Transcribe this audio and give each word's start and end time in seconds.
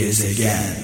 Gezegen 0.00 0.74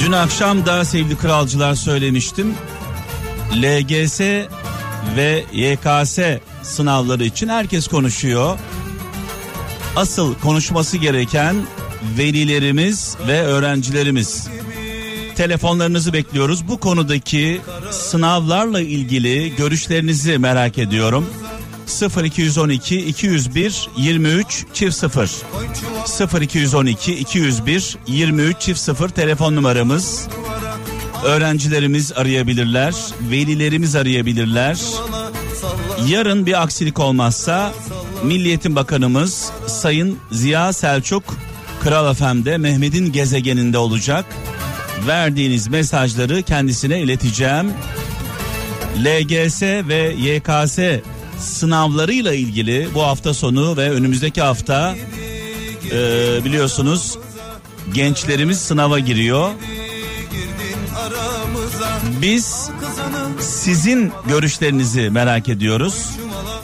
Dün 0.00 0.12
akşam 0.12 0.66
da 0.66 0.84
sevgili 0.84 1.16
kralcılar 1.18 1.74
söylemiştim. 1.74 2.54
LGS 3.54 4.20
ve 5.16 5.44
YKS 5.52 6.18
sınavları 6.62 7.24
için 7.24 7.48
herkes 7.48 7.86
konuşuyor. 7.86 8.58
Asıl 9.96 10.34
konuşması 10.34 10.96
gereken 10.96 11.56
velilerimiz 12.18 13.16
ve 13.28 13.42
öğrencilerimiz. 13.42 14.57
Telefonlarınızı 15.38 16.12
bekliyoruz. 16.12 16.68
Bu 16.68 16.80
konudaki 16.80 17.60
sınavlarla 17.90 18.80
ilgili 18.80 19.56
görüşlerinizi 19.56 20.38
merak 20.38 20.78
ediyorum. 20.78 21.26
0212 22.24 23.00
201 23.06 23.88
23 23.96 24.64
çift 24.74 24.96
0 24.96 25.30
0212 26.40 27.14
201 27.14 27.96
23 28.06 28.60
çift 28.60 28.80
0 28.80 29.08
telefon 29.08 29.56
numaramız. 29.56 30.28
Öğrencilerimiz 31.24 32.12
arayabilirler, 32.12 32.94
velilerimiz 33.30 33.96
arayabilirler. 33.96 34.78
Yarın 36.08 36.46
bir 36.46 36.62
aksilik 36.62 36.98
olmazsa 36.98 37.72
Milliyetin 38.24 38.76
Bakanımız 38.76 39.50
Sayın 39.66 40.18
Ziya 40.32 40.72
Selçuk 40.72 41.24
Kral 41.80 42.14
FM'de 42.14 42.58
Mehmet'in 42.58 43.12
gezegeninde 43.12 43.78
olacak. 43.78 44.24
Verdiğiniz 45.06 45.68
mesajları 45.68 46.42
kendisine 46.42 47.00
ileteceğim. 47.00 47.72
LGS 49.04 49.62
ve 49.62 50.14
YKS 50.18 50.78
sınavlarıyla 51.38 52.34
ilgili 52.34 52.88
bu 52.94 53.02
hafta 53.02 53.34
sonu 53.34 53.76
ve 53.76 53.90
önümüzdeki 53.90 54.40
hafta 54.42 54.96
e, 55.92 56.44
biliyorsunuz 56.44 57.18
gençlerimiz 57.94 58.60
sınava 58.60 58.98
giriyor. 58.98 59.50
Biz 62.22 62.70
sizin 63.40 64.12
görüşlerinizi 64.28 65.10
merak 65.10 65.48
ediyoruz. 65.48 66.10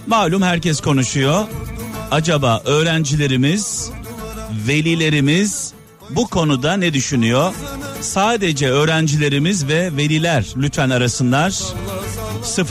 Malum 0.06 0.42
herkes 0.42 0.80
konuşuyor. 0.80 1.45
Acaba 2.11 2.62
öğrencilerimiz, 2.64 3.91
velilerimiz 4.67 5.73
bu 6.11 6.27
konuda 6.27 6.77
ne 6.77 6.95
düşünüyor? 6.95 7.55
Sadece 8.05 8.70
öğrencilerimiz 8.70 9.69
ve 9.69 9.97
veliler 9.97 10.44
lütfen 10.56 10.91
arasınlar. 10.91 11.55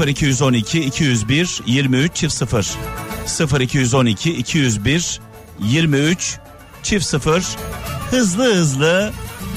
0212 0.08 0.80
201 0.80 1.62
23 1.66 2.16
çift 2.16 2.34
0 2.34 3.60
0212 3.60 4.34
201 4.34 5.20
23 5.60 6.38
çift 6.84 7.06
0 7.06 7.44
hızlı 8.12 8.56
hızlı 8.56 9.12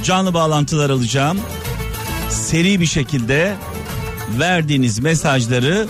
canlı 0.05 0.35
bağlantılar 0.35 0.91
alacağım. 0.91 1.41
Seri 2.31 2.81
bir 2.81 2.87
şekilde 2.87 3.57
verdiğiniz 4.39 4.99
mesajları 4.99 5.87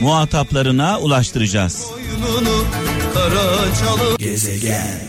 muhataplarına 0.00 0.98
ulaştıracağız. 0.98 1.86
Gezegen 4.18 5.08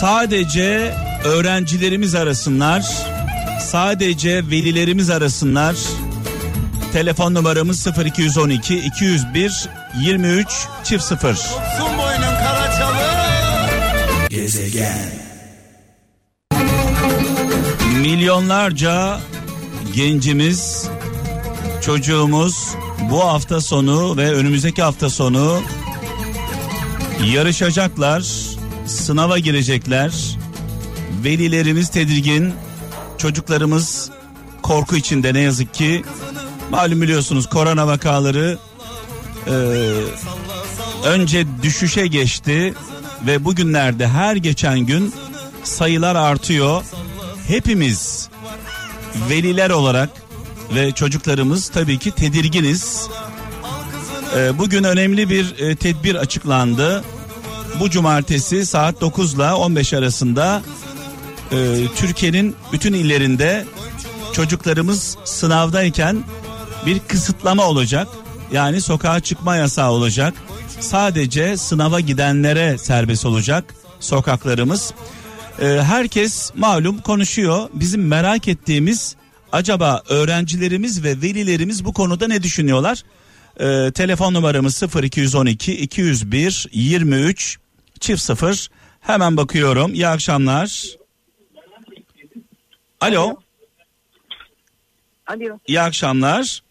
Sadece 0.00 0.94
öğrencilerimiz 1.24 2.14
arasınlar. 2.14 2.82
Sadece 3.60 4.36
velilerimiz 4.50 5.10
arasınlar. 5.10 5.76
Telefon 6.92 7.34
numaramız 7.34 7.86
0212 8.04 8.78
201 8.78 9.68
23 10.00 10.48
çift 10.84 11.04
0. 11.04 11.36
Gezegen 14.30 15.20
Milyonlarca 18.00 19.20
gencimiz, 19.94 20.88
çocuğumuz 21.82 22.68
bu 23.10 23.24
hafta 23.24 23.60
sonu 23.60 24.16
ve 24.16 24.34
önümüzdeki 24.34 24.82
hafta 24.82 25.10
sonu 25.10 25.60
yarışacaklar, 27.32 28.24
sınava 28.86 29.38
girecekler. 29.38 30.39
Velilerimiz 31.24 31.88
tedirgin, 31.88 32.52
çocuklarımız 33.18 34.10
korku 34.62 34.96
içinde 34.96 35.34
ne 35.34 35.40
yazık 35.40 35.74
ki. 35.74 36.04
Malum 36.70 37.02
biliyorsunuz 37.02 37.48
korona 37.48 37.86
vakaları 37.86 38.58
e, 39.46 39.54
önce 41.04 41.46
düşüşe 41.62 42.06
geçti 42.06 42.74
ve 43.26 43.44
bugünlerde 43.44 44.08
her 44.08 44.36
geçen 44.36 44.78
gün 44.78 45.14
sayılar 45.64 46.16
artıyor. 46.16 46.82
Hepimiz 47.48 48.28
veliler 49.30 49.70
olarak 49.70 50.10
ve 50.74 50.92
çocuklarımız 50.92 51.68
tabii 51.68 51.98
ki 51.98 52.10
tedirginiz. 52.10 53.08
Ee, 54.36 54.58
bugün 54.58 54.84
önemli 54.84 55.30
bir 55.30 55.58
e, 55.58 55.76
tedbir 55.76 56.14
açıklandı. 56.14 57.04
Bu 57.80 57.90
cumartesi 57.90 58.66
saat 58.66 59.00
9 59.00 59.34
ile 59.34 59.52
15 59.52 59.92
arasında 59.94 60.62
e, 61.52 61.86
Türkiye'nin 61.96 62.56
bütün 62.72 62.92
illerinde 62.92 63.64
çocuklarımız 64.32 65.16
sınavdayken 65.24 66.24
bir 66.86 66.98
kısıtlama 66.98 67.64
olacak. 67.64 68.08
Yani 68.52 68.80
sokağa 68.80 69.20
çıkma 69.20 69.56
yasağı 69.56 69.90
olacak. 69.90 70.34
Sadece 70.80 71.56
sınava 71.56 72.00
gidenlere 72.00 72.78
serbest 72.78 73.26
olacak 73.26 73.74
sokaklarımız. 74.00 74.92
Ee, 75.60 75.66
herkes 75.66 76.50
malum 76.54 76.98
konuşuyor. 76.98 77.68
Bizim 77.74 78.06
merak 78.06 78.48
ettiğimiz 78.48 79.16
acaba 79.52 80.02
öğrencilerimiz 80.08 81.04
ve 81.04 81.22
velilerimiz 81.22 81.84
bu 81.84 81.92
konuda 81.92 82.28
ne 82.28 82.42
düşünüyorlar? 82.42 83.02
Ee, 83.60 83.92
telefon 83.92 84.34
numaramız 84.34 84.82
0212 85.02 85.76
201 85.76 86.68
23 86.72 87.58
çift 88.00 88.22
0. 88.22 88.68
Hemen 89.00 89.36
bakıyorum. 89.36 89.94
İyi 89.94 90.08
akşamlar. 90.08 90.99
Alo. 93.00 93.36
Alo, 95.26 95.58
İyi 95.66 95.80
akşamlar. 95.80 96.62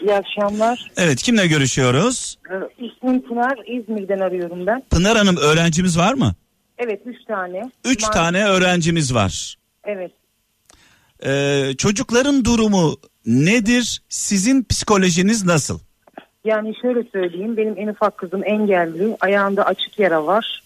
iyi 0.00 0.14
akşamlar. 0.14 0.90
Evet 0.96 1.22
kimle 1.22 1.46
görüşüyoruz? 1.46 2.38
Ee, 2.50 2.84
İsmim 2.86 3.22
Pınar, 3.22 3.58
İzmir'den 3.66 4.18
arıyorum 4.18 4.66
ben. 4.66 4.82
Pınar 4.90 5.16
Hanım 5.16 5.36
öğrencimiz 5.36 5.98
var 5.98 6.14
mı? 6.14 6.34
Evet, 6.78 7.00
üç 7.06 7.24
tane. 7.28 7.70
Üç 7.84 8.04
Var- 8.04 8.12
tane 8.12 8.44
öğrencimiz 8.46 9.14
var. 9.14 9.56
Evet. 9.84 10.12
Ee, 11.26 11.70
çocukların 11.78 12.44
durumu 12.44 12.96
nedir? 13.26 14.02
Sizin 14.08 14.64
psikolojiniz 14.64 15.44
nasıl? 15.44 15.78
Yani 16.44 16.74
şöyle 16.82 17.02
söyleyeyim, 17.12 17.56
benim 17.56 17.78
en 17.78 17.88
ufak 17.88 18.16
kızım 18.18 18.44
engelli, 18.44 19.16
ayağında 19.20 19.64
açık 19.66 19.98
yara 19.98 20.26
var. 20.26 20.62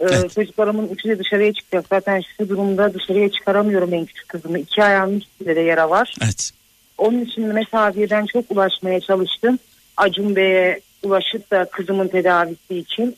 Ee, 0.00 0.04
Evet. 0.10 0.34
Çocuklarımın 0.34 0.88
üçü 0.88 1.08
de 1.08 1.18
dışarıya 1.18 1.52
çıkacak. 1.52 1.86
Zaten 1.90 2.22
şu 2.36 2.48
durumda 2.48 2.94
dışarıya 2.94 3.28
çıkaramıyorum 3.28 3.94
en 3.94 4.06
küçük 4.06 4.28
kızımı. 4.28 4.58
İki 4.58 4.82
ayağının 4.82 5.20
üstünde 5.20 5.56
de 5.56 5.60
yara 5.60 5.90
var. 5.90 6.14
Evet. 6.24 6.50
Onun 6.98 7.24
için 7.24 7.46
mesafeden 7.46 8.26
çok 8.26 8.44
ulaşmaya 8.50 9.00
çalıştım. 9.00 9.58
Acun 9.96 10.36
Bey'e 10.36 10.80
ulaşıp 11.02 11.50
da 11.50 11.68
kızımın 11.72 12.08
tedavisi 12.08 12.74
için. 12.78 13.16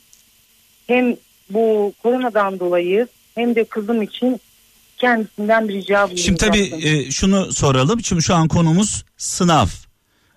Hem 0.87 1.17
bu 1.51 1.93
koronadan 2.03 2.61
dolayı 2.61 3.09
hem 3.35 3.55
de 3.55 3.65
kızım 3.65 4.03
için 4.03 4.41
kendisinden 4.99 5.69
bir 5.69 5.75
rica 5.75 6.03
bulunacaktım. 6.09 6.19
Şimdi 6.19 6.39
tabii 6.39 6.89
e, 6.89 7.11
şunu 7.11 7.53
soralım. 7.53 8.05
Şimdi 8.05 8.23
şu 8.23 8.35
an 8.35 8.49
konumuz 8.49 9.05
sınav. 9.17 9.67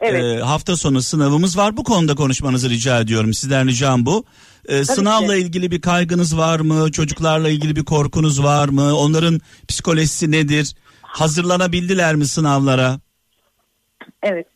Evet. 0.01 0.23
E, 0.23 0.43
hafta 0.43 0.75
sonu 0.75 1.01
sınavımız 1.01 1.57
var. 1.57 1.77
Bu 1.77 1.83
konuda 1.83 2.15
konuşmanızı 2.15 2.69
rica 2.69 2.99
ediyorum. 2.99 3.33
Sizden 3.33 3.67
ricam 3.67 4.05
bu. 4.05 4.25
E, 4.67 4.85
sınavla 4.85 5.35
ki. 5.35 5.41
ilgili 5.41 5.71
bir 5.71 5.81
kaygınız 5.81 6.37
var 6.37 6.59
mı? 6.59 6.91
Çocuklarla 6.91 7.49
ilgili 7.49 7.75
bir 7.75 7.85
korkunuz 7.85 8.43
var 8.43 8.69
mı? 8.69 8.97
Onların 8.97 9.41
psikolojisi 9.67 10.31
nedir? 10.31 10.75
Hazırlanabildiler 11.01 12.15
mi 12.15 12.25
sınavlara? 12.25 12.99
Evet. 14.23 14.47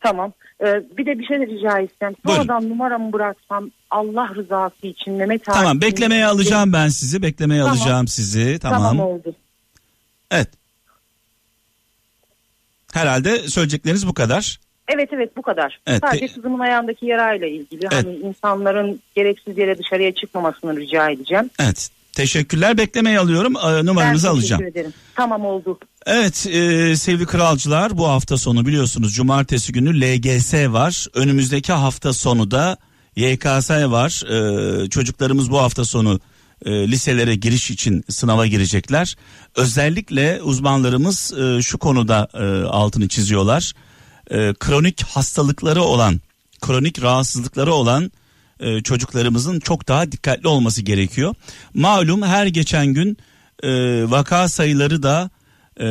Tamam. 0.00 0.32
Ee, 0.60 0.82
bir 0.98 1.06
de 1.06 1.18
bir 1.18 1.24
şey 1.26 1.40
de 1.40 1.46
rica 1.46 1.78
etsem. 1.78 2.14
Buyurun. 2.24 2.42
Sonradan 2.42 2.68
numaramı 2.68 3.12
bıraksam 3.12 3.70
Allah 3.90 4.34
rızası 4.34 4.86
için 4.86 5.14
Mehmet 5.14 5.48
abi. 5.48 5.54
Tamam 5.54 5.80
beklemeye 5.80 6.26
alacağım 6.26 6.72
ben 6.72 6.88
sizi. 6.88 7.22
Beklemeye 7.22 7.62
Tamam. 7.62 7.76
alacağım 7.78 8.08
sizi. 8.08 8.58
Tamam. 8.62 8.82
Tamam. 8.82 9.00
oldu. 9.00 9.34
Evet. 10.30 10.48
Herhalde 12.92 13.48
söyleyecekleriniz 13.48 14.06
bu 14.06 14.14
kadar. 14.14 14.60
Evet 14.94 15.08
evet 15.12 15.36
bu 15.36 15.42
kadar. 15.42 15.78
Evet, 15.86 16.00
Sadece 16.04 16.26
te- 16.26 16.34
kızımın 16.34 16.58
ayağındaki 16.58 17.06
yarayla 17.06 17.46
ilgili 17.46 17.88
Evet. 17.92 17.92
hani 18.06 18.16
insanların 18.16 19.00
gereksiz 19.16 19.58
yere 19.58 19.78
dışarıya 19.78 20.14
çıkmamasını 20.14 20.76
rica 20.76 21.10
edeceğim. 21.10 21.50
Evet. 21.60 21.88
Teşekkürler. 22.12 22.78
Beklemeye 22.78 23.18
alıyorum. 23.18 23.54
Ee, 23.56 23.84
numaranızı 23.86 24.26
Ben 24.26 24.32
alacağım. 24.32 24.60
teşekkür 24.60 24.80
ederim. 24.80 24.94
Tamam 25.14 25.44
oldu. 25.46 25.78
Evet 26.06 26.46
e, 26.46 26.96
sevgili 26.96 27.26
kralcılar 27.26 27.98
bu 27.98 28.08
hafta 28.08 28.36
sonu 28.38 28.66
biliyorsunuz 28.66 29.14
cumartesi 29.14 29.72
günü 29.72 30.00
LGS 30.00 30.54
var. 30.54 31.06
Önümüzdeki 31.14 31.72
hafta 31.72 32.12
sonu 32.12 32.50
da 32.50 32.76
YKS 33.16 33.70
var. 33.70 34.22
E, 34.84 34.88
çocuklarımız 34.90 35.50
bu 35.50 35.58
hafta 35.58 35.84
sonu 35.84 36.20
e, 36.64 36.70
liselere 36.70 37.34
giriş 37.34 37.70
için 37.70 38.04
sınava 38.08 38.46
girecekler. 38.46 39.16
Özellikle 39.56 40.42
uzmanlarımız 40.42 41.32
e, 41.38 41.62
şu 41.62 41.78
konuda 41.78 42.28
e, 42.34 42.66
altını 42.68 43.08
çiziyorlar. 43.08 43.72
E, 44.30 44.54
kronik 44.60 45.02
hastalıkları 45.02 45.82
olan, 45.82 46.20
kronik 46.60 47.02
rahatsızlıkları 47.02 47.74
olan 47.74 48.12
e, 48.60 48.80
çocuklarımızın 48.80 49.60
çok 49.60 49.88
daha 49.88 50.12
dikkatli 50.12 50.48
olması 50.48 50.82
gerekiyor. 50.82 51.34
Malum 51.74 52.22
her 52.22 52.46
geçen 52.46 52.86
gün 52.86 53.16
e, 53.62 53.70
vaka 54.10 54.48
sayıları 54.48 55.02
da 55.02 55.30
e, 55.80 55.86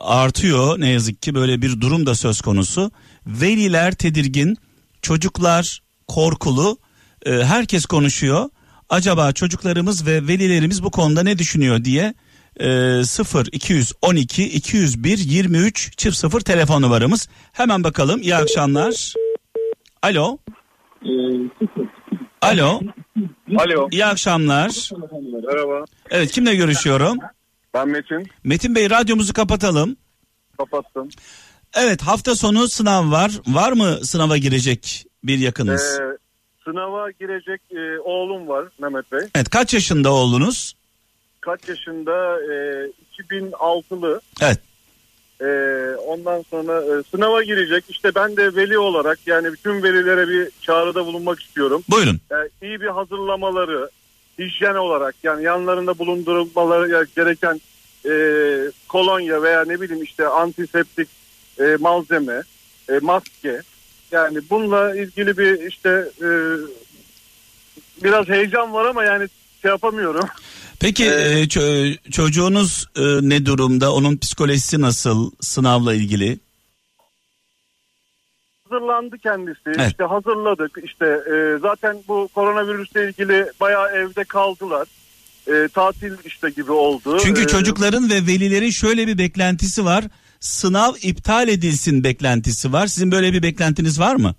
artıyor 0.00 0.80
ne 0.80 0.88
yazık 0.88 1.22
ki 1.22 1.34
böyle 1.34 1.62
bir 1.62 1.80
durum 1.80 2.06
da 2.06 2.14
söz 2.14 2.40
konusu. 2.40 2.90
Veliler 3.26 3.94
tedirgin, 3.94 4.56
çocuklar 5.02 5.82
korkulu, 6.08 6.78
e, 7.26 7.32
herkes 7.32 7.86
konuşuyor. 7.86 8.50
Acaba 8.88 9.32
çocuklarımız 9.32 10.06
ve 10.06 10.26
velilerimiz 10.26 10.82
bu 10.82 10.90
konuda 10.90 11.22
ne 11.22 11.38
düşünüyor 11.38 11.84
diye 11.84 12.14
e, 12.58 13.04
0 13.04 13.46
212 13.52 14.44
201 14.48 15.18
23 15.18 15.96
çift 15.96 16.16
0 16.16 16.40
telefon 16.40 16.82
numaramız. 16.82 17.28
Hemen 17.52 17.84
bakalım. 17.84 18.22
İyi 18.22 18.36
akşamlar. 18.36 19.14
Alo. 20.02 20.38
Alo. 22.42 22.80
Alo. 23.58 23.88
İyi 23.90 24.04
akşamlar. 24.04 24.90
Merhaba. 25.46 25.84
Evet 26.10 26.30
kimle 26.30 26.54
görüşüyorum? 26.54 27.18
Ben 27.74 27.88
Metin. 27.88 28.26
Metin 28.44 28.74
Bey 28.74 28.90
radyomuzu 28.90 29.32
kapatalım. 29.32 29.96
Kapattım. 30.58 31.08
Evet 31.74 32.02
hafta 32.02 32.34
sonu 32.34 32.68
sınav 32.68 33.10
var. 33.10 33.32
Var 33.46 33.72
mı 33.72 33.98
sınava 34.02 34.36
girecek 34.36 35.06
bir 35.24 35.38
yakınız? 35.38 36.00
Ee, 36.00 36.18
sınava 36.64 37.10
girecek 37.10 37.60
e, 37.70 38.00
oğlum 38.00 38.48
var 38.48 38.64
Mehmet 38.78 39.12
Bey. 39.12 39.28
Evet 39.34 39.50
kaç 39.50 39.74
yaşında 39.74 40.12
oğlunuz? 40.12 40.74
Kaç 41.48 41.68
yaşında? 41.68 42.40
E, 42.40 42.54
2006'lı. 43.22 44.20
Evet. 44.42 44.58
E, 45.40 45.46
ondan 45.96 46.44
sonra 46.50 46.82
e, 46.82 47.02
sınava 47.10 47.42
girecek. 47.42 47.84
İşte 47.88 48.14
ben 48.14 48.36
de 48.36 48.56
veli 48.56 48.78
olarak 48.78 49.18
yani 49.26 49.52
bütün 49.52 49.82
velilere 49.82 50.28
bir 50.28 50.48
çağrıda 50.60 51.06
bulunmak 51.06 51.40
istiyorum. 51.40 51.82
Buyurun. 51.90 52.20
Yani 52.30 52.48
iyi 52.62 52.80
bir 52.80 52.86
hazırlamaları, 52.86 53.90
hijyen 54.38 54.74
olarak 54.74 55.14
yani 55.22 55.44
yanlarında 55.44 55.98
bulundurulmaları 55.98 57.06
gereken 57.16 57.60
e, 58.08 58.12
kolonya 58.88 59.42
veya 59.42 59.64
ne 59.64 59.80
bileyim 59.80 60.02
işte 60.02 60.26
antiseptik 60.26 61.08
e, 61.60 61.76
malzeme, 61.80 62.42
e, 62.88 62.98
maske. 63.02 63.62
Yani 64.10 64.38
bununla 64.50 64.96
ilgili 64.96 65.38
bir 65.38 65.66
işte 65.66 66.08
e, 66.22 66.28
biraz 68.02 68.28
heyecan 68.28 68.74
var 68.74 68.84
ama 68.84 69.04
yani 69.04 69.28
şey 69.62 69.68
yapamıyorum. 69.68 70.28
Peki 70.80 71.04
Ee, 71.04 71.08
e, 71.40 71.44
ço- 71.44 72.10
çocuğunuz 72.10 72.86
e, 72.96 73.00
ne 73.22 73.46
durumda? 73.46 73.92
Onun 73.94 74.16
psikolojisi 74.16 74.80
nasıl 74.80 75.30
sınavla 75.40 75.94
ilgili? 75.94 76.38
Hazırlandı 78.68 79.18
kendisi. 79.18 79.60
Evet. 79.66 79.90
İşte 79.90 80.04
hazırladık. 80.04 80.78
İşte 80.84 81.06
e, 81.06 81.58
zaten 81.62 81.96
bu 82.08 82.28
koronavirüsle 82.34 83.08
ilgili 83.08 83.46
bayağı 83.60 83.88
evde 83.90 84.24
kaldılar. 84.24 84.88
E, 85.46 85.68
tatil 85.68 86.12
işte 86.24 86.50
gibi 86.50 86.72
oldu. 86.72 87.18
Çünkü 87.22 87.42
E, 87.42 87.46
çocukların 87.46 88.10
ve 88.10 88.14
velilerin 88.26 88.70
şöyle 88.70 89.06
bir 89.06 89.18
beklentisi 89.18 89.84
var. 89.84 90.04
Sınav 90.40 90.94
iptal 91.02 91.48
edilsin 91.48 92.04
beklentisi 92.04 92.72
var. 92.72 92.86
Sizin 92.86 93.12
böyle 93.12 93.32
bir 93.32 93.42
beklentiniz 93.42 94.00
var 94.00 94.14
mı? 94.16 94.34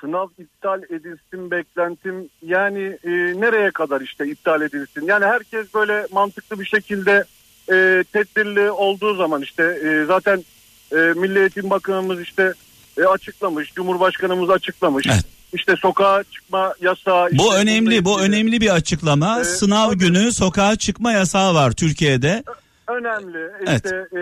Sınav 0.00 0.28
iptal 0.38 0.82
edilsin 0.82 1.50
beklentim 1.50 2.28
yani 2.42 2.98
e, 3.04 3.10
nereye 3.40 3.70
kadar 3.70 4.00
işte 4.00 4.26
iptal 4.26 4.62
edilsin 4.62 5.06
yani 5.06 5.24
herkes 5.24 5.74
böyle 5.74 6.06
mantıklı 6.12 6.60
bir 6.60 6.64
şekilde 6.64 7.24
e, 7.72 8.04
tedbirli 8.12 8.70
olduğu 8.70 9.14
zaman 9.14 9.42
işte 9.42 9.62
e, 9.62 10.04
zaten 10.04 10.44
e, 10.92 10.96
Milli 10.96 11.38
Eğitim 11.38 11.70
Bakanımız 11.70 12.20
işte 12.20 12.52
e, 12.98 13.04
açıklamış 13.04 13.72
Cumhurbaşkanımız 13.74 14.50
açıklamış 14.50 15.06
Evet. 15.06 15.24
işte 15.52 15.76
sokağa 15.76 16.22
çıkma 16.30 16.74
yasağı 16.80 17.28
Bu 17.32 17.44
işte 17.44 17.56
önemli, 17.56 18.04
bu 18.04 18.20
ilgili- 18.20 18.28
önemli 18.28 18.60
bir 18.60 18.74
açıklama. 18.74 19.40
Ee, 19.40 19.44
Sınav 19.44 19.88
tabii. 19.90 19.98
günü 19.98 20.32
sokağa 20.32 20.76
çıkma 20.76 21.12
yasağı 21.12 21.54
var 21.54 21.70
Türkiye'de. 21.72 22.42
önemli 22.88 23.50
Evet. 23.66 23.84
işte 23.84 23.96
e, 23.96 24.20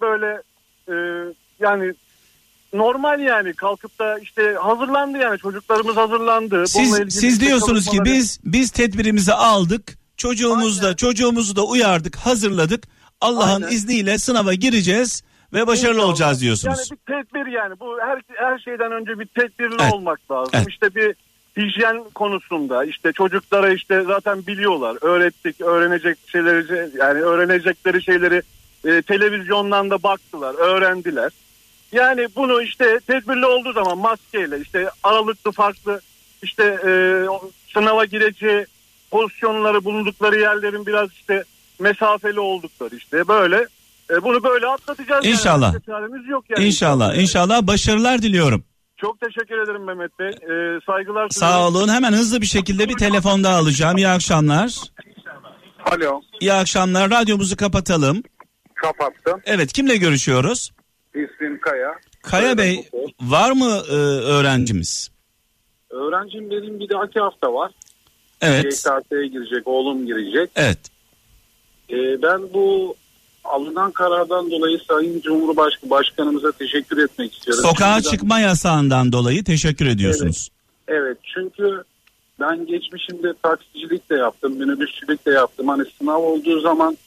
böyle 0.00 0.42
e, 0.88 0.94
yani 1.60 1.94
normal 2.76 3.20
yani 3.20 3.52
kalkıp 3.54 3.98
da 3.98 4.18
işte 4.18 4.56
hazırlandı 4.62 5.18
yani 5.18 5.38
çocuklarımız 5.38 5.96
hazırlandı. 5.96 6.66
Siz 6.66 6.94
siz 7.08 7.24
işte 7.34 7.46
diyorsunuz 7.46 7.86
ki 7.86 7.98
biz 8.04 8.40
biz 8.44 8.70
tedbirimizi 8.70 9.32
aldık. 9.32 9.98
Çocuğumuzu 10.16 10.82
da 10.82 10.86
Aynen. 10.86 10.96
çocuğumuzu 10.96 11.56
da 11.56 11.62
uyardık, 11.64 12.16
hazırladık. 12.16 12.84
Allah'ın 13.20 13.62
izniyle 13.62 14.18
sınava 14.18 14.54
gireceğiz 14.54 15.22
ve 15.52 15.66
başarılı 15.66 15.94
İnşallah. 15.94 16.08
olacağız 16.08 16.40
diyorsunuz. 16.40 16.78
Yani 16.90 16.98
bir 17.08 17.12
tedbir 17.14 17.52
yani 17.52 17.74
bu 17.80 17.98
her 18.00 18.20
her 18.36 18.58
şeyden 18.58 18.92
önce 18.92 19.18
bir 19.18 19.26
tedbirli 19.26 19.76
Evet. 19.80 19.92
olmak 19.92 20.30
lazım. 20.30 20.52
Evet. 20.54 20.66
İşte 20.68 20.94
bir 20.94 21.14
hijyen 21.56 22.04
konusunda 22.14 22.84
işte 22.84 23.12
çocuklara 23.12 23.72
işte 23.72 24.02
zaten 24.06 24.46
biliyorlar. 24.46 24.96
Öğrettik, 25.00 25.60
öğrenecek 25.60 26.18
şeyleri 26.26 26.90
yani 26.98 27.20
öğrenecekleri 27.20 28.02
şeyleri 28.02 28.42
e, 28.84 29.02
televizyondan 29.02 29.90
da 29.90 30.02
baktılar, 30.02 30.54
öğrendiler. 30.54 31.32
Yani 31.92 32.28
bunu 32.36 32.62
işte 32.62 33.00
tedbirli 33.06 33.46
olduğu 33.46 33.72
zaman 33.72 33.98
maskeyle 33.98 34.60
işte 34.60 34.90
aralıklı 35.02 35.52
farklı 35.52 36.00
işte 36.42 36.64
e, 36.64 36.90
sınava 37.74 38.04
gireceği 38.04 38.66
pozisyonları 39.10 39.84
bulundukları 39.84 40.40
yerlerin 40.40 40.86
biraz 40.86 41.12
işte 41.12 41.44
mesafeli 41.78 42.40
oldukları 42.40 42.96
işte 42.96 43.28
böyle 43.28 43.66
e, 44.10 44.22
bunu 44.22 44.44
böyle 44.44 44.66
atlatacağız. 44.66 45.24
yani. 45.24 45.34
İnşallah. 45.34 45.74
Çaremiz 45.86 46.28
yok 46.28 46.44
yani. 46.50 46.64
İnşallah, 46.66 47.16
inşallah 47.16 47.62
başarılar 47.66 48.22
diliyorum. 48.22 48.64
Çok 49.00 49.20
teşekkür 49.20 49.58
ederim 49.58 49.84
Mehmet 49.84 50.18
Bey. 50.18 50.28
Ee, 50.28 50.80
saygılar 50.86 51.28
Sağ 51.28 51.66
olun. 51.68 51.88
Hemen 51.88 52.12
hızlı 52.12 52.40
bir 52.40 52.46
şekilde 52.46 52.88
bir 52.88 52.96
telefon 52.96 53.44
daha 53.44 53.56
alacağım. 53.56 53.96
İyi 53.96 54.08
akşamlar. 54.08 54.74
Alo. 55.84 56.20
İyi 56.40 56.52
akşamlar. 56.52 57.10
Radyomuzu 57.10 57.56
kapatalım. 57.56 58.22
Kapattım. 58.74 59.40
Evet, 59.44 59.72
kimle 59.72 59.96
görüşüyoruz? 59.96 60.70
İsmim 61.16 61.60
Kaya. 61.60 61.94
Kaya 62.22 62.58
Bey, 62.58 62.88
var 63.20 63.50
mı 63.52 63.82
e, 63.90 63.94
öğrencimiz? 64.30 65.10
Öğrencim 65.90 66.50
benim 66.50 66.80
bir 66.80 66.88
dahaki 66.88 67.20
hafta 67.20 67.52
var. 67.54 67.72
Evet. 68.40 68.64
YKS'ye 68.64 69.26
girecek, 69.26 69.68
oğlum 69.68 70.06
girecek. 70.06 70.50
Evet. 70.56 70.78
Ee, 71.90 72.22
ben 72.22 72.42
bu 72.54 72.94
alınan 73.44 73.90
karardan 73.92 74.50
dolayı 74.50 74.78
Sayın 74.88 75.20
Cumhurbaşkanı 75.20 75.90
Başkanımıza 75.90 76.52
teşekkür 76.52 76.98
etmek 77.04 77.34
istiyorum. 77.34 77.64
Sokağa 77.64 77.92
Şimdiden- 77.94 78.10
çıkma 78.10 78.40
yasağından 78.40 79.12
dolayı 79.12 79.44
teşekkür 79.44 79.86
ediyorsunuz. 79.86 80.48
Evet 80.88 81.16
çünkü 81.34 81.82
ben 82.40 82.66
geçmişimde 82.66 83.32
taksicilik 83.42 84.10
de 84.10 84.14
yaptım, 84.14 84.52
minibüsçülük 84.52 85.26
de 85.26 85.30
yaptım. 85.30 85.68
Hani 85.68 85.82
sınav 85.98 86.22
olduğu 86.22 86.60
zaman 86.60 86.98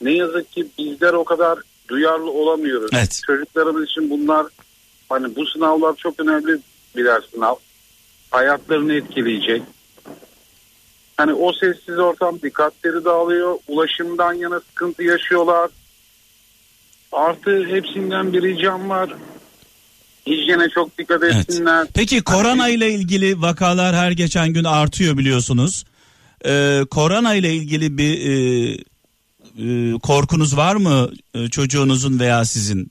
ne 0.00 0.12
yazık 0.12 0.52
ki 0.52 0.66
bizler 0.78 1.12
o 1.12 1.24
kadar 1.24 1.58
duyarlı 1.88 2.30
olamıyoruz. 2.30 2.90
Evet. 2.94 3.22
Çocuklarımız 3.26 3.84
için 3.90 4.10
bunlar 4.10 4.46
hani 5.08 5.36
bu 5.36 5.46
sınavlar 5.46 5.96
çok 5.96 6.20
önemli 6.20 6.58
birer 6.96 7.20
sınav. 7.34 7.54
Hayatlarını 8.30 8.92
etkileyecek. 8.94 9.62
Hani 11.16 11.32
o 11.32 11.52
sessiz 11.52 11.98
ortam 11.98 12.42
dikkatleri 12.42 13.04
dağılıyor. 13.04 13.58
Ulaşımdan 13.68 14.32
yana 14.32 14.60
sıkıntı 14.60 15.02
yaşıyorlar. 15.02 15.70
Artı 17.12 17.64
hepsinden 17.64 18.32
bir 18.32 18.42
ricam 18.42 18.88
var. 18.88 19.10
Hijyene 20.26 20.68
çok 20.68 20.98
dikkat 20.98 21.22
Evet. 21.22 21.36
etsinler. 21.36 21.86
Peki 21.94 22.22
korona 22.22 22.68
ile 22.68 22.90
ilgili 22.90 23.42
vakalar 23.42 23.94
her 23.96 24.10
geçen 24.10 24.52
gün 24.52 24.64
artıyor 24.64 25.18
biliyorsunuz. 25.18 25.84
Ee, 26.46 26.80
korona 26.90 27.34
ile 27.34 27.54
ilgili 27.54 27.98
bir 27.98 28.26
e, 28.30 28.76
e, 29.58 29.98
korkunuz 30.02 30.56
var 30.56 30.76
mı 30.76 31.10
e, 31.34 31.48
çocuğunuzun 31.48 32.20
veya 32.20 32.44
sizin? 32.44 32.90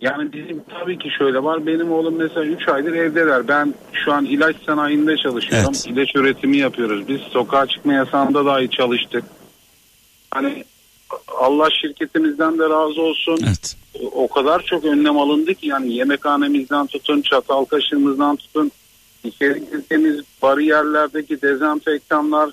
Yani 0.00 0.32
bizim 0.32 0.62
tabii 0.80 0.98
ki 0.98 1.08
şöyle 1.18 1.42
var. 1.42 1.66
Benim 1.66 1.92
oğlum 1.92 2.16
mesela 2.16 2.46
3 2.46 2.68
aydır 2.68 2.92
evdeler. 2.92 3.48
Ben 3.48 3.74
şu 3.92 4.12
an 4.12 4.24
ilaç 4.24 4.56
sanayinde 4.66 5.16
çalışıyorum. 5.16 5.72
Evet. 5.74 5.86
İlaç 5.86 6.16
üretimi 6.16 6.56
yapıyoruz. 6.56 7.08
Biz 7.08 7.20
sokağa 7.20 7.66
çıkma 7.66 7.92
yasağında 7.92 8.44
dahi 8.44 8.70
çalıştık. 8.70 9.24
Hani 10.30 10.64
Allah 11.38 11.68
şirketimizden 11.82 12.58
de 12.58 12.62
razı 12.62 13.02
olsun. 13.02 13.38
Evet. 13.44 13.76
O 14.12 14.28
kadar 14.28 14.62
çok 14.62 14.84
önlem 14.84 15.18
alındı 15.18 15.54
ki 15.54 15.66
yani 15.66 15.92
yemekhanemizden 15.92 16.86
tutun, 16.86 17.22
çatal 17.22 17.64
kaşığımızdan 17.64 18.36
tutun, 18.36 18.72
içeri 19.24 19.60
girdiğimiz 19.70 20.20
bariyerlerdeki 20.42 21.42
dezenfektanlar 21.42 22.50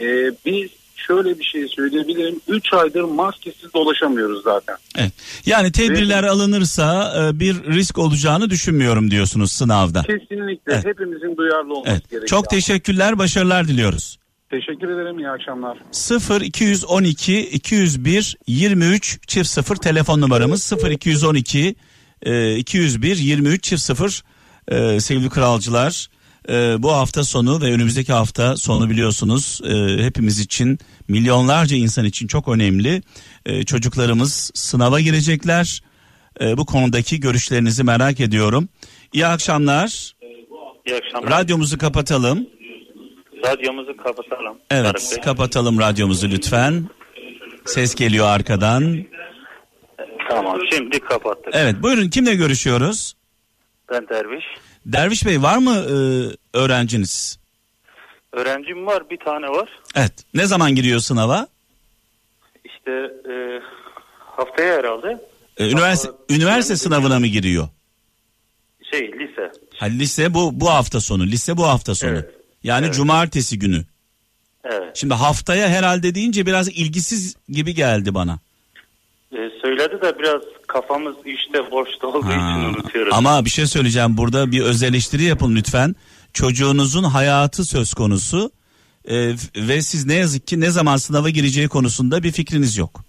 Ee, 0.00 0.32
biz 0.46 0.70
şöyle 1.06 1.38
bir 1.38 1.44
şey 1.44 1.68
söyleyebilirim. 1.68 2.40
3 2.48 2.72
aydır 2.72 3.02
maskesiz 3.02 3.74
dolaşamıyoruz 3.74 4.42
zaten. 4.42 4.76
Evet. 4.98 5.12
Yani 5.46 5.72
tedbirler 5.72 6.24
alınırsa 6.24 7.14
e, 7.18 7.40
bir 7.40 7.54
risk 7.64 7.98
olacağını 7.98 8.50
düşünmüyorum 8.50 9.10
diyorsunuz 9.10 9.52
sınavda. 9.52 10.02
Kesinlikle 10.02 10.72
Evet. 10.72 10.84
hepimizin 10.84 11.36
duyarlı 11.36 11.74
olması 11.74 11.90
Evet. 11.92 12.10
gerekiyor. 12.10 12.26
Çok 12.26 12.50
teşekkürler, 12.50 13.18
başarılar 13.18 13.68
diliyoruz. 13.68 14.18
Teşekkür 14.50 14.88
ederim. 14.88 15.18
İyi 15.18 15.28
akşamlar. 15.28 15.78
0 15.92 16.40
212 16.40 17.40
201 17.40 18.36
23 18.46 19.18
çift 19.26 19.48
0 19.48 19.76
telefon 19.76 20.20
numaramız 20.20 20.62
0 20.62 20.90
212 20.90 21.74
e, 22.22 22.56
201 22.56 23.16
23 23.16 23.62
çift 23.62 23.82
0 23.82 24.22
e, 24.68 25.00
sevgili 25.00 25.28
kralcılar 25.28 26.08
e, 26.50 26.82
bu 26.82 26.92
hafta 26.92 27.24
sonu 27.24 27.60
ve 27.60 27.64
önümüzdeki 27.64 28.12
hafta 28.12 28.56
sonu 28.56 28.90
biliyorsunuz 28.90 29.60
e, 29.64 30.02
hepimiz 30.04 30.40
için 30.40 30.78
milyonlarca 31.08 31.76
insan 31.76 32.04
için 32.04 32.26
çok 32.26 32.48
önemli 32.48 33.02
E, 33.46 33.64
çocuklarımız 33.64 34.50
sınava 34.54 35.00
girecekler 35.00 35.82
E, 36.40 36.56
bu 36.56 36.66
konudaki 36.66 37.20
görüşlerinizi 37.20 37.84
merak 37.84 38.20
ediyorum 38.20 38.68
İyi 39.12 39.26
akşamlar 39.26 40.12
İyi 40.86 40.96
akşamlar. 40.96 41.30
radyomuzu 41.30 41.78
kapatalım 41.78 42.46
Radyomuzu 43.46 43.96
kapatalım. 43.96 44.56
evet 44.70 45.16
kapatalım 45.24 45.78
radyomuzu 45.80 46.28
lütfen 46.30 46.88
ses 47.64 47.94
geliyor 47.94 48.26
arkadan 48.26 49.04
Tamam 50.30 50.58
şimdi 50.72 51.00
kapattık. 51.00 51.48
Evet 51.52 51.82
buyurun 51.82 52.08
kimle 52.08 52.34
görüşüyoruz? 52.34 53.14
Ben 53.90 54.08
Derviş. 54.08 54.44
Derviş 54.88 55.26
Bey 55.26 55.42
var 55.42 55.58
mı 55.58 55.74
e, 55.74 55.96
öğrenciniz? 56.58 57.38
Öğrencim 58.32 58.86
var 58.86 59.10
bir 59.10 59.18
tane 59.18 59.46
var. 59.48 59.68
Evet. 59.94 60.12
Ne 60.34 60.46
zaman 60.46 60.74
giriyor 60.74 61.00
sınava? 61.00 61.46
İşte 62.64 62.90
e, 63.32 63.34
haftaya 64.36 64.78
herhalde. 64.78 65.18
E, 65.56 65.70
üniversite 65.70 66.08
Ama- 66.08 66.18
üniversite 66.30 66.76
sınavına 66.76 67.18
mı 67.18 67.26
giriyor? 67.26 67.68
Şey 68.92 69.00
lise. 69.12 69.52
Ha, 69.76 69.86
lise 69.86 70.34
bu 70.34 70.60
bu 70.60 70.70
hafta 70.70 71.00
sonu. 71.00 71.26
Lise 71.26 71.56
bu 71.56 71.64
hafta 71.66 71.94
sonu. 71.94 72.10
Evet. 72.10 72.30
Yani 72.62 72.84
Evet. 72.84 72.94
cumartesi 72.94 73.58
günü. 73.58 73.84
Evet. 74.64 74.96
Şimdi 74.96 75.14
haftaya 75.14 75.68
herhalde 75.68 76.14
deyince 76.14 76.46
biraz 76.46 76.68
ilgisiz 76.68 77.36
gibi 77.48 77.74
geldi 77.74 78.14
bana. 78.14 78.38
E, 79.32 79.50
söyledi 79.62 80.02
de 80.02 80.18
biraz 80.18 80.42
kafamız 80.66 81.14
işte 81.24 81.70
boşta 81.70 82.06
olduğu 82.06 82.26
Ha, 82.26 82.32
için 82.58 82.64
unutuyoruz. 82.74 83.14
Ama 83.16 83.44
bir 83.44 83.50
şey 83.50 83.66
söyleyeceğim 83.66 84.16
burada 84.16 84.52
bir 84.52 84.60
öz 84.60 84.82
eleştiri 84.82 85.22
yapın 85.22 85.56
lütfen. 85.56 85.94
Çocuğunuzun 86.32 87.04
hayatı 87.04 87.64
söz 87.64 87.94
konusu 87.94 88.50
E, 89.10 89.34
ve 89.56 89.82
siz 89.82 90.06
ne 90.06 90.14
yazık 90.14 90.46
ki 90.46 90.60
ne 90.60 90.70
zaman 90.70 90.96
sınava 90.96 91.30
gireceği 91.30 91.68
konusunda 91.68 92.22
bir 92.22 92.32
fikriniz 92.32 92.76
yok. 92.78 93.00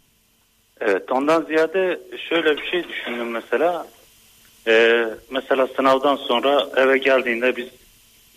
Evet 0.82 1.12
ondan 1.12 1.42
ziyade 1.46 2.00
şöyle 2.30 2.58
bir 2.58 2.66
şey 2.72 2.84
düşündüm 2.90 3.32
mesela. 3.32 3.88
E, 4.68 5.06
mesela 5.32 5.68
sınavdan 5.76 6.16
sonra 6.16 6.68
eve 6.78 6.98
geldiğinde 6.98 7.56
biz 7.58 7.68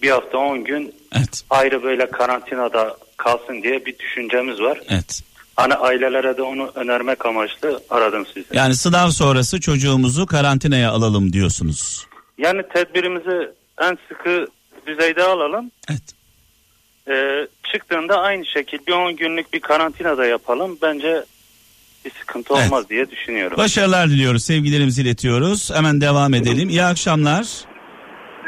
bir 0.03 0.11
hafta 0.11 0.39
10 0.39 0.65
gün 0.65 0.95
Evet. 1.17 1.43
ayrı 1.51 1.83
böyle 1.83 2.11
karantinada 2.11 2.97
kalsın 3.17 3.63
diye 3.63 3.87
bir 3.87 3.99
düşüncemiz 3.99 4.61
var. 4.61 4.81
Evet. 4.89 5.23
Hani 5.63 5.75
ailelere 5.75 6.37
de 6.37 6.43
onu 6.43 6.71
önermek 6.75 7.27
amaçlı 7.27 7.81
aradım 7.91 8.27
sizi. 8.27 8.47
Yani 8.53 8.75
sınav 8.77 9.11
sonrası 9.11 9.61
çocuğumuzu 9.61 10.27
karantinaya 10.27 10.91
alalım 10.91 11.33
diyorsunuz. 11.33 12.07
Yani 12.39 12.63
tedbirimizi 12.75 13.51
en 13.81 13.99
sıkı 14.09 14.47
düzeyde 14.87 15.23
alalım. 15.23 15.71
Evet. 15.91 16.03
Ee, 17.09 17.47
çıktığında 17.73 18.21
aynı 18.21 18.47
şekilde 18.47 18.87
bir 18.87 18.93
10 18.93 19.17
günlük 19.17 19.53
bir 19.53 19.61
karantinada 19.61 20.27
yapalım. 20.27 20.79
Bence 20.83 21.25
bir 22.05 22.11
sıkıntı 22.11 22.55
Evet. 22.57 22.67
olmaz 22.67 22.89
diye 22.91 23.11
düşünüyorum. 23.11 23.57
Başarılar 23.59 24.11
diliyoruz. 24.11 24.45
Sevgilerimizi 24.45 25.03
iletiyoruz. 25.03 25.71
Hemen 25.75 26.01
devam 26.01 26.35
edelim. 26.35 26.69
İyi 26.69 26.83
akşamlar. 26.85 27.47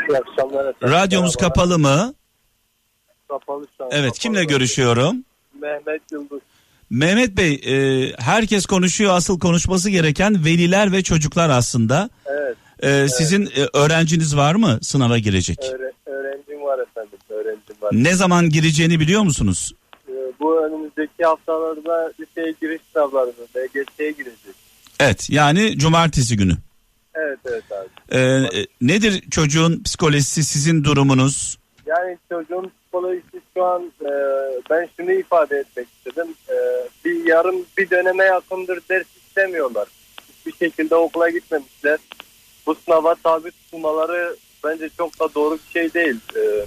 İyi 0.08 0.18
akşamlar 0.18 0.60
efendim. 0.68 0.96
Radyomuz 0.96 1.36
Merhaba. 1.36 1.54
kapalı 1.54 1.78
mı? 1.78 2.14
Kapalı 3.28 3.66
şu 3.78 3.84
an. 3.84 3.90
Evet. 3.92 4.04
Kapalı. 4.04 4.18
Kimle 4.18 4.44
görüşüyorum? 4.44 5.16
Mehmet 5.60 6.02
Yıldız. 6.12 6.40
Mehmet 6.90 7.36
Bey, 7.36 7.54
e, 7.54 8.12
herkes 8.18 8.66
konuşuyor. 8.66 9.14
Asıl 9.14 9.38
konuşması 9.40 9.90
gereken 9.90 10.44
veliler 10.44 10.92
ve 10.92 11.02
çocuklar 11.02 11.50
aslında. 11.50 12.10
Evet. 12.26 12.56
E, 12.82 13.08
Sizin 13.08 13.46
e, 13.46 13.78
öğrenciniz 13.78 14.36
var 14.36 14.54
mı 14.54 14.78
sınava 14.82 15.18
girecek? 15.18 15.58
Öğre, 15.74 15.92
öğrencim 16.06 16.62
var 16.62 16.78
efendim. 16.78 17.18
Öğrencim 17.28 17.76
var. 17.82 17.90
Ne 17.92 18.14
zaman 18.14 18.50
gireceğini 18.50 19.00
biliyor 19.00 19.22
musunuz? 19.22 19.72
Ee, 20.08 20.12
bu 20.40 20.66
önümüzdeki 20.66 21.24
haftalarda 21.24 22.12
liseye 22.20 22.54
giriş 22.60 22.80
sınavlarında 22.92 23.42
LGS'ye 23.56 24.10
girecek. 24.10 24.54
Evet. 25.00 25.30
Yani 25.30 25.78
cumartesi 25.78 26.36
günü. 26.36 26.52
Evet 27.14 27.38
evet 27.44 27.64
abi. 27.72 28.18
E, 28.18 28.20
e, 28.60 28.66
nedir 28.80 29.24
çocuğun 29.30 29.82
psikolojisi, 29.82 30.44
sizin 30.44 30.84
durumunuz? 30.84 31.58
Yani 31.86 32.18
çocuğun 32.28 32.72
psikolojisi 32.82 33.33
şu 33.56 33.64
an 33.64 33.92
e, 34.02 34.10
ben 34.70 34.88
şunu 34.96 35.12
ifade 35.12 35.56
etmek 35.58 35.86
istedim. 35.96 36.34
E, 36.48 36.54
bir 37.04 37.26
yarım 37.26 37.56
bir 37.78 37.90
döneme 37.90 38.24
yakındır 38.24 38.80
ders 38.90 39.06
istemiyorlar. 39.16 39.88
Hiçbir 40.28 40.66
şekilde 40.66 40.94
okula 40.94 41.30
gitmemişler. 41.30 41.98
Bu 42.66 42.74
sınava 42.74 43.14
tabi 43.14 43.50
tutulmaları 43.50 44.36
bence 44.64 44.88
çok 44.98 45.20
da 45.20 45.34
doğru 45.34 45.54
bir 45.66 45.72
şey 45.72 45.94
değil. 45.94 46.16
E, 46.36 46.66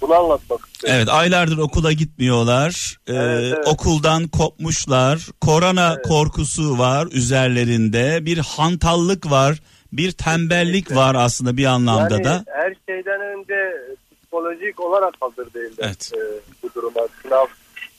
bunu 0.00 0.14
anlatmak 0.14 0.60
istedim. 0.74 0.94
Evet 0.96 1.08
aylardır 1.08 1.58
okula 1.58 1.92
gitmiyorlar. 1.92 2.96
Ee, 3.06 3.12
Evet, 3.12 3.52
evet. 3.56 3.68
Okuldan 3.68 4.28
kopmuşlar. 4.28 5.26
Korona 5.40 5.92
Evet. 5.94 6.06
korkusu 6.08 6.78
var 6.78 7.08
üzerlerinde. 7.12 8.26
Bir 8.26 8.38
hantallık 8.38 9.30
var. 9.30 9.58
Bir 9.92 10.12
tembellik 10.12 10.96
var 10.96 11.14
aslında 11.14 11.56
bir 11.56 11.64
anlamda 11.64 12.14
yani 12.14 12.24
da. 12.24 12.44
her 12.46 12.74
şeyden 12.88 13.20
önce 13.20 13.76
psikolojik 14.34 14.80
olarak 14.80 15.14
hazır 15.20 15.54
değiller 15.54 15.78
Evet. 15.78 16.12
e, 16.14 16.20
bu 16.62 16.74
duruma. 16.74 17.00
Sınav, 17.22 17.46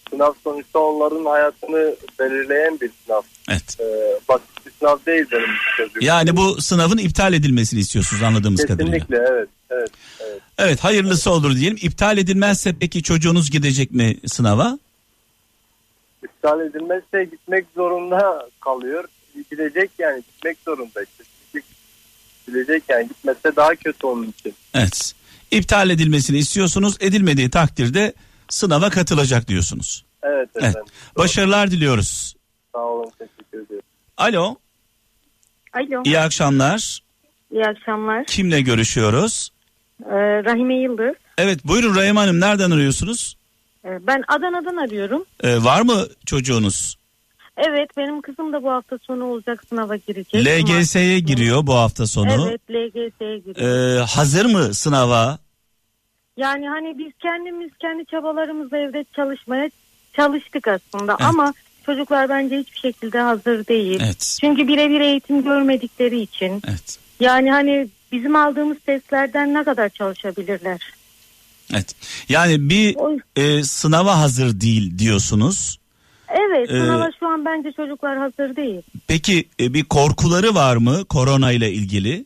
sınav 0.10 0.34
sonuçta 0.44 0.80
onların 0.80 1.26
hayatını 1.26 1.96
belirleyen 2.20 2.80
bir 2.82 2.92
sınav. 3.06 3.22
Evet. 3.50 3.78
E, 3.80 3.86
basit 4.30 4.66
bir 4.66 4.72
sınav 4.80 4.98
değil 5.06 5.26
benim 5.32 5.50
çocuğum. 5.78 6.00
Yani 6.06 6.38
bu 6.38 6.62
sınavın 6.62 6.98
iptal 6.98 7.34
edilmesini 7.34 7.80
istiyorsunuz 7.80 8.24
anladığımız 8.24 8.66
kadarıyla. 8.66 8.92
Kesinlikle 8.92 9.18
evet. 9.30 9.50
Evet, 9.70 9.90
evet. 10.20 10.42
Evet 10.58 10.80
hayırlısı 10.84 11.32
olur 11.32 11.56
diyelim. 11.56 11.78
İptal 11.82 12.18
edilmezse 12.18 12.76
peki 12.80 13.04
çocuğunuz 13.04 13.52
gidecek 13.52 13.92
mi 13.92 14.18
sınava? 14.28 14.80
İptal 16.24 16.60
edilmezse 16.60 17.24
gitmek 17.24 17.66
zorunda 17.76 18.50
kalıyor. 18.60 19.04
Gidecek 19.52 19.92
yani 20.00 20.24
gitmek 20.34 20.58
zorunda. 20.66 21.04
işte. 21.04 21.24
Gidecek 22.48 22.84
yani 22.90 23.08
gitmezse 23.08 23.56
daha 23.56 23.76
kötü 23.76 24.08
onun 24.08 24.34
için. 24.40 24.54
Evet. 24.74 25.14
İptal 25.52 25.90
edilmesini 25.90 26.38
istiyorsunuz. 26.38 26.98
Edilmediği 27.00 27.50
takdirde 27.50 28.14
sınava 28.50 28.90
katılacak 28.90 29.48
diyorsunuz. 29.48 30.06
Evet 30.24 30.50
Evet. 30.56 30.64
efendim. 30.66 30.94
Başarılar 31.18 31.72
diliyoruz. 31.72 32.36
Sağ 32.76 32.80
olun 32.80 33.12
teşekkür 33.20 33.66
ederim. 33.66 33.82
Alo. 34.18 34.56
Alo. 35.74 36.04
İyi 36.06 36.20
akşamlar. 36.20 37.00
İyi 37.52 37.66
akşamlar. 37.66 38.26
Kimle 38.26 38.62
görüşüyoruz? 38.62 39.50
Ee, 40.06 40.10
Rahime 40.46 40.76
Yıldız. 40.76 41.16
Evet 41.38 41.60
buyurun 41.66 41.96
Rahim 41.96 42.16
Hanım 42.18 42.40
nereden 42.40 42.72
arıyorsunuz? 42.72 43.38
Ee, 43.86 44.08
ben 44.08 44.24
Adana'dan 44.28 44.76
arıyorum. 44.78 45.26
Ee, 45.44 45.64
var 45.64 45.82
mı 45.82 46.08
çocuğunuz? 46.26 46.96
Evet 47.58 47.98
benim 47.98 48.22
kızım 48.22 48.54
da 48.54 48.64
bu 48.64 48.72
hafta 48.72 48.98
sonu 49.08 49.24
olacak 49.26 49.64
sınava 49.70 49.96
girecek. 49.96 50.46
LGS'ye 50.46 51.20
giriyor 51.20 51.68
bu 51.68 51.74
hafta 51.74 52.08
sonu. 52.08 52.48
Evet 52.50 52.62
LGS'ye 52.70 53.38
giriyor. 53.38 53.98
Ee, 53.98 54.00
hazır 54.04 54.46
mı 54.46 54.74
sınava? 54.74 55.40
Yani 56.38 56.70
hani 56.70 56.98
biz 56.98 57.12
kendimiz 57.20 57.70
kendi 57.80 58.06
çabalarımızla 58.06 58.78
evde 58.78 59.06
çalışmaya 59.16 59.70
çalıştık 60.14 60.68
aslında 60.68 61.18
Evet. 61.20 61.30
ama 61.30 61.54
çocuklar 61.86 62.30
bence 62.30 62.58
hiçbir 62.58 62.78
şekilde 62.78 63.20
hazır 63.20 63.68
değil. 63.68 64.00
Evet. 64.04 64.38
Çünkü 64.42 64.68
birebir 64.68 65.02
eğitim 65.02 65.44
görmedikleri 65.44 66.22
için 66.22 66.62
Evet. 66.68 67.00
yani 67.20 67.52
hani 67.52 67.88
bizim 68.12 68.36
aldığımız 68.36 68.78
testlerden 68.86 69.54
ne 69.54 69.64
kadar 69.64 69.90
çalışabilirler? 69.90 70.82
Evet. 71.74 71.96
Yani 72.30 72.70
bir 72.70 72.96
e, 73.36 73.64
sınava 73.64 74.20
hazır 74.20 74.62
değil 74.62 75.00
diyorsunuz. 75.00 75.78
Evet 76.36 76.70
Ee, 76.72 76.80
sınava 76.80 77.10
şu 77.20 77.28
an 77.28 77.46
bence 77.46 77.72
çocuklar 77.72 78.18
hazır 78.18 78.56
değil. 78.56 78.82
Peki 79.08 79.46
e, 79.60 79.74
bir 79.74 79.84
korkuları 79.84 80.56
var 80.56 80.76
mı 80.78 81.06
korona 81.06 81.52
ile 81.52 81.72
ilgili? 81.72 82.26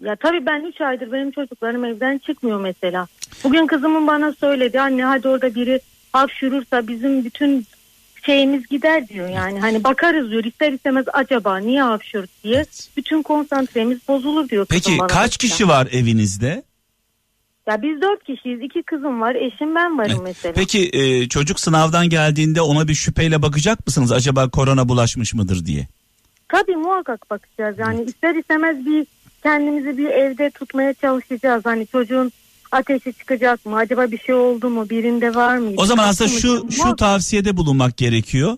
Ya 0.00 0.16
tabii 0.16 0.46
ben 0.46 0.64
3 0.64 0.80
aydır 0.80 1.12
benim 1.12 1.30
çocuklarım 1.30 1.84
evden 1.84 2.18
çıkmıyor 2.18 2.60
mesela. 2.60 3.06
Bugün 3.44 3.66
kızımın 3.66 4.06
bana 4.06 4.32
söyledi 4.32 4.80
anne 4.80 5.04
hadi 5.04 5.28
orada 5.28 5.54
biri 5.54 5.80
hapşurursa 6.12 6.88
bizim 6.88 7.24
bütün 7.24 7.66
şeyimiz 8.26 8.66
gider 8.66 9.08
diyor 9.08 9.28
yani. 9.28 9.60
Hani 9.60 9.84
bakarız 9.84 10.30
diyor 10.30 10.44
ister 10.44 10.72
istemez 10.72 11.04
acaba 11.12 11.58
niye 11.58 11.82
hapşurdu 11.82 12.26
diye. 12.44 12.64
Bütün 12.96 13.22
konsantremiz 13.22 13.98
bozulur 14.08 14.48
diyor 14.48 14.66
Peki 14.70 14.98
bana 14.98 15.06
kaç 15.06 15.16
mesela. 15.18 15.38
kişi 15.38 15.68
var 15.68 15.88
evinizde? 15.92 16.62
Ya 17.68 17.82
biz 17.82 18.00
dört 18.00 18.24
kişiyiz. 18.24 18.60
iki 18.62 18.82
kızım 18.82 19.20
var. 19.20 19.34
Eşim 19.34 19.74
ben 19.74 19.98
varım 19.98 20.20
mesela. 20.24 20.52
Peki 20.56 20.90
e, 20.92 21.28
çocuk 21.28 21.60
sınavdan 21.60 22.08
geldiğinde 22.08 22.60
ona 22.60 22.88
bir 22.88 22.94
şüpheyle 22.94 23.42
bakacak 23.42 23.86
mısınız? 23.86 24.12
Acaba 24.12 24.48
korona 24.48 24.88
bulaşmış 24.88 25.34
mıdır 25.34 25.66
diye. 25.66 25.88
Tabii 26.48 26.76
muhakkak 26.76 27.30
bakacağız. 27.30 27.78
Yani 27.78 28.04
ister 28.04 28.34
istemez 28.34 28.86
bir 28.86 29.06
kendimizi 29.42 29.98
bir 29.98 30.06
evde 30.06 30.50
tutmaya 30.50 30.94
çalışacağız. 30.94 31.62
Hani 31.64 31.86
çocuğun 31.86 32.32
ateşi 32.72 33.12
çıkacak 33.12 33.66
mı? 33.66 33.76
Acaba 33.76 34.10
bir 34.10 34.18
şey 34.18 34.34
oldu 34.34 34.70
mu? 34.70 34.90
Birinde 34.90 35.34
var 35.34 35.56
mı? 35.56 35.70
O 35.76 35.86
zaman 35.86 36.08
aslında 36.08 36.30
şu 36.30 36.72
şu 36.72 36.96
tavsiyede 36.96 37.56
bulunmak 37.56 37.96
gerekiyor. 37.96 38.56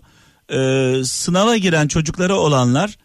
Ee, 0.51 1.03
sınava 1.03 1.57
giren 1.57 1.87
çocukları 1.87 2.35
olanlar 2.35 2.97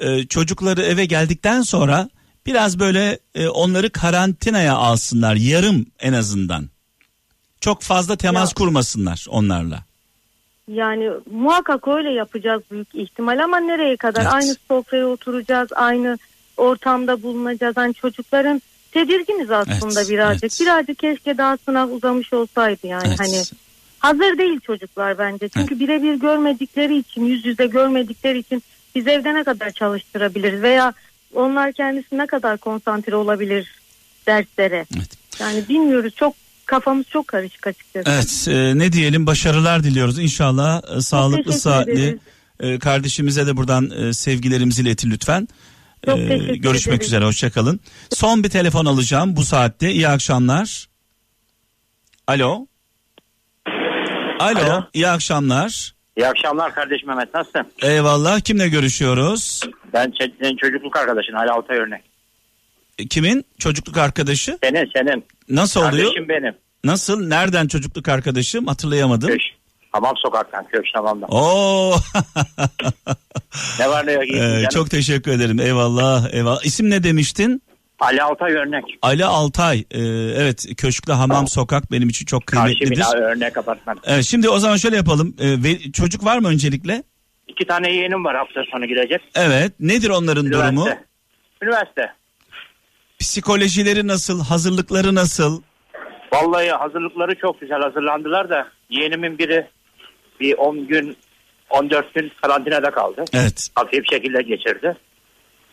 e, 0.00 0.26
çocukları 0.26 0.82
eve 0.82 1.04
geldikten 1.04 1.62
sonra 1.62 2.08
biraz 2.50 2.78
böyle 2.78 3.18
e, 3.34 3.48
onları 3.48 3.90
karantinaya 3.90 4.74
alsınlar 4.76 5.34
yarım 5.34 5.86
en 6.00 6.12
azından. 6.12 6.68
Çok 7.60 7.82
fazla 7.82 8.16
temas 8.16 8.50
Ya. 8.50 8.54
kurmasınlar 8.54 9.26
onlarla. 9.28 9.84
Yani 10.68 11.10
muhakkak 11.30 11.88
öyle 11.88 12.10
yapacağız 12.10 12.62
büyük 12.70 12.94
ihtimal 12.94 13.38
ama 13.44 13.60
nereye 13.60 13.96
kadar? 13.96 14.22
Evet. 14.22 14.32
Aynı 14.32 14.56
sofraya 14.68 15.06
oturacağız, 15.06 15.68
aynı 15.74 16.18
ortamda 16.56 17.22
bulunacağız. 17.22 17.76
Hani 17.76 17.94
çocukların 17.94 18.62
tedirginiz 18.92 19.50
aslında 19.50 20.00
Evet, 20.00 20.10
birazcık. 20.10 20.44
evet. 20.44 20.58
Birazcık 20.60 20.98
keşke 20.98 21.38
daha 21.38 21.56
sınav 21.56 21.88
uzamış 21.90 22.32
olsaydı 22.32 22.86
yani 22.86 23.04
Evet. 23.06 23.20
hani. 23.20 23.42
Hazır 23.98 24.38
değil 24.38 24.60
çocuklar 24.60 25.18
bence. 25.18 25.48
Çünkü 25.48 25.80
birebir 25.80 26.14
görmedikleri 26.14 26.98
için, 26.98 27.24
yüz 27.24 27.46
yüze 27.46 27.66
görmedikleri 27.66 28.38
için 28.38 28.62
biz 28.94 29.06
evde 29.06 29.34
ne 29.34 29.44
kadar 29.44 29.70
çalıştırabiliriz 29.70 30.62
veya 30.62 30.92
onlar 31.34 31.72
kendisi 31.72 32.18
ne 32.18 32.26
kadar 32.26 32.58
konsantre 32.58 33.16
olabilir 33.16 33.68
derslere. 34.26 34.86
Evet. 34.96 35.10
Yani 35.40 35.68
bilmiyoruz. 35.68 36.14
Çok 36.16 36.34
kafamız 36.66 37.06
çok 37.06 37.28
karışık 37.28 37.66
açıkçası. 37.66 38.10
Evet 38.10 38.48
e, 38.48 38.78
ne 38.78 38.92
diyelim 38.92 39.26
başarılar 39.26 39.84
diliyoruz 39.84 40.18
inşallah 40.18 40.96
e, 40.96 41.00
sağlıklı 41.00 41.52
saatli 41.52 42.18
e, 42.60 42.78
kardeşimize 42.78 43.46
de 43.46 43.56
buradan 43.56 43.90
e, 43.90 44.12
sevgilerimizi 44.12 44.82
iletin 44.82 45.10
lütfen. 45.10 45.48
Çok 46.04 46.18
E, 46.18 46.36
görüşmek 46.56 46.94
ederiz. 46.94 47.06
üzere 47.06 47.24
hoşçakalın. 47.24 47.80
Son 48.10 48.44
bir 48.44 48.48
telefon 48.50 48.84
alacağım 48.86 49.36
bu 49.36 49.44
saatte 49.44 49.90
iyi 49.92 50.08
akşamlar. 50.08 50.88
Alo. 52.26 52.66
Alo, 54.38 54.58
Alo. 54.60 54.84
iyi 54.94 55.08
akşamlar. 55.08 55.94
İyi 56.16 56.26
akşamlar 56.26 56.74
kardeşim 56.74 57.08
Mehmet 57.08 57.34
nasılsın? 57.34 57.66
Eyvallah 57.82 58.40
kimle 58.40 58.68
görüşüyoruz? 58.68 59.60
Ben 59.92 60.12
senin 60.18 60.56
çocukluk 60.56 60.96
arkadaşın 60.96 61.32
Ali 61.32 61.50
Altay 61.50 61.76
örnek. 61.78 62.02
E, 62.98 63.06
Kimin 63.08 63.44
çocukluk 63.58 63.96
arkadaşı? 63.96 64.58
Senin 64.62 64.90
senin. 64.96 65.24
Nasıl 65.48 65.80
oluyor? 65.80 66.04
Kardeşim 66.04 66.28
benim. 66.28 66.54
Nasıl? 66.84 67.26
Nereden 67.28 67.66
çocukluk 67.68 68.08
arkadaşım? 68.08 68.66
Hatırlayamadım. 68.66 69.28
Köş. 69.28 69.42
Hamam 69.92 70.14
sokaktan 70.16 70.66
köş 70.68 70.92
tamamdan. 70.94 71.28
Oo. 71.32 71.94
Ne 73.78 73.88
var 73.88 74.06
ne 74.06 74.12
yok 74.12 74.24
Ee, 74.34 74.64
çok 74.72 74.90
teşekkür 74.90 75.30
ederim. 75.32 75.60
Eyvallah. 75.60 76.34
Eyvallah. 76.34 76.64
İsim 76.64 76.90
ne 76.90 77.02
demiştin? 77.02 77.62
Ali 78.00 78.22
Altay 78.22 78.52
örnek. 78.52 78.84
Ali 79.02 79.24
Altay. 79.24 79.78
Ee, 79.90 79.98
evet 80.36 80.66
Köşkle 80.76 81.12
Hamam 81.12 81.48
Sokak 81.48 81.92
benim 81.92 82.08
için 82.08 82.26
çok 82.26 82.46
Karşı 82.46 82.62
kıymetlidir. 82.78 82.96
bina 82.96 83.12
örnek 83.12 83.56
apartman. 83.56 83.98
Evet, 84.04 84.24
şimdi 84.24 84.48
o 84.48 84.58
zaman 84.58 84.76
şöyle 84.76 84.96
yapalım. 84.96 85.36
Ee, 85.40 85.62
ve, 85.64 85.92
çocuk 85.92 86.24
var 86.24 86.38
mı 86.38 86.48
öncelikle? 86.48 87.02
İki 87.48 87.66
tane 87.66 87.92
yeğenim 87.92 88.24
var 88.24 88.36
hafta 88.36 88.60
sonu 88.72 88.86
gidecek. 88.86 89.20
Evet. 89.34 89.72
Nedir 89.80 90.08
onların 90.10 90.46
durumu? 90.52 90.80
Üniversite. 90.80 91.04
Üniversite. 91.62 92.12
Psikolojileri 93.18 94.06
nasıl? 94.06 94.44
Hazırlıkları 94.44 95.14
nasıl? 95.14 95.62
Vallahi 96.32 96.70
hazırlıkları 96.70 97.34
çok 97.34 97.60
güzel 97.60 97.80
hazırlandılar 97.80 98.50
da 98.50 98.68
yeğenimin 98.90 99.38
biri 99.38 99.66
bir 100.40 100.54
10 100.54 100.86
gün 100.86 101.16
14 101.70 102.14
gün 102.14 102.32
karantinada 102.42 102.90
kaldı. 102.90 103.24
Evet. 103.32 103.68
Hafif 103.74 104.04
şekilde 104.10 104.42
geçirdi. 104.42 104.96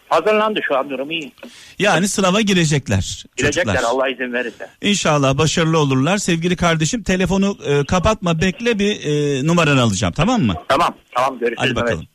Hazırlandı 0.10 0.60
şu 0.68 0.78
an 0.78 0.90
durum 0.90 1.12
iyi. 1.12 1.32
Yani 1.80 2.08
sınava 2.08 2.42
girecekler. 2.42 3.26
Girecekler 3.38 3.74
çocuklar. 3.74 3.94
Allah 3.94 4.10
izin 4.10 4.34
verirse. 4.34 4.70
İnşallah 4.82 5.38
başarılı 5.38 5.80
olurlar. 5.80 6.18
Sevgili 6.18 6.56
kardeşim 6.56 7.04
telefonu 7.04 7.58
e, 7.66 7.86
kapatma 7.86 8.42
bekle 8.42 8.80
bir 8.80 9.04
e, 9.04 9.48
numaranı 9.48 9.82
alacağım 9.82 10.14
tamam 10.14 10.42
mı? 10.42 10.56
Tamam 10.68 10.96
tamam 11.16 11.40
görüşürüz. 11.40 11.60
Hadi 11.60 11.76
bakalım. 11.76 12.08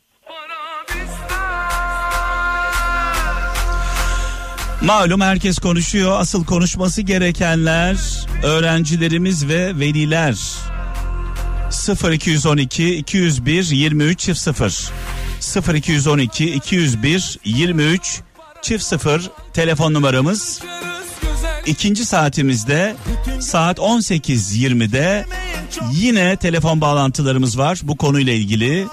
Malum 4.81 5.21
herkes 5.21 5.59
konuşuyor. 5.59 6.19
Asıl 6.19 6.45
konuşması 6.45 7.01
gerekenler 7.01 7.97
öğrencilerimiz 8.43 9.47
ve 9.49 9.79
veliler. 9.79 10.35
0212 12.11 12.95
201 12.95 13.63
23 13.71 14.19
çift 14.19 14.39
0 14.39 14.91
0212 15.43 16.53
201 16.53 17.39
23 17.45 18.21
çift 18.61 18.83
0 18.83 19.31
telefon 19.53 19.93
numaramız. 19.93 20.61
İkinci 21.65 22.05
saatimizde 22.05 22.95
saat 23.39 23.77
18.20'de 23.77 25.25
yine 25.93 26.35
telefon 26.35 26.81
bağlantılarımız 26.81 27.57
var 27.57 27.79
bu 27.83 27.97
konuyla 27.97 28.33
ilgili. 28.33 28.87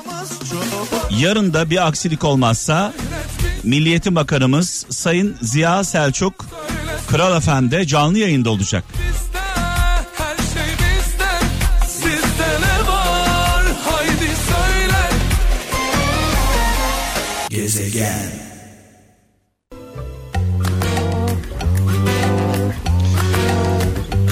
Yarın 1.19 1.53
da 1.55 1.71
bir 1.71 1.87
aksilik 1.87 2.25
olmazsa 2.25 2.93
Milliyetin 3.65 4.15
Bakanımız 4.15 4.87
Sayın 4.91 5.37
Ziya 5.43 5.85
Selçuk 5.85 6.47
Kral 7.09 7.37
Efendi 7.37 7.87
canlı 7.87 8.19
yayında 8.19 8.51
olacak. 8.51 8.85
Gezegen. 17.81 18.31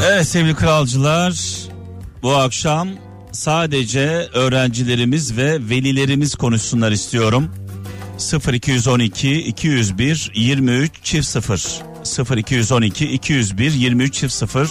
Evet 0.06 0.28
sevgili 0.28 0.54
kralcılar 0.54 1.34
bu 2.22 2.36
akşam 2.36 2.88
sadece 3.32 4.06
öğrencilerimiz 4.34 5.36
ve 5.36 5.54
velilerimiz 5.70 6.34
konuşsunlar 6.34 6.92
istiyorum. 6.92 7.50
0212 8.52 9.42
201 9.42 10.30
23 10.34 10.92
çift 11.02 11.26
0 11.26 11.82
0212 12.36 13.08
201 13.08 13.72
23 13.72 14.14
çift 14.14 14.34
0 14.34 14.68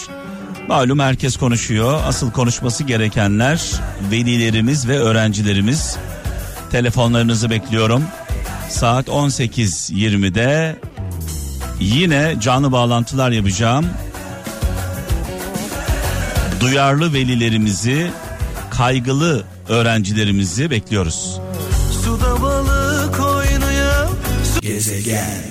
Malum 0.67 0.99
herkes 0.99 1.37
konuşuyor. 1.37 1.99
Asıl 2.05 2.31
konuşması 2.31 2.83
gerekenler 2.83 3.71
velilerimiz 4.11 4.87
ve 4.87 4.99
öğrencilerimiz. 4.99 5.97
Telefonlarınızı 6.71 7.49
bekliyorum. 7.49 8.03
Saat 8.69 9.07
18.20'de 9.07 10.79
yine 11.79 12.35
canlı 12.39 12.71
bağlantılar 12.71 13.31
yapacağım 13.31 13.85
duyarlı 16.59 17.13
velilerimizi, 17.13 18.11
kaygılı 18.69 19.43
öğrencilerimizi 19.69 20.69
bekliyoruz. 20.69 21.39
Suda 22.03 22.41
balık 22.41 23.19
oynuyor 23.19 24.07
Gezegen. 24.61 25.43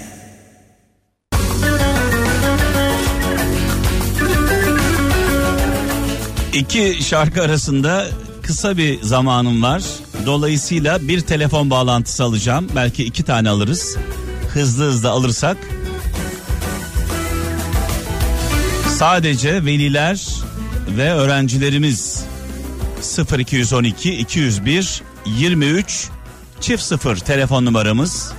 İki 6.53 6.99
şarkı 7.05 7.43
arasında 7.43 8.07
kısa 8.43 8.77
bir 8.77 9.03
zamanım 9.03 9.63
var. 9.63 9.83
Dolayısıyla 10.27 11.09
bir 11.09 11.21
telefon 11.21 11.71
bağlantısı 11.71 12.25
alacağım. 12.25 12.69
Belki 12.77 13.05
iki 13.05 13.23
tane 13.23 13.51
alırız. 13.51 13.97
Hızlı 14.55 14.85
hızlı 14.85 15.11
alırsak. 15.11 15.57
Sadece 18.89 19.65
veliler 19.65 20.27
ve 20.97 21.13
öğrencilerimiz 21.13 22.25
0212 23.39 24.15
201 24.15 25.03
23 25.27 26.09
çift 26.61 26.83
0 26.83 27.17
telefon 27.17 27.65
numaramız. 27.65 28.33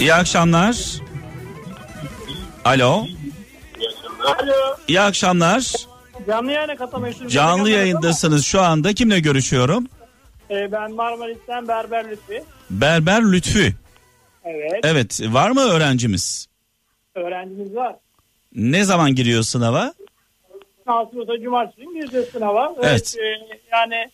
İyi 0.00 0.14
akşamlar. 0.14 0.76
Alo. 2.64 3.17
Alo. 4.28 4.76
İyi 4.88 5.00
akşamlar. 5.00 5.72
Canlı 6.26 6.52
yayına 6.52 6.76
katılmışsınız. 6.76 7.32
Canlı 7.32 7.70
yayındasınız 7.70 8.44
şu 8.44 8.60
anda. 8.60 8.92
Kimle 8.92 9.20
görüşüyorum? 9.20 9.88
Ee, 10.50 10.72
ben 10.72 10.92
Marmaris'ten 10.92 11.68
Berber 11.68 12.10
Lütfi. 12.10 12.44
Berber 12.70 13.32
Lütfü. 13.32 13.72
Evet. 14.44 14.80
Evet 14.84 15.20
var 15.28 15.50
mı 15.50 15.60
öğrencimiz? 15.60 16.48
Öğrencimiz 17.14 17.74
var. 17.74 17.96
Ne 18.54 18.84
zaman 18.84 19.14
giriyor 19.14 19.42
sınava? 19.42 19.94
Nasıl 20.86 21.42
cumartesi 21.42 21.80
günü 21.80 21.94
gireceğiz 22.00 22.28
sınava. 22.28 22.74
Evet. 22.82 23.16
e, 23.18 23.56
yani 23.72 24.10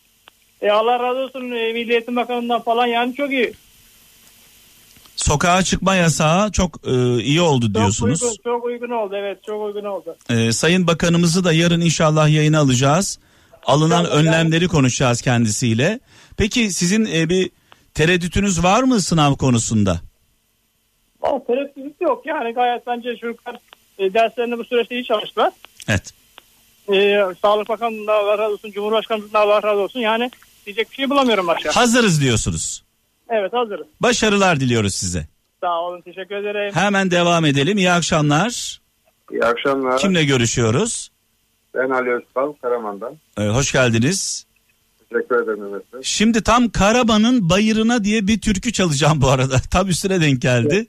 e, 0.61 0.69
Allah 0.71 0.99
razı 0.99 1.19
olsun 1.19 1.51
e, 1.51 1.73
Milli 1.73 1.91
Eğitim 1.91 2.15
Bakanı'ndan 2.15 2.61
falan 2.61 2.85
yani 2.85 3.15
çok 3.15 3.31
iyi. 3.31 3.53
Sokağa 5.25 5.63
çıkma 5.63 5.95
yasağı 5.95 6.51
çok 6.51 6.87
e, 6.87 7.21
iyi 7.23 7.41
oldu 7.41 7.73
diyorsunuz. 7.73 8.19
Çok 8.19 8.29
uygun, 8.29 8.43
çok 8.43 8.65
uygun 8.65 8.89
oldu 8.89 9.15
evet 9.15 9.43
çok 9.43 9.65
uygun 9.65 9.83
oldu. 9.83 10.15
E, 10.29 10.51
Sayın 10.51 10.87
Bakanımızı 10.87 11.43
da 11.43 11.53
yarın 11.53 11.81
inşallah 11.81 12.29
yayına 12.29 12.59
alacağız. 12.59 13.19
Alınan 13.65 14.03
İnşallah. 14.03 14.17
önlemleri 14.17 14.67
konuşacağız 14.67 15.21
kendisiyle. 15.21 15.99
Peki 16.37 16.71
sizin 16.71 17.05
e, 17.05 17.29
bir 17.29 17.49
tereddütünüz 17.93 18.63
var 18.63 18.83
mı 18.83 19.01
sınav 19.01 19.35
konusunda? 19.35 19.99
O 21.21 21.43
tereddüt 21.47 22.01
yok 22.01 22.25
yani 22.25 22.53
gayet 22.53 22.87
bence 22.87 23.15
çocuklar 23.17 23.55
e, 23.99 24.13
derslerini 24.13 24.57
bu 24.57 24.63
süreçte 24.65 24.95
iyi 24.95 25.05
çalıştılar. 25.05 25.51
Evet. 25.87 26.13
E, 26.93 27.21
Sağlık 27.41 27.69
Bakanlığı'ndan 27.69 28.23
Allah 28.23 28.37
razı 28.37 28.53
olsun, 28.53 28.71
Cumhurbaşkanlığı'ndan 28.71 29.41
Allah 29.41 29.63
razı 29.63 29.79
olsun. 29.79 29.99
Yani 29.99 30.31
diyecek 30.65 30.91
bir 30.91 30.95
şey 30.95 31.09
bulamıyorum 31.09 31.47
başka. 31.47 31.75
Hazırız 31.75 32.21
diyorsunuz. 32.21 32.84
Evet 33.29 33.53
hazırız. 33.53 33.87
Başarılar 33.99 34.59
diliyoruz 34.59 34.95
size. 34.95 35.27
Sağ 35.61 35.81
olun 35.81 36.01
teşekkür 36.01 36.35
ederim. 36.35 36.73
Hemen 36.73 37.11
devam 37.11 37.45
edelim. 37.45 37.77
İyi 37.77 37.91
akşamlar. 37.91 38.81
İyi 39.31 39.43
akşamlar. 39.43 39.97
Kimle 39.97 40.25
görüşüyoruz? 40.25 41.11
Ben 41.73 41.89
Ali 41.89 42.09
Özbal 42.11 42.53
Karaman'dan. 42.53 43.17
Ee, 43.37 43.47
hoş 43.47 43.71
geldiniz. 43.71 44.45
Teşekkür 45.09 45.43
ederim 45.43 45.59
Mehmet 45.63 45.93
Bey. 45.93 45.99
Şimdi 46.03 46.43
tam 46.43 46.69
Karaman'ın 46.69 47.49
bayırına 47.49 48.03
diye 48.03 48.27
bir 48.27 48.41
türkü 48.41 48.73
çalacağım 48.73 49.21
bu 49.21 49.29
arada. 49.29 49.55
Tam 49.71 49.87
üstüne 49.87 50.21
denk 50.21 50.41
geldi. 50.41 50.87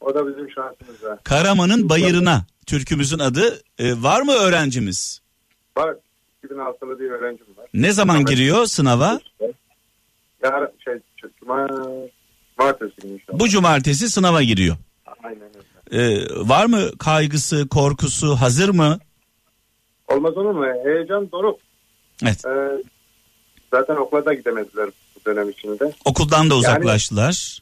O 0.00 0.14
da 0.14 0.28
bizim 0.28 0.50
şansımız 0.50 1.02
ha. 1.02 1.18
Karaman'ın 1.24 1.88
bayırına 1.88 2.44
türkümüzün 2.66 3.18
adı. 3.18 3.62
Ee, 3.78 4.02
var 4.02 4.20
mı 4.22 4.32
öğrencimiz? 4.32 5.20
Var 5.76 5.94
2006'lı 6.46 7.00
bir 7.00 7.10
öğrencim 7.10 7.46
var. 7.56 7.66
Ne 7.74 7.92
zaman 7.92 8.24
giriyor 8.24 8.66
sınava? 8.66 9.20
Yarın 10.42 10.70
şey 10.84 10.94
Cumartesi 12.56 13.08
inşallah. 13.08 13.38
Bu 13.38 13.48
cumartesi 13.48 14.10
sınava 14.10 14.42
giriyor. 14.42 14.76
Aynen 15.22 15.42
öyle. 15.42 15.70
Ee, 15.92 16.26
var 16.48 16.66
mı 16.66 16.98
kaygısı, 16.98 17.68
korkusu, 17.68 18.34
hazır 18.34 18.68
mı? 18.68 18.98
Olmaz 20.08 20.36
olur 20.36 20.50
mu? 20.50 20.66
Heyecan 20.84 21.30
doruk. 21.32 21.60
Evet. 22.22 22.44
Ee, 22.44 22.82
zaten 23.70 23.96
okula 23.96 24.24
da 24.24 24.34
gidemediler 24.34 24.90
bu 25.16 25.30
dönem 25.30 25.50
içinde. 25.50 25.92
Okuldan 26.04 26.50
da 26.50 26.56
uzaklaştılar. 26.56 27.58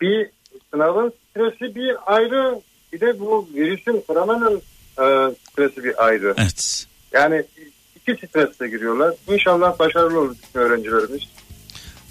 Yani 0.00 0.12
bir 0.12 0.30
sınavın 0.70 1.12
stresi 1.30 1.74
bir 1.74 1.96
ayrı 2.06 2.60
bir 2.92 3.00
de 3.00 3.20
bu 3.20 3.48
virüsün 3.54 4.04
koronanın 4.06 4.62
e, 4.98 5.34
stresi 5.50 5.84
bir 5.84 6.04
ayrı. 6.06 6.34
Evet. 6.38 6.86
Yani 7.12 7.44
iki 7.96 8.26
stresle 8.26 8.68
giriyorlar. 8.68 9.14
İnşallah 9.28 9.78
başarılı 9.78 10.20
olur 10.20 10.36
öğrencilerimiz. 10.54 11.22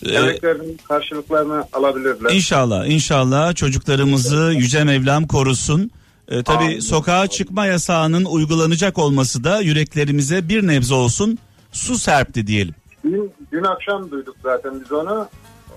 Ee, 0.06 0.14
Emeklerinin 0.14 0.80
karşılıklarını 0.88 1.64
alabilirler. 1.74 2.32
İnşallah, 2.32 2.86
inşallah 2.88 3.56
çocuklarımızı 3.56 4.54
Yüce 4.56 4.84
Mevlam 4.84 5.28
korusun. 5.28 5.92
Ee, 6.28 6.44
tabii 6.44 6.64
Amin. 6.64 6.80
sokağa 6.80 7.28
çıkma 7.28 7.66
yasağının 7.66 8.26
uygulanacak 8.26 8.98
olması 8.98 9.44
da 9.44 9.62
yüreklerimize 9.62 10.50
bir 10.50 10.68
nebze 10.68 10.94
olsun 10.94 11.38
su 11.72 11.98
serpti 11.98 12.48
diyelim. 12.48 12.76
Dün, 13.04 13.32
dün 13.52 13.64
akşam 13.64 14.12
duyduk 14.12 14.36
zaten 14.44 14.82
biz 14.82 14.92
onu. 14.92 15.28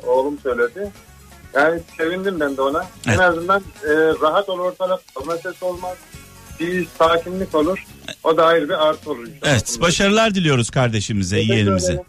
Oğlum 0.07 0.39
söyledi. 0.43 0.91
Yani 1.55 1.81
sevindim 1.99 2.41
ben 2.41 2.57
de 2.57 2.63
ona. 2.63 2.85
Evet. 3.07 3.19
En 3.21 3.23
azından 3.23 3.61
e, 3.85 3.91
rahat 4.23 4.49
olur 4.49 4.65
ortalık. 4.65 5.01
Sesi 5.43 5.65
olmaz. 5.65 5.97
Bir 6.61 6.87
sakinlik 6.99 7.55
olur. 7.55 7.85
O 8.25 8.37
da 8.37 8.47
ayrı 8.47 8.69
bir 8.69 8.89
artı 8.89 9.11
olur. 9.11 9.27
inşallah. 9.27 9.53
Evet, 9.53 9.79
başarılar 9.81 10.35
diliyoruz 10.35 10.71
kardeşimize, 10.71 11.41
yeğenimize. 11.41 12.03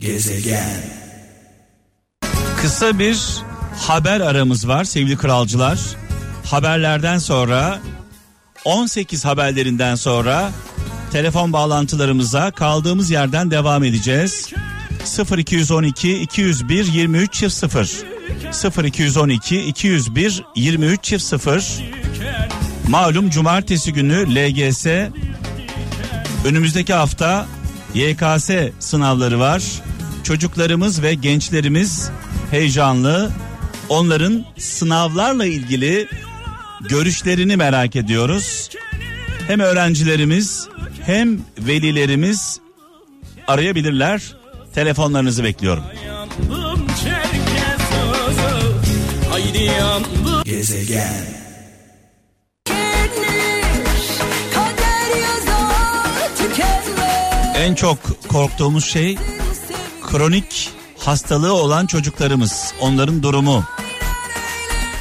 Gezegen. 0.00 0.82
Kısa 2.62 2.98
bir 2.98 3.42
haber 3.76 4.20
aramız 4.20 4.68
var 4.68 4.84
sevgili 4.84 5.16
kralcılar. 5.16 5.78
Haberlerden 6.44 7.18
sonra 7.18 7.78
18 8.64 9.24
haberlerinden 9.24 9.94
sonra 9.94 10.50
telefon 11.12 11.52
bağlantılarımıza 11.52 12.50
kaldığımız 12.50 13.10
yerden 13.10 13.50
devam 13.50 13.84
edeceğiz. 13.84 14.52
0212 15.36 16.18
201 16.18 16.84
23 16.84 17.52
0 17.52 18.04
0212 18.84 19.60
201 19.60 20.44
23 20.54 21.20
0 21.20 21.82
Malum 22.88 23.30
cumartesi 23.30 23.92
günü 23.92 24.34
LGS 24.34 24.86
önümüzdeki 26.44 26.94
hafta 26.94 27.46
YKS 27.94 28.50
sınavları 28.78 29.40
var. 29.40 29.62
Çocuklarımız 30.24 31.02
ve 31.02 31.14
gençlerimiz 31.14 32.10
heyecanlı. 32.50 33.30
Onların 33.88 34.44
sınavlarla 34.58 35.46
ilgili 35.46 36.08
görüşlerini 36.88 37.56
merak 37.56 37.96
ediyoruz. 37.96 38.70
Hem 39.46 39.60
öğrencilerimiz 39.60 40.68
hem 41.06 41.38
velilerimiz 41.58 42.60
arayabilirler. 43.46 44.36
Telefonlarınızı 44.74 45.44
bekliyorum. 45.44 45.84
Gezegen. 50.44 51.47
En 57.58 57.74
çok 57.74 58.28
korktuğumuz 58.28 58.84
şey 58.84 59.18
kronik 60.06 60.70
hastalığı 60.98 61.52
olan 61.52 61.86
çocuklarımız, 61.86 62.72
onların 62.80 63.22
durumu. 63.22 63.64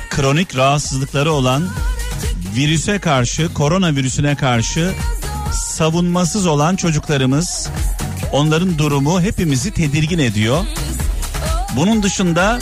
Kronik 0.09 0.55
rahatsızlıkları 0.55 1.31
olan 1.31 1.69
virüse 2.55 2.99
karşı, 2.99 3.53
koronavirüsüne 3.53 4.35
karşı 4.35 4.93
savunmasız 5.53 6.45
olan 6.45 6.75
çocuklarımız, 6.75 7.69
onların 8.31 8.77
durumu 8.77 9.21
hepimizi 9.21 9.71
tedirgin 9.71 10.19
ediyor. 10.19 10.65
Bunun 11.75 12.03
dışında 12.03 12.59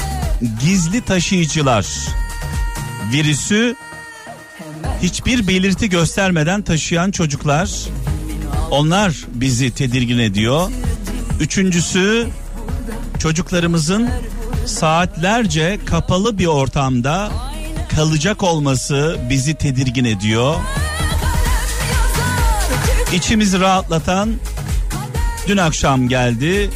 gizli 0.62 1.01
taşıyıcılar 1.01 1.88
virüsü 3.12 3.75
hiçbir 5.01 5.47
belirti 5.47 5.89
göstermeden 5.89 6.62
taşıyan 6.62 7.12
çocuklar 7.12 7.69
onlar 8.71 9.13
bizi 9.34 9.71
tedirgin 9.71 10.19
ediyor. 10.19 10.71
Üçüncüsü 11.39 12.28
çocuklarımızın 13.19 14.10
saatlerce 14.65 15.80
kapalı 15.86 16.38
bir 16.38 16.45
ortamda 16.45 17.32
kalacak 17.95 18.43
olması 18.43 19.17
bizi 19.30 19.56
tedirgin 19.56 20.06
ediyor. 20.06 20.56
İçimizi 23.13 23.60
rahatlatan 23.60 24.34
dün 25.47 25.58
akşam 25.58 26.10
geldi. 26.10 26.69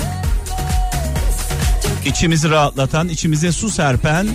İçimizi 2.05 2.49
rahatlatan, 2.49 3.09
içimize 3.09 3.51
su 3.51 3.69
serpen 3.69 4.27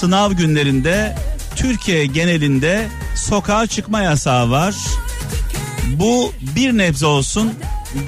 sınav 0.00 0.32
günlerinde 0.32 1.16
Türkiye 1.56 2.06
genelinde 2.06 2.88
sokağa 3.16 3.66
çıkma 3.66 4.02
yasağı 4.02 4.50
var. 4.50 4.74
Bu 5.86 6.32
bir 6.56 6.72
nebze 6.72 7.06
olsun 7.06 7.52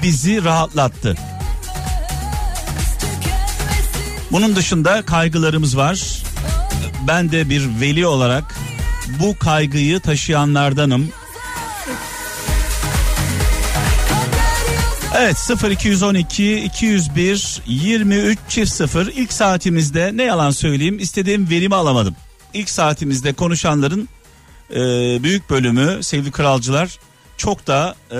bizi 0.03 0.43
rahatlattı. 0.43 1.15
Bunun 4.31 4.55
dışında 4.55 5.01
kaygılarımız 5.01 5.77
var. 5.77 6.23
Ben 7.07 7.31
de 7.31 7.49
bir 7.49 7.67
veli 7.81 8.07
olarak 8.07 8.55
bu 9.19 9.37
kaygıyı 9.37 9.99
taşıyanlardanım. 9.99 11.09
Evet 15.17 15.37
0212 15.69 16.59
201 16.59 17.61
23 17.67 18.39
çift 18.49 18.71
0 18.71 19.07
ilk 19.07 19.33
saatimizde 19.33 20.11
ne 20.13 20.23
yalan 20.23 20.51
söyleyeyim 20.51 20.99
istediğim 20.99 21.49
verimi 21.49 21.75
alamadım. 21.75 22.15
İlk 22.53 22.69
saatimizde 22.69 23.33
konuşanların 23.33 24.09
e, 24.71 24.77
büyük 25.23 25.49
bölümü 25.49 26.03
sevgili 26.03 26.31
kralcılar 26.31 26.99
çok 27.39 27.67
da 27.67 27.95
e, 28.11 28.17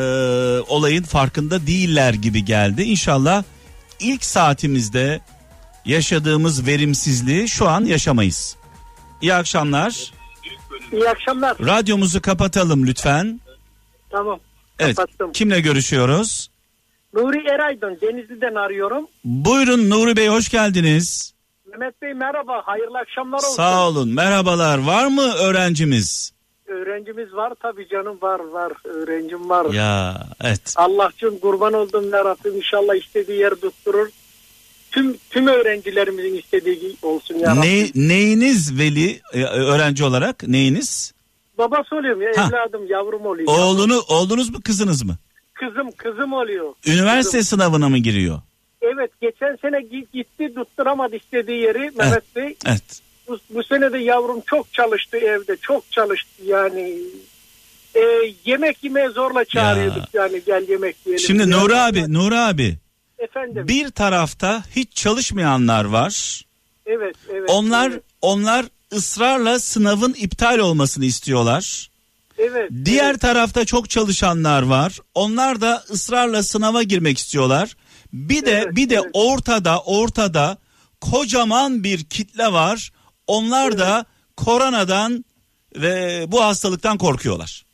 olayın 0.67 1.03
farkında 1.03 1.67
değiller 1.67 2.13
gibi 2.13 2.45
geldi. 2.45 2.83
İnşallah 2.83 3.43
ilk 3.99 4.25
saatimizde 4.25 5.21
yaşadığımız 5.85 6.67
verimsizliği 6.67 7.49
şu 7.49 7.67
an 7.69 7.85
yaşamayız. 7.85 8.55
İyi 9.21 9.33
akşamlar. 9.33 10.11
İyi 10.91 11.09
akşamlar. 11.09 11.57
Radyomuzu 11.59 12.21
kapatalım 12.21 12.87
lütfen. 12.87 13.41
Tamam. 14.11 14.39
Evet. 14.79 14.95
Kapattım. 14.95 15.31
Kimle 15.31 15.61
görüşüyoruz? 15.61 16.49
Nuri 17.13 17.47
Eraydın 17.47 17.97
Denizli'den 18.01 18.55
arıyorum. 18.55 19.07
Buyurun 19.23 19.89
Nuri 19.89 20.17
Bey 20.17 20.27
hoş 20.27 20.49
geldiniz. 20.49 21.33
Mehmet 21.71 22.01
Bey 22.01 22.13
merhaba. 22.13 22.61
Hayırlı 22.65 22.97
akşamlar 22.97 23.37
olsun. 23.37 23.55
Sağ 23.55 23.87
olun. 23.87 24.09
Merhabalar. 24.09 24.77
Var 24.77 25.07
mı 25.07 25.33
öğrencimiz? 25.33 26.31
Öğrencimiz 26.93 27.33
var 27.33 27.53
tabii 27.61 27.87
canım 27.87 28.17
var 28.21 28.39
var. 28.39 28.71
Öğrencim 28.83 29.49
var. 29.49 29.73
Ya 29.73 30.23
evet. 30.43 30.73
Allah'cığım 30.75 31.39
kurban 31.39 31.73
oldum 31.73 32.09
ya 32.11 32.25
Rabbim 32.25 32.55
inşallah 32.57 32.95
istediği 32.95 33.39
yer 33.39 33.49
tutturur. 33.55 34.07
tüm 34.91 35.17
tüm 35.29 35.47
öğrencilerimizin 35.47 36.35
istediği 36.37 36.95
olsun 37.01 37.35
ya. 37.35 37.51
Rabbim. 37.51 37.61
Ne, 37.61 38.07
neyiniz 38.07 38.79
veli 38.79 39.19
e, 39.33 39.43
öğrenci 39.43 40.03
olarak 40.03 40.47
neyiniz? 40.47 41.13
Babası 41.57 41.95
oluyorum 41.95 42.21
ya 42.21 42.31
Ha. 42.37 42.47
evladım 42.49 42.87
yavrum 42.87 43.25
oluyor. 43.25 43.47
Oğlunu 43.47 44.01
oğlunuz 44.09 44.49
mu 44.49 44.57
kızınız 44.65 45.03
mı? 45.03 45.15
Kızım 45.53 45.91
kızım 45.97 46.33
oluyor. 46.33 46.73
Üniversite 46.87 47.37
Kızım. 47.37 47.57
sınavına 47.59 47.89
mı 47.89 47.97
giriyor? 47.97 48.39
Evet 48.81 49.11
geçen 49.21 49.55
sene 49.61 49.77
gi- 49.77 50.07
gitti 50.13 50.53
tutturamadı 50.55 51.15
istediği 51.15 51.61
yeri 51.61 51.91
Mehmet 51.97 52.35
Bey. 52.35 52.55
Evet. 52.67 53.01
Bu, 53.29 53.39
bu 53.49 53.63
sene 53.63 53.93
de 53.93 53.97
yavrum 53.97 54.41
çok 54.45 54.73
çalıştı 54.73 55.17
evde 55.17 55.57
çok 55.61 55.91
çalıştı 55.91 56.29
yani. 56.45 56.93
E, 57.95 58.01
yemek 58.45 58.83
yemeye 58.83 59.09
zorla 59.09 59.45
çağırıyorduk 59.45 60.03
yani 60.13 60.41
gel 60.45 60.65
yemek 60.69 60.95
yiyelim. 61.05 61.25
Şimdi 61.25 61.45
diye. 61.45 61.55
Nuri 61.57 61.75
abi, 61.75 62.13
Nuri 62.13 62.35
abi 62.37 62.77
Efendim. 63.19 63.67
bir 63.67 63.89
tarafta 63.89 64.63
hiç 64.75 64.93
çalışmayanlar 64.95 65.85
var. 65.85 66.45
Evet 66.85 67.15
evet. 67.29 67.49
Onlar 67.49 67.89
Evet. 67.91 68.03
onlar 68.21 68.65
ısrarla 68.93 69.59
sınavın 69.59 70.13
iptal 70.13 70.57
olmasını 70.59 71.05
istiyorlar. 71.05 71.89
evet, 72.37 72.69
Diğer 72.85 73.09
evet. 73.11 73.21
tarafta 73.21 73.65
çok 73.65 73.89
çalışanlar 73.89 74.61
var. 74.63 74.99
Onlar 75.15 75.61
da 75.61 75.83
ısrarla 75.89 76.43
sınava 76.43 76.83
girmek 76.83 77.17
istiyorlar. 77.17 77.75
Bir 78.13 78.45
de 78.45 78.51
Evet, 78.51 78.75
bir 78.75 78.89
de 78.89 78.95
evet. 78.95 79.05
ortada 79.13 79.81
ortada 79.81 80.57
kocaman 81.01 81.83
bir 81.83 82.03
kitle 82.03 82.51
var. 82.51 82.91
Onlar 83.29 83.77
da 83.77 84.05
koronadan 84.37 85.25
ve 85.75 86.25
bu 86.27 86.43
hastalıktan 86.43 86.97
korkuyorlar. 86.97 87.65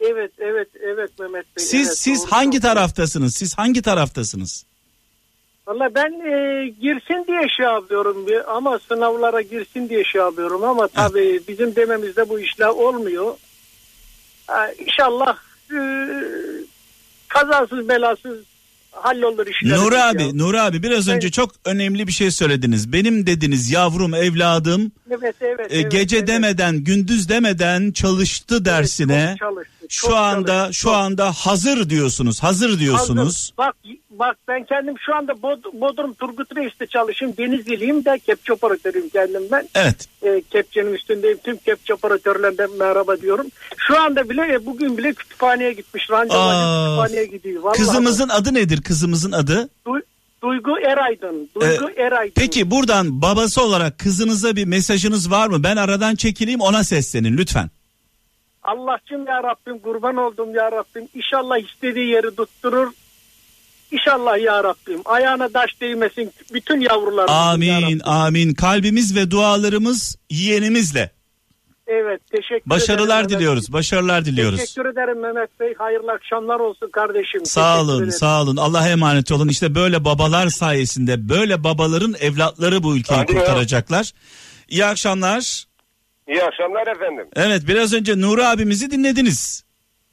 Evet 0.00 0.32
evet 0.38 0.68
evet 0.82 1.18
Mehmet 1.18 1.56
Bey. 1.56 1.64
Siz 1.64 1.86
evet, 1.86 1.98
siz 1.98 2.22
doğru 2.22 2.32
hangi 2.32 2.60
taraftasınız? 2.60 3.34
Siz 3.34 3.58
hangi 3.58 3.82
taraftasınız? 3.82 4.66
Valla 5.66 5.94
ben 5.94 6.12
e, 6.12 6.68
girsin 6.68 7.24
diye 7.26 7.48
şey 7.56 7.66
yapıyorum 7.66 8.26
ama 8.46 8.78
sınavlara 8.78 9.40
girsin 9.40 9.88
diye 9.88 10.04
şey 10.04 10.20
yapıyorum 10.20 10.64
ama 10.64 10.88
tabii 10.88 11.40
bizim 11.48 11.76
dememizde 11.76 12.28
bu 12.28 12.40
işler 12.40 12.68
olmuyor. 12.68 13.34
Ha, 14.46 14.72
inşallah 14.72 15.36
e, 15.72 15.78
kazasız 17.28 17.88
belasız 17.88 18.38
hallolur 18.94 19.46
işler. 19.46 19.78
Nuri 19.78 19.98
abi, 19.98 20.38
Nuri 20.38 20.60
abi 20.60 20.82
biraz 20.82 21.08
önce 21.08 21.26
Evet. 21.26 21.32
çok 21.32 21.50
önemli 21.64 22.06
bir 22.06 22.12
şey 22.12 22.30
söylediniz. 22.30 22.92
Benim 22.92 23.26
dediniz 23.26 23.70
yavrum, 23.70 24.14
evladım 24.14 24.92
Evet 25.10 25.34
evet. 25.40 25.72
e, 25.72 25.80
evet, 25.80 25.92
gece 25.92 26.16
evet. 26.16 26.28
demeden, 26.28 26.76
gündüz 26.76 27.28
demeden 27.28 27.92
çalıştı 27.92 28.64
dersine. 28.64 29.36
çok 29.38 29.48
çalıştı, 29.48 29.70
çok 29.88 30.10
şu 30.10 30.16
anda 30.16 30.46
çalıştı, 30.46 30.74
şu 30.74 30.82
çok. 30.82 30.94
anda 30.94 31.32
hazır 31.32 31.90
diyorsunuz. 31.90 32.42
Hazır 32.42 32.78
diyorsunuz. 32.78 33.26
Hazır. 33.26 33.52
Bak 33.58 33.74
bak 34.18 34.36
ben 34.48 34.64
kendim 34.64 34.94
şu 35.06 35.14
anda 35.14 35.32
Bod- 35.32 35.80
Bodrum 35.80 36.14
Turgut 36.14 36.56
Reis'te 36.56 36.86
çalışıyorum. 36.86 37.36
Denizliliyim 37.38 38.04
de 38.04 38.18
kepçe 38.18 38.52
operatörüyüm 38.52 39.08
kendim 39.08 39.42
ben. 39.52 39.68
Evet. 39.74 40.08
E, 40.22 40.42
kepçenin 40.50 40.92
üstündeyim. 40.94 41.38
Tüm 41.44 41.56
kepçe 41.56 41.94
operatörlerine 41.94 42.66
merhaba 42.78 43.20
diyorum. 43.20 43.46
Şu 43.76 44.00
anda 44.00 44.30
bile 44.30 44.52
e, 44.54 44.66
bugün 44.66 44.98
bile 44.98 45.12
kütüphaneye 45.12 45.72
gitmiş. 45.72 46.10
Randevu 46.10 46.28
kütüphaneye 46.38 47.26
gidiyor. 47.26 47.62
Vallahi 47.62 47.76
Kızımızın 47.78 48.28
adı 48.28 48.54
nedir? 48.54 48.82
Kızımızın 48.82 49.32
adı? 49.32 49.68
Du- 49.86 50.02
Duygu 50.42 50.78
Eraydın. 50.80 51.50
Duygu 51.60 51.90
Eraydın. 51.96 52.32
Peki 52.36 52.70
buradan 52.70 53.22
babası 53.22 53.62
olarak 53.62 53.98
kızınıza 53.98 54.56
bir 54.56 54.64
mesajınız 54.64 55.30
var 55.30 55.48
mı? 55.48 55.62
Ben 55.62 55.76
aradan 55.76 56.14
çekileyim 56.14 56.60
ona 56.60 56.84
seslenin 56.84 57.36
lütfen. 57.36 57.70
Allah'cım 58.62 59.26
ya 59.26 59.42
Rabbim 59.42 59.78
kurban 59.78 60.16
oldum 60.16 60.54
ya 60.54 60.72
Rabbim. 60.72 61.08
İnşallah 61.14 61.58
istediği 61.58 62.08
yeri 62.08 62.36
tutturur. 62.36 62.92
İnşallah 63.98 64.38
ya 64.42 64.64
Rabbim. 64.64 65.00
Ayağına 65.04 65.48
taş 65.48 65.80
değmesin 65.80 66.32
bütün 66.54 66.80
yavrularımızın 66.80 67.62
ya 67.66 67.76
Amin 67.76 68.00
amin. 68.00 68.54
Kalbimiz 68.54 69.16
ve 69.16 69.30
dualarımız 69.30 70.16
yeğenimizle. 70.30 71.10
Evet 71.86 72.20
teşekkür 72.30 72.70
Başarılar 72.70 73.04
ederim. 73.04 73.16
Mehmet 73.16 73.30
diliyoruz. 73.30 73.72
Başarılar 73.72 74.24
diliyoruz. 74.24 74.60
Teşekkür 74.60 74.86
ederim 74.86 75.20
Mehmet 75.22 75.60
Bey. 75.60 75.74
Hayırlı 75.78 76.12
akşamlar 76.12 76.60
olsun 76.60 76.90
kardeşim. 76.92 77.46
Sağ 77.46 77.72
Teşekkür 77.74 77.88
olun, 77.92 77.98
ederim. 77.98 78.12
sağ 78.12 78.42
olun. 78.42 78.56
Allah'a 78.56 78.88
emanet 78.88 79.32
olun. 79.32 79.48
İşte 79.48 79.74
böyle 79.74 80.04
babalar 80.04 80.48
sayesinde 80.48 81.28
böyle 81.28 81.64
babaların 81.64 82.14
evlatları 82.20 82.82
bu 82.82 82.96
ülkeyi 82.96 83.18
Hadi 83.18 83.34
ya. 83.34 83.38
kurtaracaklar. 83.40 84.12
İyi 84.68 84.84
akşamlar. 84.84 85.64
İyi 86.28 86.42
akşamlar 86.42 86.86
efendim. 86.96 87.26
Evet 87.36 87.62
biraz 87.68 87.92
önce 87.94 88.20
Nuri 88.20 88.44
abimizi 88.46 88.90
dinlediniz. 88.90 89.64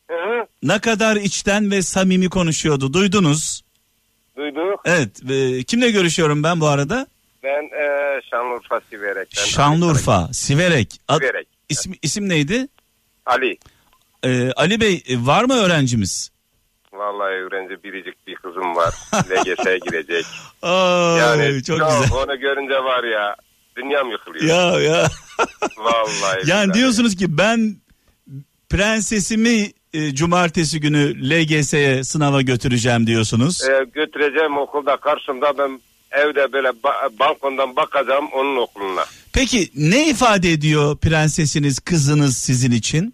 Hı 0.10 0.13
hı. 0.17 0.46
Ne 0.63 0.80
kadar 0.80 1.15
içten 1.15 1.72
ve 1.72 1.82
samimi 1.82 2.30
konuşuyordu. 2.30 2.94
Duydunuz. 2.94 3.62
Duyduk. 4.41 4.82
Evet. 4.86 5.10
ve 5.23 5.63
kimle 5.63 5.91
görüşüyorum 5.91 6.43
ben 6.43 6.60
bu 6.60 6.67
arada? 6.67 7.08
Ben 7.43 7.63
e, 7.63 8.21
Şanlıurfa 8.32 8.82
Siverek'ten. 8.89 9.45
Şanlıurfa, 9.45 10.30
Siverek. 10.34 11.01
Ad- 11.08 11.19
Siverek. 11.19 11.47
isim, 11.69 11.93
isim 12.01 12.30
neydi? 12.30 12.67
Ali. 13.25 13.58
Ee, 14.23 14.51
Ali 14.51 14.82
Bey 14.82 15.04
e, 15.08 15.25
var 15.25 15.43
mı 15.43 15.54
öğrencimiz? 15.54 16.32
Vallahi 16.93 17.34
öğrenci 17.34 17.84
biricik 17.84 18.27
bir 18.27 18.36
kızım 18.36 18.75
var. 18.75 18.93
LGS'ye 19.13 19.77
girecek. 19.86 20.25
Ay, 20.62 21.17
yani 21.19 21.63
çok 21.63 21.80
güzel. 21.80 22.17
Onu 22.17 22.39
görünce 22.39 22.73
var 22.84 23.04
ya 23.04 23.36
dünyam 23.77 24.12
yıkılıyor. 24.12 24.45
Ya 24.45 24.80
ya. 24.80 25.08
Vallahi. 25.77 26.49
Yani 26.49 26.63
billahi. 26.65 26.73
diyorsunuz 26.77 27.15
ki 27.15 27.38
ben 27.38 27.75
prensesimi 28.69 29.71
e, 29.93 30.15
cumartesi 30.15 30.80
günü 30.80 31.30
LGS'ye 31.30 32.04
sınava 32.04 32.41
götüreceğim 32.41 33.08
diyorsunuz. 33.08 33.63
E, 33.63 33.86
götüreceğim 33.93 34.58
okulda 34.58 34.97
karşımda 34.97 35.58
ben 35.58 35.82
evde 36.12 36.54
böyle 36.54 36.67
ba- 36.67 37.19
balkondan 37.19 37.75
bakacağım 37.75 38.27
onun 38.34 38.58
okuluna. 38.58 39.06
Peki 39.34 39.69
ne 39.75 40.10
ifade 40.10 40.51
ediyor 40.51 40.97
prensesiniz, 40.97 41.80
kızınız 41.80 42.38
sizin 42.38 42.71
için? 42.71 43.13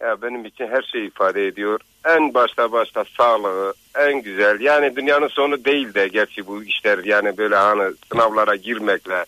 Ya 0.00 0.22
benim 0.22 0.44
için 0.44 0.66
her 0.66 0.82
şey 0.92 1.06
ifade 1.06 1.46
ediyor. 1.46 1.80
En 2.04 2.34
başta 2.34 2.72
başta 2.72 3.04
sağlığı 3.16 3.74
en 3.98 4.22
güzel. 4.22 4.60
Yani 4.60 4.96
dünyanın 4.96 5.28
sonu 5.28 5.64
değil 5.64 5.94
de 5.94 6.08
gerçi 6.08 6.46
bu 6.46 6.64
işler 6.64 7.04
yani 7.04 7.36
böyle 7.36 7.56
hani 7.56 7.94
sınavlara 8.12 8.56
girmekle 8.56 9.24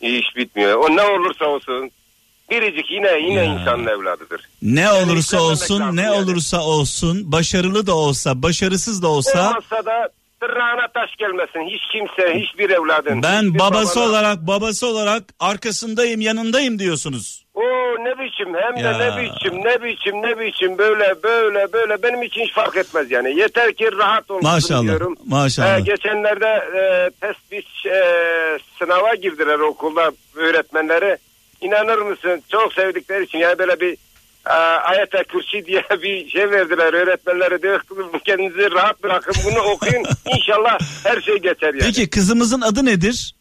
iş 0.00 0.36
bitmiyor. 0.36 0.74
O 0.74 0.96
ne 0.96 1.02
olursa 1.02 1.44
olsun 1.44 1.90
biricik 2.52 2.90
yine 2.90 3.18
yine 3.18 3.44
insanın 3.44 3.86
evladıdır. 3.86 4.40
Ne 4.62 4.90
olursa 4.90 5.36
yüklenmemek 5.36 5.52
olsun, 5.60 5.96
ne 5.96 6.02
yani. 6.02 6.16
olursa 6.16 6.60
olsun, 6.60 7.32
başarılı 7.32 7.86
da 7.86 7.94
olsa, 7.94 8.42
başarısız 8.42 9.02
da 9.02 9.08
olsa 9.08 9.48
Olmazsa 9.48 9.84
da 9.86 10.08
tırnağına 10.40 10.88
taş 10.94 11.16
gelmesin. 11.18 11.70
Hiç 11.74 11.82
kimse, 11.92 12.40
hiçbir 12.40 12.70
evladın. 12.70 13.22
ben 13.22 13.42
hiçbir 13.42 13.58
babası 13.58 14.00
babana- 14.00 14.08
olarak, 14.10 14.46
babası 14.46 14.86
olarak 14.86 15.22
arkasındayım, 15.40 16.20
yanındayım 16.20 16.78
diyorsunuz. 16.78 17.42
O 17.54 17.62
ne 18.04 18.18
biçim 18.24 18.54
hem 18.54 18.76
Ya. 18.84 18.98
de 18.98 19.16
ne 19.16 19.20
biçim 19.22 19.54
ne 19.64 19.82
biçim 19.84 20.22
ne 20.22 20.38
biçim 20.40 20.78
böyle 20.78 21.22
böyle 21.22 21.72
böyle 21.72 22.02
benim 22.02 22.22
için 22.22 22.40
hiç 22.40 22.52
fark 22.52 22.76
etmez 22.76 23.10
yani. 23.10 23.38
Yeter 23.40 23.72
ki 23.74 23.90
rahat 23.98 24.30
olsun 24.30 24.50
Maşallah, 24.50 24.82
diyorum. 24.82 25.14
maşallah. 25.26 25.78
Ee, 25.78 25.80
geçenlerde 25.80 26.46
e, 26.46 27.10
test 27.20 27.50
bir 27.52 27.90
e, 27.90 28.58
sınava 28.78 29.14
girdiler 29.14 29.58
okulda 29.58 30.12
öğretmenleri. 30.36 31.16
İnanır 31.62 31.98
mısın 31.98 32.42
çok 32.48 32.72
sevdikleri 32.72 33.24
için 33.24 33.38
yani 33.38 33.58
böyle 33.58 33.80
bir 33.80 33.96
e, 34.46 34.52
ayet-i 34.52 35.24
kürsi 35.28 35.66
diye 35.66 35.82
bir 36.02 36.30
şey 36.30 36.50
verdiler 36.50 36.92
öğretmenlere 36.92 37.62
diyor 37.62 37.80
kendinizi 38.24 38.70
rahat 38.70 39.02
bırakın 39.02 39.34
bunu 39.44 39.58
okuyun 39.60 40.04
inşallah 40.36 40.78
her 41.04 41.20
şey 41.20 41.36
geçer 41.36 41.74
yani. 41.74 41.80
Peki 41.82 42.10
kızımızın 42.10 42.60
adı 42.60 42.84
nedir? 42.84 43.34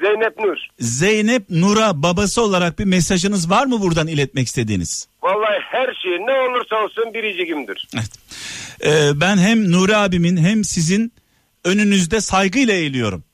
Zeynep 0.00 0.38
Nur. 0.38 0.56
Zeynep 0.78 1.50
Nur'a 1.50 2.02
babası 2.02 2.42
olarak 2.42 2.78
bir 2.78 2.84
mesajınız 2.84 3.50
var 3.50 3.66
mı 3.66 3.80
buradan 3.80 4.06
iletmek 4.06 4.46
istediğiniz? 4.46 5.08
Vallahi 5.22 5.58
her 5.70 5.94
şey 6.02 6.12
ne 6.12 6.32
olursa 6.32 6.76
olsun 6.84 7.14
biricigimdir. 7.14 7.88
Ee, 8.84 9.20
ben 9.20 9.36
hem 9.38 9.72
Nuri 9.72 9.96
abimin 9.96 10.36
hem 10.36 10.64
sizin 10.64 11.12
önünüzde 11.64 12.20
saygıyla 12.20 12.74
eğiliyorum. 12.74 13.24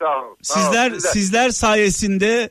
Sağ 0.00 0.22
olun. 0.22 0.36
sağ 0.42 0.54
olun. 0.60 0.64
Sizler 0.66 0.90
Sizler- 0.90 1.10
sizler 1.12 1.50
sayesinde 1.50 2.50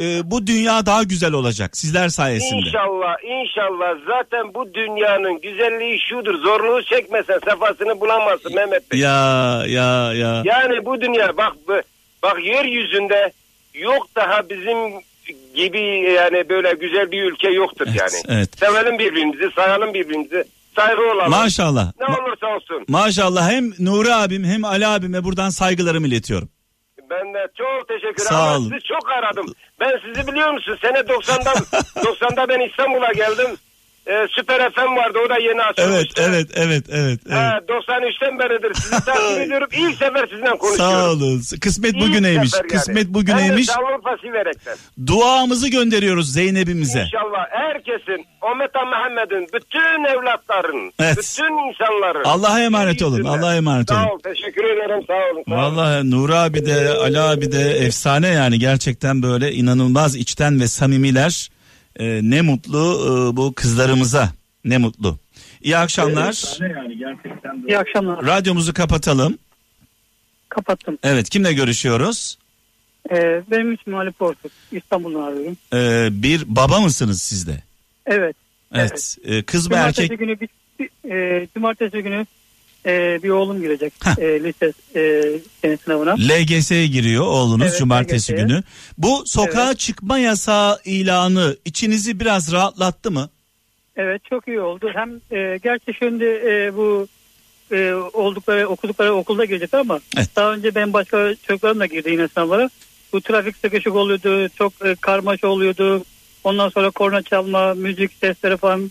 e, 0.00 0.30
bu 0.30 0.46
dünya 0.46 0.86
daha 0.86 1.02
güzel 1.02 1.32
olacak. 1.32 1.76
Sizler 1.76 2.08
sayesinde. 2.08 2.60
İnşallah 2.68 3.14
inşallah 3.24 3.94
zaten 4.06 4.54
bu 4.54 4.74
dünyanın 4.74 5.40
güzelliği 5.40 6.00
şudur 6.08 6.42
zorluğu 6.42 6.82
çekmesen 6.82 7.38
sefasını 7.44 8.00
bulamazsın 8.00 8.54
Mehmet 8.54 8.90
Bey. 8.92 9.00
Ya 9.00 9.62
ya 9.66 10.12
ya. 10.12 10.42
Yani 10.44 10.84
bu 10.84 11.00
dünya 11.00 11.36
bak 11.36 11.52
bak 12.22 12.44
yeryüzünde 12.44 13.32
yok 13.74 14.06
daha 14.16 14.48
bizim 14.50 14.78
gibi 15.54 15.80
yani 16.16 16.48
böyle 16.48 16.72
güzel 16.74 17.10
bir 17.10 17.22
ülke 17.22 17.50
yoktur 17.50 17.86
yani. 17.86 18.22
evet. 18.38 18.58
Sevelim 18.58 18.98
birbirimizi 18.98 19.50
sayalım 19.56 19.94
birbirimizi 19.94 20.44
saygı 20.76 21.02
olalım. 21.02 21.30
Maşallah. 21.30 21.92
Ne 22.00 22.06
olursa 22.06 22.46
olsun. 22.46 22.84
Maşallah 22.88 23.50
hem 23.50 23.70
Nuri 23.78 24.14
abim 24.14 24.44
hem 24.44 24.64
Ali 24.64 24.86
abime 24.86 25.24
buradan 25.24 25.50
saygılarımı 25.50 26.06
iletiyorum. 26.06 26.48
Ben 27.10 27.34
de 27.34 27.48
çok 27.58 27.88
teşekkür 27.88 28.22
ederim. 28.22 28.26
Sağ 28.28 28.56
olun. 28.56 28.62
sizi 28.62 28.80
çok 28.82 29.10
aradım. 29.12 29.46
Ben 29.80 30.00
sizi 30.04 30.26
biliyor 30.32 30.50
musun? 30.50 30.78
Sene 30.82 30.98
90'da 30.98 31.52
90'da 32.00 32.48
ben 32.48 32.60
İstanbul'a 32.60 33.12
geldim. 33.12 33.56
E, 34.06 34.26
Süper 34.30 34.72
FM 34.72 34.96
vardı 34.96 35.18
o 35.26 35.28
da 35.30 35.38
yeni 35.38 35.62
açılmış. 35.62 35.94
Evet 35.96 36.06
evet 36.16 36.50
evet 36.54 36.84
evet. 36.92 37.20
evet. 37.28 37.36
Ha, 37.38 37.60
93'ten 37.68 38.38
beridir 38.38 38.74
sizi 38.74 38.90
takip 39.06 39.40
ediyorum. 39.40 39.68
İlk 39.72 39.96
sefer 39.96 40.26
sizinle 40.30 40.50
konuşuyorum. 40.58 40.94
Sağ 40.94 41.10
olun. 41.10 41.42
Kısmet 41.60 41.94
İlk 41.94 42.00
bugüneymiş. 42.02 42.50
sefer 42.50 42.64
yani. 42.64 42.72
Kısmet 42.78 42.96
Hem 42.96 43.04
de 43.10 43.14
bugüneymiş. 43.14 43.66
Şanlıurfa 43.66 44.16
Siverek'ten. 44.22 44.76
Duamızı 45.06 45.68
gönderiyoruz 45.68 46.32
Zeynep'imize. 46.32 47.00
İnşallah 47.00 47.44
herkesin, 47.50 48.26
Ometa 48.42 48.84
Muhammed'in, 48.84 49.46
bütün 49.54 50.04
evlatların, 50.04 50.92
Evet. 51.00 51.16
bütün 51.18 51.68
insanların. 51.68 52.24
Allah'a 52.24 52.60
emanet 52.60 53.02
olun. 53.02 53.24
Allah'a 53.24 53.56
emanet 53.56 53.88
Sağ 53.88 53.94
olun. 54.02 54.14
ol, 54.14 54.18
teşekkür 54.18 54.64
ederim, 54.64 55.04
sağ 55.06 55.14
olun. 55.32 55.44
Sağ 55.48 55.54
olun. 55.54 55.76
Vallahi 55.76 56.10
Nur 56.10 56.30
abi 56.30 56.66
de 56.66 56.90
Ali 56.90 57.20
abi 57.20 57.52
de 57.52 57.60
efsane 57.70 58.28
yani 58.28 58.58
gerçekten 58.58 59.22
böyle 59.22 59.52
inanılmaz 59.52 60.16
içten 60.16 60.60
ve 60.60 60.68
samimiler. 60.68 61.48
Ee, 61.96 62.20
ne 62.22 62.40
mutlu 62.42 62.78
e, 62.78 63.36
bu 63.36 63.52
kızlarımıza. 63.54 64.28
Ne 64.64 64.78
mutlu. 64.78 65.18
İyi 65.62 65.76
akşamlar. 65.76 66.58
İyi 67.68 67.78
akşamlar. 67.78 68.26
Radyomuzu 68.26 68.74
kapatalım. 68.74 69.38
Kapattım. 70.48 70.98
Evet 71.02 71.30
kimle 71.30 71.52
görüşüyoruz? 71.52 72.38
Ee, 73.10 73.42
benim 73.50 73.72
ismim 73.74 73.96
Ali 73.96 74.10
Portuk. 74.12 74.52
İstanbul'dan 74.72 75.22
arıyorum. 75.22 75.56
Ee, 75.72 76.08
bir 76.22 76.42
baba 76.56 76.80
mısınız 76.80 77.22
siz 77.22 77.46
de? 77.46 77.62
Evet. 78.06 78.36
Evet. 78.74 79.16
Ee, 79.24 79.42
kız 79.42 79.66
mı 79.66 79.70
Cumartesi 79.74 80.02
erkek? 80.02 80.18
günü 80.18 80.40
bir, 80.40 80.48
bir- 80.78 81.10
e, 81.10 81.46
cumartesi 81.54 82.02
günü 82.02 82.26
e, 82.86 83.22
bir 83.22 83.30
oğlum 83.30 83.60
girecek 83.62 83.92
e, 84.18 84.42
lise 84.44 84.72
e, 84.96 85.22
sene 85.62 85.76
sınavına. 85.76 86.14
LGS'ye 86.14 86.86
giriyor 86.86 87.26
oğlunuz 87.26 87.66
Evet, 87.66 87.78
cumartesi 87.78 88.32
LGS'ye. 88.32 88.46
günü. 88.46 88.62
Bu 88.98 89.22
sokağa 89.26 89.74
çıkma 89.74 90.18
yasağı 90.18 90.78
ilanı 90.84 91.56
içinizi 91.64 92.20
biraz 92.20 92.52
rahatlattı 92.52 93.10
mı? 93.10 93.28
Evet 93.96 94.24
çok 94.24 94.48
iyi 94.48 94.60
oldu. 94.60 94.90
Hem 94.94 95.10
e, 95.38 95.58
gerçi 95.62 95.94
şimdi 95.98 96.24
e, 96.24 96.72
bu 96.76 97.08
e, 97.72 97.92
oldukları 98.12 98.68
okudukları 98.68 99.14
okulda 99.14 99.44
girecekler 99.44 99.78
ama 99.78 100.00
daha 100.36 100.52
önce 100.52 100.74
ben 100.74 100.92
başka 100.92 101.34
çocuklarım 101.34 101.80
da 101.80 101.86
girdi 101.86 102.10
yine 102.10 102.28
sınavlara. 102.28 102.70
Bu 103.12 103.20
trafik 103.20 103.56
sıkışık 103.56 103.94
oluyordu, 103.94 104.48
çok 104.48 104.72
e, 104.84 104.94
karmaşa 104.94 105.48
oluyordu. 105.48 106.04
Ondan 106.44 106.68
sonra 106.68 106.90
korna 106.90 107.22
çalma, 107.22 107.74
müzik 107.74 108.12
sesleri 108.12 108.56
falan 108.56 108.90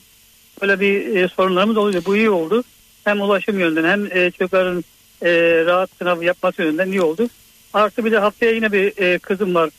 böyle 0.61 0.79
bir 0.79 1.15
e, 1.15 1.27
sorunlarımız 1.27 1.77
oluyordu. 1.77 2.05
Bu 2.05 2.15
iyi 2.15 2.29
oldu. 2.29 2.63
Hem 3.03 3.21
ulaşım 3.21 3.59
yönünden 3.59 3.83
hem 3.83 4.17
e, 4.17 4.31
çocukların 4.31 4.83
e, 5.21 5.31
rahat 5.65 5.89
sınav 5.99 6.21
yapması 6.21 6.61
yönünden 6.61 6.87
iyi 6.87 7.01
oldu. 7.01 7.27
Artı 7.73 8.05
bir 8.05 8.11
de 8.11 8.19
haftaya 8.19 8.51
yine 8.51 8.71
bir 8.71 8.97
e, 8.97 9.19
kızım 9.19 9.55
var. 9.55 9.69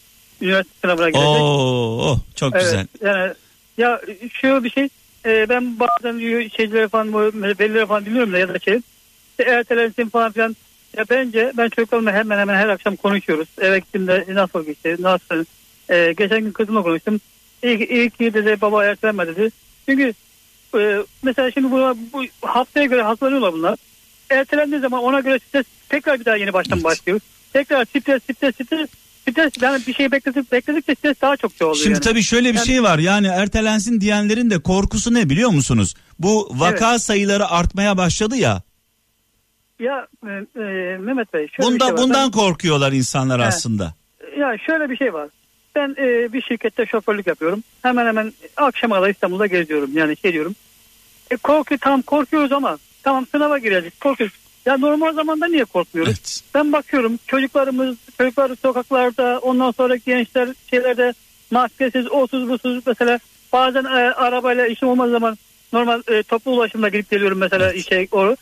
Üniversite 0.40 0.74
sınavına 0.80 1.10
girecek. 1.10 1.40
Oo, 1.40 2.10
oh, 2.10 2.18
çok 2.34 2.54
Evet, 2.54 2.64
güzel. 2.64 2.86
Yani 3.02 3.32
ya 3.78 4.00
şu 4.32 4.64
bir 4.64 4.70
şey 4.70 4.88
e, 5.26 5.48
ben 5.48 5.80
bazen 5.80 6.18
diyor 6.18 6.50
şeyleri 6.56 6.88
falan 6.88 7.12
bu 7.12 7.18
velileri 7.18 7.86
falan 7.86 8.06
dinliyorum 8.06 8.32
da 8.32 8.38
ya 8.38 8.48
da 8.48 8.58
şey 8.58 8.80
işte 9.30 9.52
ertelensin 9.52 10.08
falan 10.08 10.32
filan. 10.32 10.56
Ya 10.96 11.04
bence 11.10 11.52
ben 11.56 11.68
çocuklarımla 11.68 12.12
hemen 12.12 12.38
hemen 12.38 12.54
her 12.54 12.68
akşam 12.68 12.96
konuşuyoruz. 12.96 13.48
Eve 13.60 13.78
gittiğimde 13.78 14.24
nasıl 14.28 14.66
geçti, 14.66 14.96
nasıl? 15.00 15.44
E, 15.88 16.12
geçen 16.12 16.40
gün 16.40 16.52
kızımla 16.52 16.82
konuştum. 16.82 17.20
İyi, 17.62 17.88
iyi 17.88 18.10
ki 18.10 18.34
dedi 18.34 18.60
baba 18.60 18.84
ertelenme 18.84 19.26
dedi. 19.26 19.50
Çünkü 19.88 20.14
e, 20.80 21.02
mesela 21.22 21.50
şimdi 21.50 21.70
bu, 21.70 21.96
bu 22.12 22.24
haftaya 22.40 22.86
göre 22.86 23.02
hazırlanıyorlar 23.02 23.52
bunlar. 23.52 23.78
Ertelendiği 24.30 24.80
zaman 24.80 25.02
ona 25.02 25.20
göre 25.20 25.38
stres 25.38 25.66
tekrar 25.88 26.20
bir 26.20 26.24
daha 26.24 26.36
yeni 26.36 26.52
baştan 26.52 26.84
başlıyor. 26.84 27.20
Tekrar 27.52 27.84
stres, 27.84 28.22
stres, 28.22 28.54
stres, 28.54 28.90
stres 29.28 29.52
yani 29.62 29.82
bir 29.86 29.94
şey 29.94 30.12
bekledik, 30.12 30.52
bekledikçe 30.52 30.94
stres 30.94 31.20
daha 31.20 31.36
çok 31.36 31.56
çoğalıyor. 31.56 31.82
Şimdi 31.82 31.94
yani. 31.94 32.02
tabii 32.02 32.22
şöyle 32.22 32.48
bir 32.48 32.56
Yani- 32.56 32.66
şey 32.66 32.82
var 32.82 32.98
yani 32.98 33.26
ertelensin 33.26 34.00
diyenlerin 34.00 34.50
de 34.50 34.62
korkusu 34.62 35.14
ne 35.14 35.30
biliyor 35.30 35.50
musunuz? 35.50 35.94
Bu 36.18 36.48
vaka 36.52 36.98
sayıları 36.98 37.46
artmaya 37.48 37.96
başladı 37.96 38.36
ya. 38.36 38.62
Ya 39.78 40.06
e, 40.26 40.30
e, 40.60 40.62
Mehmet 40.98 41.34
Bey 41.34 41.48
şöyle 41.48 41.70
Bundan 41.70 41.86
şey 41.86 41.94
var. 41.94 42.02
bundan 42.02 42.30
korkuyorlar 42.30 42.92
insanlar 42.92 43.40
He. 43.40 43.44
aslında. 43.46 43.94
Ya 44.38 44.56
şöyle 44.66 44.90
bir 44.90 44.96
şey 44.96 45.14
var. 45.14 45.28
Ben 45.74 45.96
e, 45.98 46.32
bir 46.32 46.42
şirkette 46.42 46.86
şoförlük 46.86 47.26
yapıyorum. 47.26 47.62
Hemen 47.82 48.06
hemen 48.06 48.32
akşama 48.56 48.96
kadar 48.96 49.10
İstanbul'da 49.10 49.46
geziyorum. 49.46 49.90
Yani 49.94 50.16
şey 50.16 50.32
diyorum. 50.32 50.54
E, 51.30 51.36
korku 51.36 51.78
tam 51.78 52.02
korkuyoruz 52.02 52.52
ama 52.52 52.78
tamam 53.02 53.26
sınava 53.26 53.58
gireceğiz. 53.58 53.98
Korkuyoruz. 53.98 54.36
Ya 54.66 54.76
normal 54.76 55.12
zamanda 55.12 55.46
niye 55.46 55.64
korkmuyoruz? 55.64 56.42
Ben 56.54 56.72
bakıyorum 56.72 57.18
çocuklarımız 57.26 57.96
çocuklar 58.18 58.56
sokaklarda 58.62 59.38
ondan 59.42 59.70
sonra 59.70 59.96
gençler 59.96 60.48
şeylerde 60.70 61.12
maskesiz 61.50 62.12
osuz 62.12 62.48
busuz 62.48 62.86
mesela 62.86 63.18
bazen 63.52 63.84
e, 63.84 63.88
arabayla 64.12 64.66
işim 64.66 64.88
olmaz 64.88 65.10
zaman 65.10 65.38
normal 65.72 66.02
e, 66.08 66.22
toplu 66.22 66.50
ulaşımla 66.50 66.88
gidip 66.88 67.10
geliyorum 67.10 67.38
mesela 67.38 67.72
işe 67.72 68.08
o 68.12 68.36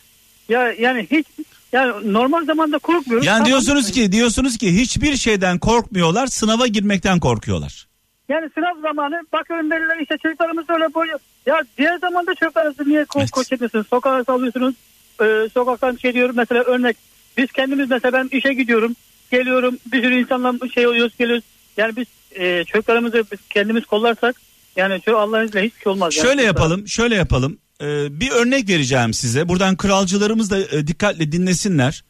ya 0.49 0.73
yani 0.73 1.07
hiç 1.11 1.27
yani 1.73 2.13
normal 2.13 2.45
zamanda 2.45 2.79
korkmuyoruz. 2.79 3.27
Yani 3.27 3.35
Tamam. 3.37 3.47
diyorsunuz 3.49 3.91
ki 3.91 4.13
diyorsunuz 4.13 4.59
ki 4.59 4.77
hiçbir 4.81 5.17
şeyden 5.17 5.59
korkmuyorlar, 5.59 6.27
sınava 6.27 6.67
girmekten 6.67 7.21
korkuyorlar. 7.21 7.87
Yani 8.29 8.51
sınav 8.55 8.81
zamanı 8.83 9.23
bakıyorum 9.33 9.71
belirler 9.71 9.99
işte 10.03 10.17
çocuklarımız 10.23 10.65
öyle 10.71 10.95
boyu. 10.95 11.13
Ya 11.47 11.61
diğer 11.79 11.99
zamanda 11.99 12.35
çocuklarınızı 12.35 12.89
niye 12.89 13.03
ko- 13.03 13.31
koç 13.31 13.53
etmiyorsunuz? 13.53 13.87
Sokağa 13.91 14.25
salıyorsunuz. 14.25 14.75
Ee, 15.23 15.49
sokaktan 15.55 15.97
şey 15.97 16.15
diyorum 16.15 16.37
mesela 16.37 16.63
örnek. 16.63 16.97
Biz 17.37 17.53
kendimiz 17.53 17.91
mesela 17.91 18.13
ben 18.13 18.39
işe 18.39 18.53
gidiyorum. 18.55 18.97
Geliyorum 19.31 19.79
bir 19.93 20.03
sürü 20.03 20.21
insanla 20.21 20.69
şey 20.75 20.87
oluyoruz 20.87 21.13
geliyoruz. 21.19 21.45
Yani 21.77 21.97
biz 21.97 22.07
e, 22.35 22.65
çocuklarımızı 22.65 23.25
biz 23.33 23.39
kendimiz 23.51 23.85
kollarsak 23.87 24.41
yani 24.77 25.01
şu 25.05 25.19
Allah'ın 25.19 25.45
izniyle 25.47 25.67
hiçbir 25.67 25.81
şey 25.81 25.93
olmaz. 25.93 26.17
yani. 26.17 26.27
Şöyle 26.27 26.43
yapalım, 26.43 26.89
şöyle 26.89 27.15
yapalım. 27.15 27.59
Ee, 27.83 28.21
bir 28.21 28.31
örnek 28.31 28.69
vereceğim 28.69 29.15
size. 29.15 29.49
Buradan 29.49 29.77
kralcılarımız 29.77 30.51
da 30.51 30.59
e, 30.59 30.87
dikkatle 30.87 31.33
dinlesinler. 31.33 32.05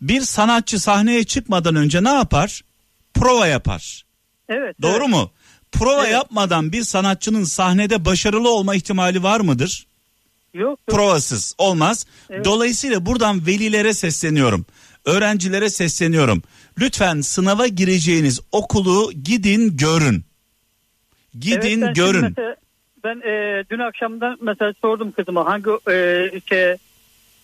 Bir 0.00 0.20
sanatçı 0.20 0.80
sahneye 0.80 1.24
çıkmadan 1.24 1.76
önce 1.76 2.04
ne 2.04 2.08
yapar? 2.08 2.64
Prova 3.14 3.46
yapar. 3.46 4.04
Evet. 4.48 4.82
Doğru 4.82 5.04
evet. 5.04 5.08
mu? 5.08 5.30
Prova 5.72 6.06
yapmadan 6.06 6.72
bir 6.72 6.82
sanatçının 6.82 7.44
sahnede 7.44 8.04
başarılı 8.04 8.54
olma 8.54 8.74
ihtimali 8.74 9.22
var 9.22 9.40
mıdır? 9.40 9.86
Yok. 10.54 10.78
Provasız 10.86 11.54
olmaz. 11.58 12.06
Evet. 12.30 12.44
Dolayısıyla 12.44 13.06
buradan 13.06 13.46
velilere 13.46 13.94
sesleniyorum. 13.94 14.66
Öğrencilere 15.04 15.70
sesleniyorum. 15.70 16.42
Lütfen 16.78 17.20
sınava 17.20 17.66
gireceğiniz 17.66 18.40
okulu 18.52 19.12
gidin 19.12 19.76
görün. 19.76 20.24
Gidin 21.38 21.82
Evet, 21.82 21.96
görün. 21.96 22.22
Mesela, 22.22 22.56
ben 23.04 23.20
e, 23.24 23.64
dün 23.70 23.78
akşamdan 23.78 24.38
mesela 24.40 24.72
sordum 24.82 25.12
kızıma 25.12 25.46
hangi 25.46 25.70
e, 25.90 26.30
şey 26.48 26.76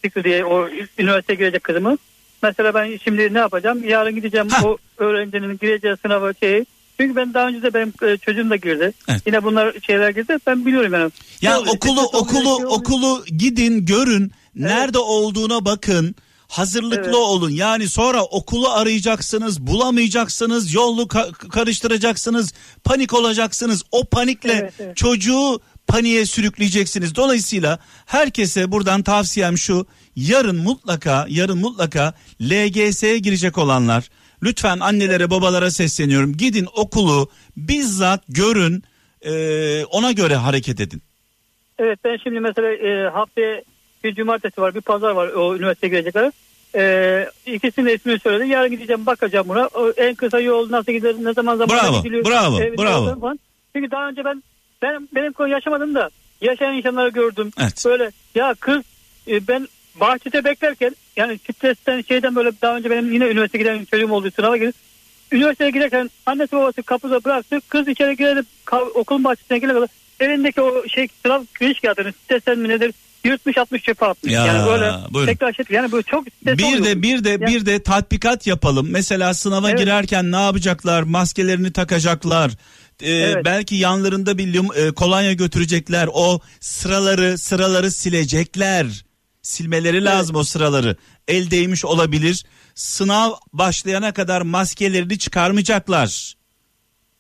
çıktı 0.05 0.25
diye 0.25 0.45
o 0.45 0.69
üniversiteye 0.99 1.37
girecek 1.37 1.65
kızımı. 1.65 1.99
Mesela 2.43 2.75
ben 2.75 2.97
şimdi 3.05 3.35
ne 3.35 3.39
yapacağım? 3.39 3.85
Yarın 3.89 4.15
gideceğim 4.15 4.49
o 4.65 4.77
öğrencinin 4.99 5.59
gireceği 5.59 5.97
sınava 6.03 6.33
şeyi. 6.33 6.67
Çünkü 7.01 7.17
ben 7.17 7.35
daha 7.35 7.49
önce 7.49 7.63
de 7.63 7.75
benim 7.75 7.93
e, 8.03 8.17
çocuğum 8.17 8.51
da 8.51 8.57
girdi. 8.57 8.93
Yine 9.27 9.45
bunlar 9.45 9.75
şeyler 9.87 10.11
girdi. 10.11 10.37
Ben 10.47 10.67
biliyorum 10.67 10.93
yani. 10.93 11.11
Ya 11.43 11.61
Ne 11.61 11.71
okulu 11.71 12.01
oluyor, 12.01 12.11
okulu 12.15 12.57
şey 12.57 12.67
okulu 12.67 13.25
gidin 13.39 13.87
görün. 13.87 14.33
Nerede 14.55 14.99
olduğuna 14.99 15.65
bakın. 15.65 16.15
Hazırlıklı 16.51 17.05
Evet. 17.05 17.15
olun. 17.15 17.51
Yani 17.51 17.89
sonra 17.89 18.23
okulu 18.25 18.69
arayacaksınız, 18.71 19.61
bulamayacaksınız, 19.67 20.75
yolu 20.75 21.03
ka- 21.03 21.49
karıştıracaksınız, 21.49 22.53
panik 22.85 23.15
olacaksınız. 23.15 23.83
O 23.93 24.05
panikle 24.05 24.53
Evet, 24.53 24.75
evet. 24.79 24.97
çocuğu 24.97 25.61
paniğe 25.87 26.27
sürükleyeceksiniz. 26.27 27.15
Dolayısıyla 27.15 27.79
herkese 28.07 28.73
buradan 28.73 29.03
tavsiyem 29.03 29.59
şu. 29.59 29.87
Yarın 30.17 30.57
mutlaka, 30.57 31.27
yarın 31.29 31.59
mutlaka 31.59 32.15
LGS'ye 32.43 33.19
girecek 33.19 33.59
olanlar 33.59 34.09
lütfen 34.43 34.81
annelere, 34.81 35.31
babalara 35.31 35.71
sesleniyorum. 35.71 36.37
Gidin 36.37 36.67
okulu 36.77 37.31
bizzat 37.57 38.25
görün. 38.29 38.83
eee, 39.25 39.85
ona 39.91 40.13
göre 40.13 40.35
hareket 40.37 40.81
edin. 40.81 41.03
Evet 41.79 41.99
ben 42.05 42.19
şimdi 42.25 42.41
mesela 42.41 42.69
e, 42.69 43.11
haftaya 43.11 43.63
bir 44.05 44.15
cumartesi 44.15 44.61
var 44.61 44.75
bir 44.75 44.81
pazar 44.81 45.11
var 45.11 45.29
o 45.29 45.57
üniversiteye 45.57 45.91
girecekler. 45.91 46.33
E, 46.75 47.27
ikisinin 47.47 47.87
de 47.87 47.95
ismini 47.95 48.19
söyledi. 48.19 48.49
Yarın 48.49 48.71
gideceğim 48.71 49.07
bakacağım 49.07 49.49
buna. 49.49 49.67
O, 49.67 49.91
en 49.91 50.15
kısa 50.15 50.41
yol 50.41 50.71
nasıl 50.71 50.93
gider 50.93 51.15
ne 51.21 51.33
zaman 51.33 51.57
zaman 51.57 51.79
Bravo, 51.79 51.99
gidiliyor. 52.03 52.25
bravo, 52.25 52.61
Evet, 52.61 52.79
bravo. 52.79 53.21
falan. 53.21 53.41
Çünkü 53.77 53.91
daha 53.91 54.09
önce 54.09 54.25
ben 54.25 54.43
ben 54.83 55.09
benim 55.15 55.33
konu 55.33 55.49
yaşamadım 55.49 55.95
da 55.95 56.11
yaşayan 56.41 56.77
insanları 56.77 57.09
gördüm. 57.09 57.51
Evet. 57.61 57.83
Böyle 57.87 58.11
ya 58.35 58.55
kız 58.61 58.83
e, 59.29 59.49
ben 59.49 59.69
bahçede 60.01 60.45
beklerken 60.45 60.97
yani 61.17 61.39
stresten 61.39 62.03
şeyden 62.03 62.37
böyle 62.37 62.51
daha 62.63 62.77
önce 62.77 62.91
benim 62.91 63.13
yine 63.13 63.25
üniversite 63.29 63.59
giden 63.59 63.85
çocuğum 63.85 64.13
oldu 64.13 64.31
sınava 64.37 64.57
girip 64.57 64.75
üniversiteye 65.33 65.71
giderken 65.71 66.11
annesi 66.27 66.57
babası 66.57 66.83
kapıda 66.83 67.25
bıraktı. 67.25 67.61
Kız 67.69 67.89
içeri 67.89 68.17
girip 68.17 68.47
ka- 68.67 68.91
okulun 68.91 69.25
bahçesine 69.25 69.59
gelene 69.59 69.75
kadar 69.75 69.89
elindeki 70.21 70.61
o 70.61 70.89
şey 70.89 71.09
sınav 71.23 71.43
giriş 71.61 71.81
kağıdını 71.81 72.13
stresten 72.25 72.59
mi 72.59 72.69
nedir 72.69 72.95
yırtmış 73.25 73.59
atmış 73.59 73.83
çöpe 73.83 74.07
atmış. 74.07 74.33
Ya, 74.33 74.47
yani 74.47 74.67
böyle 74.67 74.93
buyurun. 75.11 75.33
tekrar 75.33 75.53
şey 75.53 75.65
yani 75.71 75.93
böyle 75.93 76.03
çok 76.03 76.27
Bir 76.27 76.65
oluyor. 76.65 76.85
de 76.85 77.03
bir 77.03 77.25
de 77.25 77.31
Yani- 77.31 77.47
bir 77.47 77.67
de 77.67 77.83
tatbikat 77.83 78.47
yapalım. 78.47 78.89
Mesela 78.91 79.35
sınava 79.35 79.71
Evet. 79.71 79.79
girerken 79.81 80.33
ne 80.33 80.37
yapacaklar? 80.43 81.03
Maskelerini 81.03 81.73
takacaklar. 81.73 82.51
e, 83.03 83.11
Evet. 83.13 83.45
belki 83.45 83.75
yanlarında 83.77 84.39
bir 84.39 84.55
lim- 84.55 84.89
e, 84.89 84.93
kolonya 84.95 85.33
götürecekler. 85.33 86.09
O 86.13 86.41
sıraları 86.61 87.39
sıraları 87.39 87.91
silecekler. 87.91 89.05
Silmeleri 89.43 90.05
lazım 90.05 90.37
o 90.37 90.45
sıraları. 90.45 90.97
El 91.29 91.51
değmiş 91.51 91.85
olabilir. 91.85 92.45
Sınav 92.75 93.31
başlayana 93.53 94.13
kadar 94.13 94.41
maskelerini 94.43 95.19
çıkarmayacaklar. 95.19 96.35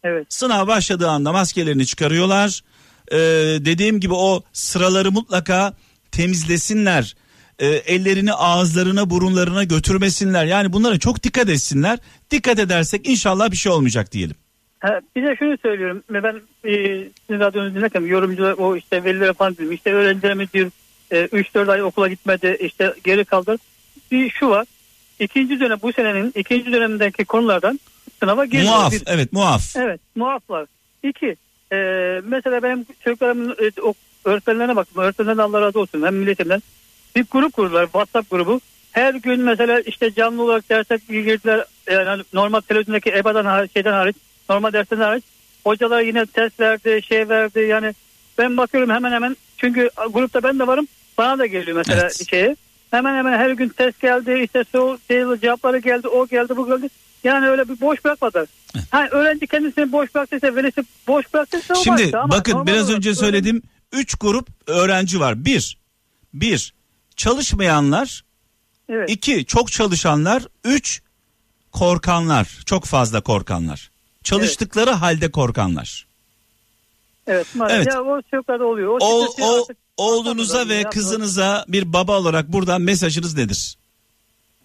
Evet. 0.04 0.26
Sınav 0.28 0.66
başladığı 0.66 1.08
anda 1.08 1.32
maskelerini 1.32 1.86
çıkarıyorlar. 1.86 2.60
Ee, 3.12 3.16
dediğim 3.64 4.00
gibi 4.00 4.14
o 4.14 4.42
sıraları 4.52 5.12
mutlaka 5.12 5.74
temizlesinler. 6.12 7.16
Ee, 7.58 7.66
ellerini 7.66 8.32
ağızlarına 8.32 9.10
burunlarına 9.10 9.64
götürmesinler. 9.64 10.44
Yani 10.44 10.72
bunlara 10.72 10.98
çok 10.98 11.22
dikkat 11.22 11.48
etsinler. 11.48 11.98
Dikkat 12.30 12.58
edersek 12.58 13.08
inşallah 13.08 13.50
bir 13.50 13.56
şey 13.56 13.72
olmayacak 13.72 14.12
diyelim. 14.12 14.36
Ha, 14.80 15.00
bir 15.16 15.22
de 15.22 15.36
şunu 15.38 15.56
söylüyorum. 15.62 16.02
Ben 16.10 16.34
e, 16.64 16.72
sizin 17.26 17.40
radyonuzu 17.40 17.74
dinlerken 17.74 18.00
yorumcular 18.00 18.52
o 18.52 18.76
işte 18.76 19.04
veliler 19.04 19.32
falan 19.34 19.56
diyor. 19.56 19.72
İşte 19.72 19.92
öğrencilerimiz 19.92 20.52
diyor 20.52 20.70
e, 21.10 21.24
3-4 21.24 21.72
ay 21.72 21.82
okula 21.82 22.08
gitmedi 22.08 22.56
işte 22.60 22.94
geri 23.04 23.24
kaldı. 23.24 23.56
Bir 24.10 24.30
şu 24.30 24.48
var. 24.48 24.66
İkinci 25.18 25.60
dönem 25.60 25.78
bu 25.82 25.92
senenin 25.92 26.32
ikinci 26.36 26.72
dönemindeki 26.72 27.24
konulardan 27.24 27.80
sınava 28.20 28.44
giriyor. 28.44 28.64
Muaf 28.64 28.92
Bir- 28.92 29.02
evet 29.06 29.32
muaf. 29.32 29.76
Evet 29.76 30.00
muaf 30.16 30.50
var. 30.50 30.66
İki 31.02 31.36
e, 31.72 31.76
mesela 32.24 32.62
benim 32.62 32.86
çocuklarımın 33.04 33.50
e, 33.50 33.80
o, 33.82 33.94
öğretmenlerine 34.24 34.76
baktım. 34.76 35.02
Öğretmenlerden 35.02 35.42
Allah 35.42 35.60
razı 35.60 35.80
olsun. 35.80 36.02
Hem 36.02 36.16
milletimden. 36.16 36.62
Bir 37.16 37.24
grup 37.30 37.52
kurdular. 37.52 37.84
WhatsApp 37.84 38.30
grubu. 38.30 38.60
Her 38.92 39.14
gün 39.14 39.40
mesela 39.40 39.80
işte 39.80 40.14
canlı 40.14 40.42
olarak 40.42 40.70
derse 40.70 40.98
girdiler. 41.08 41.64
Yani 41.90 42.08
hani 42.08 42.22
normal 42.32 42.60
televizyondaki 42.60 43.10
EBA'dan 43.10 43.66
şeyden 43.66 43.92
hariç. 43.92 44.16
Normal 44.50 44.72
derslerden 44.72 45.04
hariç. 45.04 45.24
Hocalar 45.64 46.00
yine 46.00 46.26
test 46.26 46.60
verdi, 46.60 47.02
şey 47.08 47.28
verdi. 47.28 47.60
Yani 47.60 47.94
ben 48.38 48.56
bakıyorum 48.56 48.90
hemen 48.90 49.12
hemen. 49.12 49.36
Çünkü 49.56 49.90
grupta 50.10 50.42
ben 50.42 50.58
de 50.58 50.66
varım. 50.66 50.88
Bana 51.18 51.38
da 51.38 51.46
geliyor 51.46 51.76
mesela 51.76 52.00
Evet. 52.00 52.28
şeye. 52.30 52.56
Hemen 52.90 53.14
hemen 53.14 53.38
her 53.38 53.50
gün 53.50 53.68
test 53.68 54.00
geldi. 54.00 54.40
işte 54.44 54.64
so 54.72 54.98
şey, 55.08 55.24
cevapları 55.42 55.78
geldi. 55.78 56.08
O 56.08 56.26
geldi 56.26 56.56
bu 56.56 56.66
geldi. 56.66 56.88
Yani 57.24 57.48
öyle 57.48 57.68
bir 57.68 57.80
boş 57.80 58.04
bırakmadılar. 58.04 58.46
Ha, 58.90 59.08
öğrenci 59.10 59.46
kendisini 59.46 59.92
boş 59.92 60.14
bıraktıysa 60.14 60.56
velisi 60.56 60.84
boş 61.06 61.34
bıraktıysa 61.34 61.74
o 61.74 61.76
Şimdi 61.76 62.02
başka 62.02 62.20
ama 62.20 62.32
bakın 62.32 62.66
biraz 62.66 62.90
önce 62.94 63.14
söyledim. 63.14 63.62
Üç 63.92 64.14
grup 64.14 64.48
öğrenci 64.66 65.20
var. 65.20 65.44
Bir, 65.44 65.78
bir 66.34 66.74
çalışmayanlar. 67.16 68.24
Evet. 68.88 69.10
iki 69.10 69.44
çok 69.44 69.72
çalışanlar. 69.72 70.42
Üç 70.64 71.02
korkanlar. 71.72 72.58
Çok 72.66 72.84
fazla 72.84 73.20
korkanlar. 73.20 73.90
Çalıştıkları 74.24 74.90
halde 74.90 75.30
korkanlar. 75.30 76.06
Evet, 77.26 77.46
maalesef. 77.54 77.78
Evet. 77.78 77.94
Ya 77.94 78.02
o 78.02 78.22
çocuklarda 78.22 78.64
oluyor. 78.64 78.88
O, 78.88 78.98
O, 79.00 79.26
o 79.40 79.60
artık 79.60 79.76
oğlunuza 79.96 80.58
ve 80.58 80.60
yapmıyorlar. 80.60 80.90
kızınıza 80.90 81.64
bir 81.68 81.92
baba 81.92 82.18
olarak 82.18 82.48
buradan 82.52 82.82
mesajınız 82.82 83.36
nedir? 83.36 83.76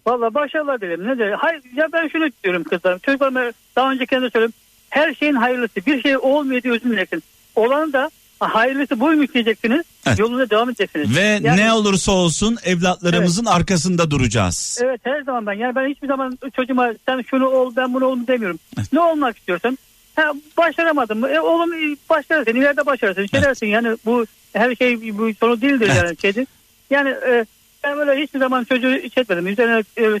Valla 0.06 0.34
başarılar 0.34 0.80
dilerim. 0.80 1.08
Ne 1.08 1.18
de 1.18 1.34
hayır 1.38 1.62
ya 1.76 1.88
ben 1.92 2.08
şunu 2.08 2.28
diyorum 2.44 2.64
kızlarım. 2.64 2.98
Çocuklarıma 2.98 3.52
daha 3.76 3.90
önce 3.92 4.06
kendi 4.06 4.30
söyledim. 4.30 4.54
Her 4.90 5.14
şeyin 5.14 5.34
hayırlısı. 5.34 5.86
Bir 5.86 6.02
şey 6.02 6.16
olmuyor 6.16 6.62
diye 6.62 6.74
üzülmeyeceksin. 6.74 7.22
Olan 7.56 7.92
da 7.92 8.10
hayırlısı 8.40 9.00
buymuş 9.00 9.34
diyeceksiniz. 9.34 9.82
Evet. 10.06 10.18
Yoluna 10.18 10.50
devam 10.50 10.70
edeceksiniz. 10.70 11.16
Ve 11.16 11.40
Yani- 11.42 11.56
ne 11.60 11.72
olursa 11.72 12.12
olsun 12.12 12.56
evlatlarımızın 12.64 13.44
arkasında 13.44 14.10
duracağız. 14.10 14.78
Evet 14.84 15.00
her 15.04 15.20
zaman 15.22 15.46
ben. 15.46 15.52
Yani 15.52 15.74
ben 15.74 15.88
hiçbir 15.88 16.08
zaman 16.08 16.38
çocuğuma 16.56 16.90
sen 17.06 17.22
şunu 17.30 17.46
ol 17.46 17.72
ben 17.76 17.94
bunu 17.94 18.04
ol 18.04 18.18
demiyorum. 18.26 18.58
Ne 18.92 19.00
olmak 19.00 19.38
istiyorsan 19.38 19.78
ha, 20.16 20.32
başaramadın 20.56 21.18
mı? 21.18 21.28
E, 21.28 21.40
oğlum 21.40 21.72
e, 21.74 21.96
başarırsın. 22.10 22.54
ileride 22.60 22.86
başarırsın. 22.86 23.26
Şey 23.26 23.42
dersin 23.42 23.66
yani 23.66 23.96
bu 24.04 24.26
her 24.52 24.74
şey 24.74 25.18
bu 25.18 25.30
sonu 25.40 25.60
değildir 25.60 25.90
yani 25.96 26.16
şeydir. 26.20 26.46
Yani 26.90 27.08
e, 27.08 27.44
ben 27.84 27.96
böyle 27.98 28.22
hiçbir 28.22 28.38
zaman 28.38 28.64
çocuğu 28.64 28.88
hiç 28.90 29.18
etmedim. 29.18 29.46
Üzerine 29.46 29.82
öyle 29.96 30.20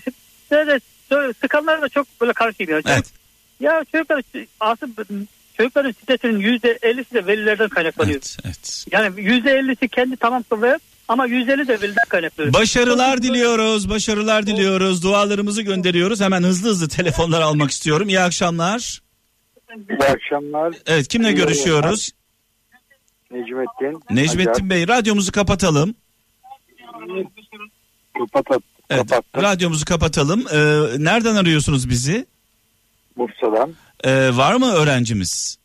böyle, 0.50 0.80
böyle 1.10 1.32
sıkanlara 1.32 1.82
da 1.82 1.88
çok 1.88 2.06
böyle 2.20 2.32
karşıyım. 2.32 2.72
Yani. 2.72 2.82
Çocuk- 2.82 3.06
Ya 3.60 3.84
çocuklar 3.92 4.22
aslında 4.60 5.04
çocukların 5.56 5.92
stresinin 5.92 6.38
yüzde 6.38 6.78
ellisi 6.82 7.14
de 7.14 7.26
velilerden 7.26 7.68
kaynaklanıyor. 7.68 8.20
Yani 8.92 9.20
yüzde 9.22 9.52
ellisi 9.52 9.88
kendi 9.88 10.16
tamam 10.16 10.44
ve 10.52 10.78
ama 11.08 11.26
yüzde 11.26 11.52
elli 11.52 11.68
de 11.68 11.80
veliden 11.82 12.04
kaynaklanıyor. 12.08 12.54
Başarılar 12.54 13.22
diliyoruz, 13.22 13.88
başarılar 13.90 14.46
diliyoruz. 14.46 15.02
Dualarımızı 15.02 15.62
gönderiyoruz. 15.62 16.20
Hemen 16.20 16.42
hızlı 16.42 16.68
hızlı 16.68 16.88
telefonlar 16.88 17.40
almak 17.40 17.70
istiyorum. 17.70 18.08
İyi 18.08 18.20
akşamlar. 18.20 19.02
İyi 19.90 20.08
akşamlar. 20.08 20.74
Evet, 20.86 21.08
kimle 21.08 21.32
görüşüyoruz? 21.32 22.10
Necmettin. 23.30 24.02
Necmettin 24.10 24.70
Bey, 24.70 24.88
radyomuzu 24.88 25.32
kapatalım. 25.32 25.94
Kapat, 28.32 28.62
Evet, 28.90 29.12
radyomuzu 29.36 29.84
kapatalım. 29.84 30.44
Ee, 30.52 30.56
nereden 31.04 31.36
arıyorsunuz 31.36 31.88
bizi? 31.88 32.26
Bursa'dan. 33.16 33.74
Ee, 34.06 34.36
var 34.36 34.54
mı 34.54 34.72
öğrencimiz? 34.72 35.58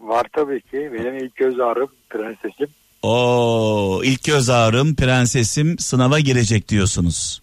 Var 0.00 0.26
tabii 0.32 0.60
ki. 0.60 0.90
Benim 0.92 1.16
ilk 1.16 1.36
göz 1.36 1.60
ağrım 1.60 1.88
prensesim. 2.10 2.68
Oo, 3.02 4.00
ilk 4.04 4.24
göz 4.24 4.50
ağrım, 4.50 4.96
prensesim 4.96 5.78
sınava 5.78 6.20
girecek 6.20 6.68
diyorsunuz. 6.68 7.42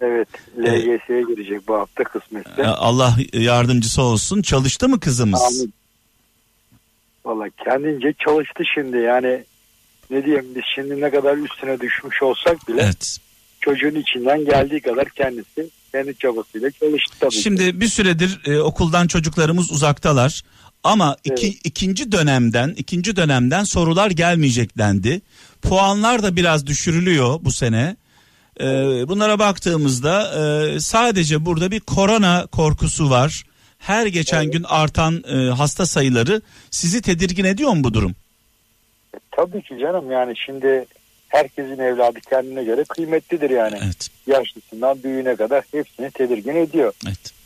Evet. 0.00 0.28
LGS'ye 0.58 1.22
girecek 1.22 1.68
bu 1.68 1.74
hafta 1.74 2.04
kısmetse. 2.04 2.50
Ee, 2.62 2.64
Allah 2.64 3.16
yardımcısı 3.32 4.02
olsun. 4.02 4.42
Çalıştı 4.42 4.88
mı 4.88 5.00
kızımız? 5.00 5.42
Amin. 5.42 5.74
Valla 7.24 7.48
kendince 7.64 8.14
çalıştı 8.24 8.62
şimdi 8.74 8.96
yani 8.96 9.44
ne 10.10 10.24
diyeyim 10.24 10.46
biz 10.54 10.62
şimdi 10.74 11.00
ne 11.00 11.10
kadar 11.10 11.36
üstüne 11.36 11.80
düşmüş 11.80 12.22
olsak 12.22 12.68
bile 12.68 12.90
çocuğun 13.60 13.94
içinden 13.94 14.44
geldiği 14.44 14.80
kadar 14.80 15.08
kendisi 15.08 15.70
kendi 15.96 16.18
çabasıyla 16.18 16.70
çalıştı 16.70 17.16
tabii. 17.20 17.30
ki. 17.30 17.42
Şimdi 17.42 17.80
bir 17.80 17.88
süredir 17.88 18.40
e, 18.46 18.60
okuldan 18.60 19.06
çocuklarımız 19.06 19.72
uzaktalar. 19.72 20.42
Ama 20.84 21.16
iki, 21.24 21.48
ikinci 21.48 22.12
dönemden 22.12 22.74
ikinci 22.76 23.16
dönemden 23.16 23.64
sorular 23.64 24.10
gelmeyecek 24.10 24.78
dendi. 24.78 25.20
Puanlar 25.62 26.22
da 26.22 26.36
biraz 26.36 26.66
düşürülüyor 26.66 27.38
bu 27.42 27.52
sene. 27.52 27.96
E, 28.60 28.64
bunlara 29.08 29.38
baktığımızda 29.38 30.32
e, 30.40 30.80
sadece 30.80 31.44
burada 31.44 31.70
bir 31.70 31.80
korona 31.80 32.46
korkusu 32.46 33.10
var. 33.10 33.42
Her 33.78 34.06
geçen 34.06 34.50
gün 34.50 34.62
artan 34.62 35.24
e, 35.28 35.50
hasta 35.50 35.86
sayıları 35.86 36.42
sizi 36.70 37.02
tedirgin 37.02 37.44
ediyor 37.44 37.72
mu 37.72 37.84
bu 37.84 37.94
durum? 37.94 38.14
Tabii 39.30 39.62
ki 39.62 39.78
canım 39.78 40.10
yani 40.10 40.34
şimdi 40.36 40.86
herkesin 41.28 41.78
evladı 41.78 42.20
kendine 42.20 42.64
göre 42.64 42.84
kıymetlidir 42.84 43.50
yani. 43.50 43.78
Yaşlısından 44.26 45.02
büyüğüne 45.02 45.36
kadar 45.36 45.64
hepsini 45.72 46.10
tedirgin 46.10 46.56
ediyor. 46.56 46.92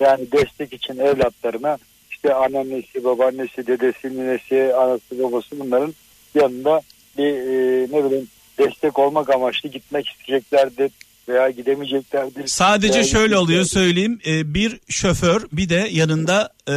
Yani 0.01 0.33
destek 0.33 0.73
için 0.73 0.99
evlatlarına 0.99 1.79
işte 2.11 2.35
anneannesi, 2.35 3.05
babaannesi, 3.05 3.67
dedesi, 3.67 4.09
ninesi, 4.09 4.75
anası, 4.75 5.23
babası 5.23 5.61
bunların 5.61 5.95
yanında 6.35 6.81
bir 7.19 7.35
e, 7.35 7.87
ne 7.93 8.05
bileyim 8.05 8.29
destek 8.59 8.99
olmak 8.99 9.31
amaçlı 9.31 9.69
gitmek 9.69 10.09
isteyeceklerdir 10.09 10.91
veya 11.29 11.51
gidemeyeceklerdir. 11.51 12.47
Sadece 12.47 12.95
Veya 12.95 13.05
şöyle 13.05 13.39
oluyor 13.39 13.65
söyleyeyim 13.65 14.21
e, 14.27 14.55
bir 14.55 14.81
şoför 14.89 15.47
bir 15.53 15.69
de 15.69 15.89
yanında 15.91 16.53
e, 16.69 16.75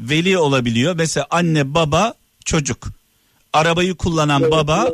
veli 0.00 0.38
olabiliyor. 0.38 0.94
Mesela 0.94 1.26
anne 1.30 1.74
baba 1.74 2.14
çocuk 2.44 2.88
arabayı 3.52 3.94
kullanan 3.94 4.50
baba 4.50 4.88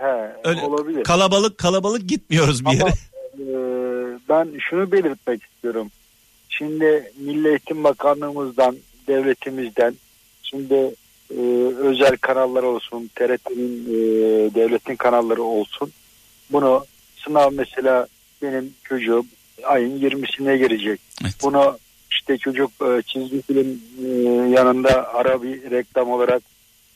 He, 0.00 0.32
öyle 0.44 0.60
olabilir. 0.62 1.04
kalabalık 1.04 1.58
kalabalık 1.58 2.08
gitmiyoruz 2.08 2.64
bir 2.64 2.70
yere. 2.70 2.82
Ama 2.82 2.92
e, 3.38 4.18
ben 4.28 4.58
şunu 4.58 4.92
belirtmek 4.92 5.42
istiyorum. 5.42 5.90
Şimdi 6.48 7.12
Milli 7.18 7.48
Eğitim 7.48 7.84
Bakanlığımızdan, 7.84 8.76
devletimizden, 9.08 9.94
şimdi 10.42 10.94
e, 11.30 11.40
özel 11.78 12.16
kanallar 12.16 12.62
olsun, 12.62 13.10
TRT'nin, 13.14 13.84
e, 13.88 14.54
devletin 14.54 14.96
kanalları 14.96 15.42
olsun. 15.42 15.92
Bunu 16.50 16.84
sınav 17.16 17.50
mesela 17.52 18.06
benim 18.42 18.74
çocuğum 18.84 19.24
ayın 19.64 20.00
20'sine 20.00 20.56
girecek. 20.56 21.00
Bunu 21.42 21.78
işte 22.10 22.38
çocuk 22.38 22.70
e, 22.82 23.02
çizgi 23.02 23.42
film 23.42 23.80
e, 24.04 24.08
yanında 24.50 25.14
ara 25.14 25.42
bir 25.42 25.70
reklam 25.70 26.10
olarak 26.10 26.42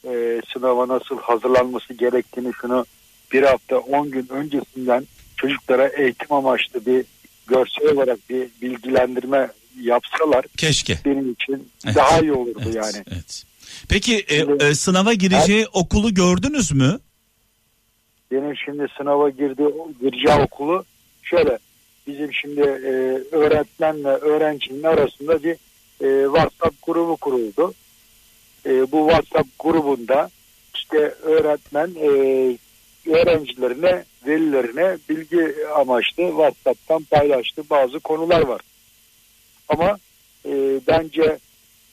e, 0.04 0.42
sınava 0.52 0.88
nasıl 0.88 1.18
hazırlanması 1.18 1.94
gerektiğini 1.94 2.52
şunu 2.60 2.86
bir 3.32 3.42
hafta 3.42 3.78
10 3.78 4.10
gün 4.10 4.28
öncesinden 4.30 5.06
çocuklara 5.36 5.88
eğitim 5.88 6.32
amaçlı 6.32 6.86
bir 6.86 7.04
görsel 7.46 7.92
olarak 7.94 8.18
bir 8.30 8.48
bilgilendirme 8.62 9.50
yapsalar 9.80 10.44
keşke 10.56 10.98
benim 11.04 11.32
için 11.32 11.68
daha 11.94 12.20
iyi 12.20 12.32
olurdu 12.32 12.70
yani. 12.74 13.04
Peki 13.88 14.24
e, 14.28 14.66
e, 14.66 14.74
sınava 14.74 15.12
gireceği 15.12 15.66
okulu 15.72 16.14
gördünüz 16.14 16.72
mü? 16.72 16.98
Benim 18.30 18.56
şimdi 18.56 18.86
sınava 18.96 19.30
girdi 19.30 19.62
gireceği 20.00 20.36
okulu 20.44 20.84
şöyle 21.22 21.58
bizim 22.06 22.34
şimdi 22.34 22.60
e, 22.60 22.92
öğretmenle 23.36 24.08
öğrencinin 24.08 24.82
arasında 24.82 25.42
bir 25.42 25.56
e, 26.00 26.24
WhatsApp 26.24 26.86
grubu 26.86 27.16
kuruldu. 27.16 27.74
E, 28.66 28.92
bu 28.92 29.08
WhatsApp 29.08 29.48
grubunda 29.58 30.30
işte 30.74 30.98
öğretmen 31.22 31.90
e, 32.00 32.08
öğrencilerine, 33.10 34.04
velilerine 34.26 34.98
bilgi 35.08 35.54
amaçlı 35.76 36.28
WhatsApp'tan 36.28 37.02
paylaştığı 37.02 37.70
bazı 37.70 38.00
konular 38.00 38.40
var. 38.40 38.60
Ama 39.68 39.98
e, 40.46 40.80
bence 40.88 41.38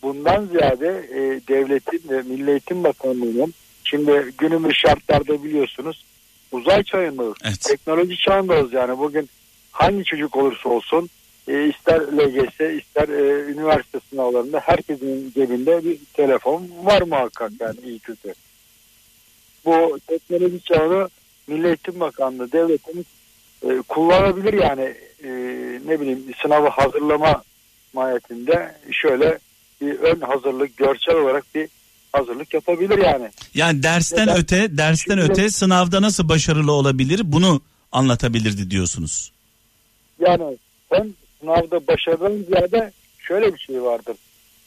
bundan 0.02 0.46
ziyade 0.46 1.08
e, 1.12 1.20
devletin 1.48 2.02
ve 2.10 2.22
Milli 2.22 2.50
Eğitim 2.50 2.84
Bakanlığı'nın 2.84 3.54
şimdi 3.84 4.34
günümüz 4.38 4.76
şartlarda 4.76 5.44
biliyorsunuz 5.44 6.06
uzay 6.52 6.84
çağındayız. 6.84 7.38
Teknoloji 7.64 8.18
çağındayız 8.18 8.74
yani 8.74 8.98
bugün 9.00 9.30
hangi 9.72 10.04
çocuk 10.04 10.36
olursa 10.36 10.70
olsun 10.70 11.10
e, 11.48 11.70
ister 11.70 12.00
LGS 12.02 12.82
ister 12.84 13.10
e, 13.10 13.52
üniversite 13.52 14.00
sınavlarında 14.10 14.60
herkesin 14.60 15.32
cebinde 15.36 15.86
bir 15.86 15.98
telefon 16.14 16.70
var 16.84 17.02
muhakkak 17.02 17.52
yani 17.60 17.80
iyi 17.86 18.00
kötü. 18.00 18.34
Bu 19.66 20.00
teknoloji 20.08 20.62
çağını 20.62 21.10
Milli 21.48 21.68
Eğitim 21.68 22.00
Bakanlığı 22.00 22.52
devletimiz 22.52 23.06
e, 23.64 23.82
kullanabilir 23.88 24.54
yani 24.54 24.96
e, 25.24 25.30
ne 25.86 26.02
bileyim 26.02 26.24
sınavı 26.42 26.68
hazırlama 26.68 27.44
mahiyetinde 27.94 28.76
şöyle 28.92 29.40
bir 29.82 30.00
ön 30.00 30.22
hazırlık 30.22 30.78
görsel 30.78 31.16
olarak 31.16 31.56
bir 31.56 31.70
hazırlık 32.12 32.54
yapabilir 32.54 32.98
yani. 32.98 33.30
Yani 33.54 33.84
dersten 33.84 34.28
Neden? 34.28 34.38
öte, 34.38 34.78
dersten 34.78 35.16
Şimdi- 35.16 35.32
öte 35.32 35.50
sınavda 35.50 36.02
nasıl 36.02 36.30
başarılı 36.30 36.72
olabilir 36.72 37.22
bunu 37.24 37.62
anlatabilirdi 37.92 38.72
diyorsunuz. 38.72 39.32
Yani 40.20 40.58
sen 40.94 41.14
sınavda 41.40 41.88
başarının 41.88 42.44
ziyade 42.44 42.92
şöyle 43.20 43.54
bir 43.54 43.60
şey 43.60 43.84
vardır. 43.84 44.18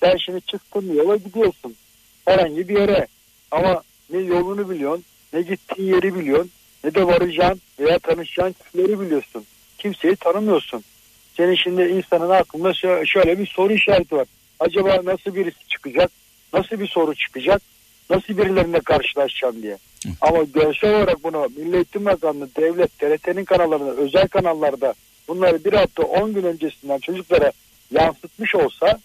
Sen 0.03 0.17
şimdi 0.17 0.41
çıktın 0.41 0.95
yola 0.95 1.17
gidiyorsun. 1.17 1.77
Herhangi 2.25 2.69
bir 2.69 2.79
yere. 2.79 3.07
Ama 3.51 3.83
ne 4.11 4.19
yolunu 4.19 4.71
biliyorsun, 4.71 5.05
ne 5.33 5.43
gittiğin 5.43 5.95
yeri 5.95 6.15
biliyorsun, 6.15 6.51
ne 6.85 6.95
de 6.95 7.07
varacağın 7.07 7.61
veya 7.81 7.99
tanışacağın 7.99 8.53
kişileri 8.65 9.01
biliyorsun. 9.01 9.45
Kimseyi 9.79 10.17
tanımıyorsun. 10.17 10.85
Senin 11.37 11.55
şimdi 11.55 11.83
insanın 11.83 12.31
aklında 12.31 12.71
şö- 12.71 13.07
şöyle 13.07 13.39
bir 13.39 13.47
soru 13.47 13.73
işareti 13.73 14.17
var. 14.17 14.27
Acaba 14.61 15.01
nasıl 15.05 15.35
birisi 15.35 15.69
çıkacak? 15.69 16.11
Nasıl 16.53 16.81
bir 16.81 16.89
soru 16.89 17.15
çıkacak? 17.15 17.63
Nasıl 18.11 18.39
birilerine 18.39 18.81
karşılaşacağım 18.81 19.63
diye. 19.63 19.79
Ama 20.21 20.43
görsel 20.43 20.95
olarak 20.95 21.25
bunu 21.25 21.49
Milli 21.57 21.77
Eğitim 21.77 22.05
Bakanlığı, 22.05 22.49
devlet, 22.57 22.99
TRT'nin 22.99 23.45
kanallarında, 23.45 23.91
özel 23.91 24.29
kanallarda 24.29 24.95
bunları 25.31 25.65
bir 25.65 25.73
hafta 25.73 26.03
10 26.03 26.35
gün 26.35 26.43
öncesinden 26.43 26.99
çocuklara 26.99 27.53
yansıtmış 27.91 28.55
olsa 28.55 28.99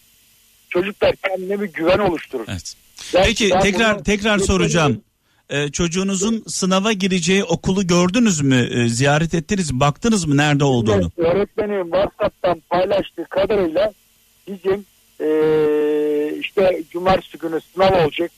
çocuklar 0.70 1.16
kendine 1.16 1.62
bir 1.62 1.66
güven 1.74 2.00
oluşturur. 2.00 2.46
Peki 3.14 3.50
ben 3.54 3.60
tekrar 3.60 3.96
bunu- 3.96 4.04
tekrar 4.04 4.40
soracağım. 4.40 5.02
Ee, 5.50 5.72
çocuğunuzun 5.72 6.44
sınava 6.48 6.92
gireceği 6.92 7.44
okulu 7.44 7.88
gördünüz 7.88 8.42
mü? 8.42 8.70
Ee, 8.74 8.88
ziyaret 8.90 9.34
ettiniz 9.34 9.72
mi? 9.72 9.80
Baktınız 9.80 10.26
mı 10.26 10.38
nerede 10.38 10.64
olduğunu? 10.64 11.12
Evet, 11.18 11.36
öğretmenin 11.36 11.84
WhatsApp'tan 11.84 12.62
paylaştığı 12.70 13.26
kadarıyla 13.26 13.94
bizim 14.48 14.86
eee, 15.20 16.38
işte 16.40 16.84
cumartesi 16.92 17.38
günü 17.38 17.60
sınav 17.74 18.04
olacak 18.06 18.32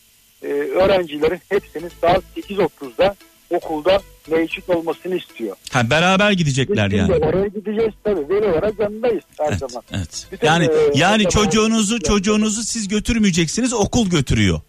eee, 0.43 0.49
öğrencilerin 0.51 1.39
hepsinin 1.49 1.91
saat 2.01 2.23
8.30'da 2.35 3.15
okulda 3.49 3.99
mevcut 4.27 4.69
olmasını 4.69 5.15
istiyor. 5.15 5.55
Ha 5.71 5.89
beraber 5.89 6.31
gidecekler 6.31 6.91
Biz 6.91 6.97
yani. 6.99 7.13
oraya 7.15 7.47
gideceğiz 7.47 7.93
tabii. 8.03 8.29
Veli 8.29 8.45
olarak 8.47 8.79
yanındayız 8.79 9.23
her 9.39 9.53
zaman. 9.53 9.83
Evet. 9.91 10.27
Bütün, 10.31 10.47
Yani 10.47 10.65
eee, 10.65 10.91
yani 10.95 11.23
zaman- 11.23 11.29
çocuğunuzu 11.45 11.99
çocuğunuzu 11.99 12.63
siz 12.63 12.87
götürmeyeceksiniz, 12.87 13.73
okul 13.73 14.09
götürüyor. 14.09 14.61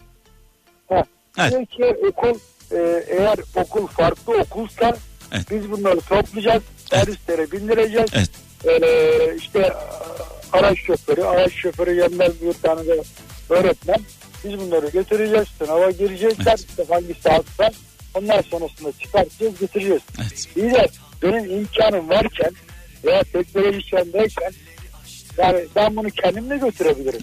Ha, 0.88 1.04
Evet. 1.38 1.52
Peki 1.58 1.84
okul 2.08 2.38
e, 2.72 3.04
eğer 3.08 3.38
okul 3.54 3.86
farklı 3.86 4.34
okulsa 4.40 4.96
biz 5.50 5.70
bunları 5.70 6.00
toplayacağız. 6.00 6.62
Servislere 6.90 7.52
bindireceğiz. 7.52 8.10
Evet. 8.14 8.30
E, 8.82 9.36
işte 9.36 9.72
araç 10.52 10.78
şoförü, 10.86 11.22
araç 11.22 11.52
şoförü 11.52 11.94
yanında 11.94 12.28
bir 12.42 12.52
tane 12.52 12.86
de 12.86 13.02
öğretmen. 13.50 13.98
Biz 14.44 14.58
bunları 14.60 14.88
götüreceğiz. 14.88 15.48
Sınava 15.58 15.90
gireceğiz. 15.90 16.36
Serviste 16.44 16.84
hangi 16.88 17.14
saatse 17.22 17.70
ondan 18.14 18.40
sonrasında 18.40 18.92
çıkartacağız, 18.92 19.58
getireceğiz. 19.60 20.02
İyi 20.56 20.70
de 20.70 20.86
benim 21.22 21.50
imkanım 21.50 22.08
varken 22.08 22.50
veya 23.04 23.22
teknoloji 23.22 23.86
çağındayken 23.86 24.52
yani 25.38 25.64
ben 25.76 25.96
bunu 25.96 26.10
kendimle 26.10 26.56
götürebilirim. 26.56 27.20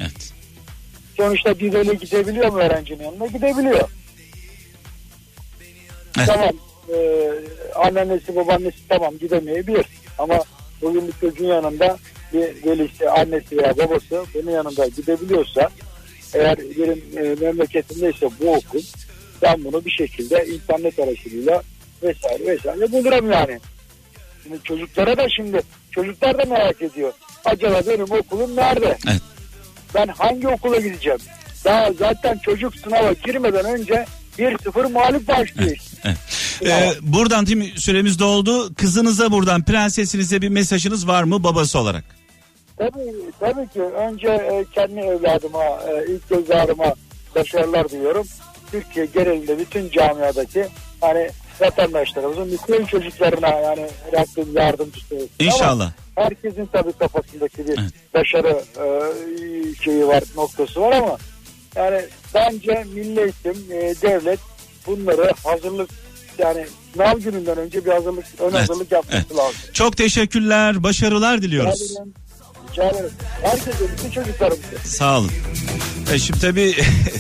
Sonuçta 1.18 1.60
bir 1.60 1.74
öyle 1.74 1.94
gidebiliyor 1.94 2.50
mu 2.52 2.58
öğrencinin 2.58 3.04
yanına? 3.04 3.26
Gidebiliyor. 3.28 3.90
Tamam. 6.14 6.52
E, 6.94 7.32
annesi 7.76 8.36
babaannesi 8.36 8.88
tamam 8.90 9.18
gidemeyebilir. 9.18 9.86
Ama 10.18 10.40
bugün 10.82 11.08
bir 11.08 11.14
çocuğun 11.14 11.46
yanında 11.46 11.98
bir 12.34 12.66
velisi, 12.66 13.10
annesi 13.10 13.58
veya 13.58 13.78
babası 13.78 14.26
bunun 14.34 14.52
yanında 14.52 14.88
gidebiliyorsa 14.88 15.70
eğer 16.34 16.58
benim 16.58 17.04
e, 17.18 17.36
memleketimdeyse 17.46 18.30
bu 18.40 18.54
okul 18.54 18.82
ben 19.46 19.64
bunu 19.64 19.86
bir 19.86 19.91
şekilde 19.91 20.46
internet 20.46 21.00
aracılığıyla 21.00 21.62
vesaire 22.04 22.46
vesaire 22.46 22.91
bulurum 22.91 23.32
yani. 23.32 23.60
Şimdi 24.43 24.64
çocuklara 24.64 25.18
da 25.18 25.30
şimdi 25.30 25.62
çocuklar 25.91 26.38
da 26.38 26.46
merak 26.46 26.82
ediyor. 26.82 27.14
Acaba 27.46 27.82
benim 27.88 28.12
okulum 28.12 28.56
nerede? 28.56 28.98
Ben 29.96 30.08
hangi 30.08 30.48
okula 30.48 30.78
gideceğim? 30.78 31.20
Daha 31.66 31.93
zaten 31.93 32.38
çocuk 32.38 32.76
sınava 32.76 33.14
girmeden 33.14 33.66
önce 33.66 34.06
1-0 34.39 34.91
mağlup 34.91 35.28
başlıyor. 35.28 35.78
Ee, 36.66 36.91
buradan 37.02 37.46
değil 37.46 37.58
mi 37.58 37.72
süremiz 37.76 38.20
doldu. 38.20 38.76
Kızınıza 38.76 39.32
buradan 39.32 39.64
prensesinize 39.64 40.41
bir 40.41 40.50
mesajınız 40.50 41.08
var 41.08 41.24
mı 41.24 41.43
babası 41.43 41.80
olarak? 41.80 42.04
Tabii, 42.78 43.14
tabii 43.39 43.68
ki 43.68 43.82
önce 43.82 44.28
e, 44.28 44.66
kendi 44.76 45.00
evladıma, 45.00 45.64
e, 45.64 46.12
ilk 46.12 46.30
göz 46.30 46.52
ağrıma 46.52 46.93
başarılar 47.36 47.89
diliyorum. 47.89 48.28
Türkiye 48.72 49.05
genelinde 49.05 49.59
bütün 49.59 49.89
camiadaki 49.89 50.68
hani 51.01 51.30
vatandaşlarımızın 51.61 52.51
bütün 52.51 52.86
çocuklarına 52.86 53.47
yani 53.47 53.88
Rabbim 54.13 54.55
yardımcısı 54.55 55.16
olsun. 55.16 55.30
İnşallah. 55.39 55.91
Ama 56.16 56.26
herkesin 56.26 56.66
tabii 56.66 56.93
kafasındaki 56.93 57.68
bir 57.68 57.80
başarı 58.13 58.63
e, 58.78 58.86
şeyi 59.84 60.07
var, 60.07 60.24
noktası 60.36 60.82
var 60.82 60.91
ama 60.91 61.18
yani 61.76 62.01
bence 62.34 62.86
milli 62.93 63.20
eğitim, 63.20 63.72
e, 63.72 63.95
devlet 64.01 64.39
bunları 64.88 65.32
hazırlık 65.43 65.89
yani 66.38 66.66
sınav 66.93 67.20
gününden 67.20 67.57
önce 67.57 67.86
bir 67.86 67.91
hazırlık, 67.91 68.26
ön 68.39 68.51
hazırlık 68.51 68.91
yapması 68.91 69.38
lazım. 69.38 69.55
Çok 69.74 69.97
teşekkürler, 69.97 70.84
başarılar 70.84 71.41
diliyoruz. 71.41 71.82
Rica 71.82 72.03
ederim. 72.84 73.11
Herkese, 73.41 73.84
bütün 73.97 74.09
çocuklarımıza. 74.09 74.67
Sağ 74.84 75.19
olun. 75.19 75.32
E 76.13 76.19
şimdi 76.19 76.39
tabii 76.39 76.76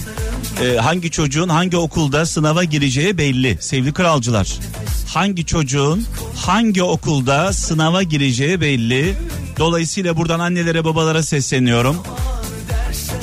e, 0.63 0.77
hangi 0.77 1.11
çocuğun 1.11 1.49
hangi 1.49 1.77
okulda 1.77 2.25
sınava 2.25 2.63
gireceği 2.63 3.17
belli 3.17 3.57
sevgili 3.61 3.93
kralcılar. 3.93 4.59
Hangi 5.07 5.45
çocuğun 5.45 6.05
hangi 6.35 6.83
okulda 6.83 7.53
sınava 7.53 8.03
gireceği 8.03 8.61
belli. 8.61 9.15
Dolayısıyla 9.57 10.17
buradan 10.17 10.39
annelere 10.39 10.85
babalara 10.85 11.23
sesleniyorum. 11.23 11.97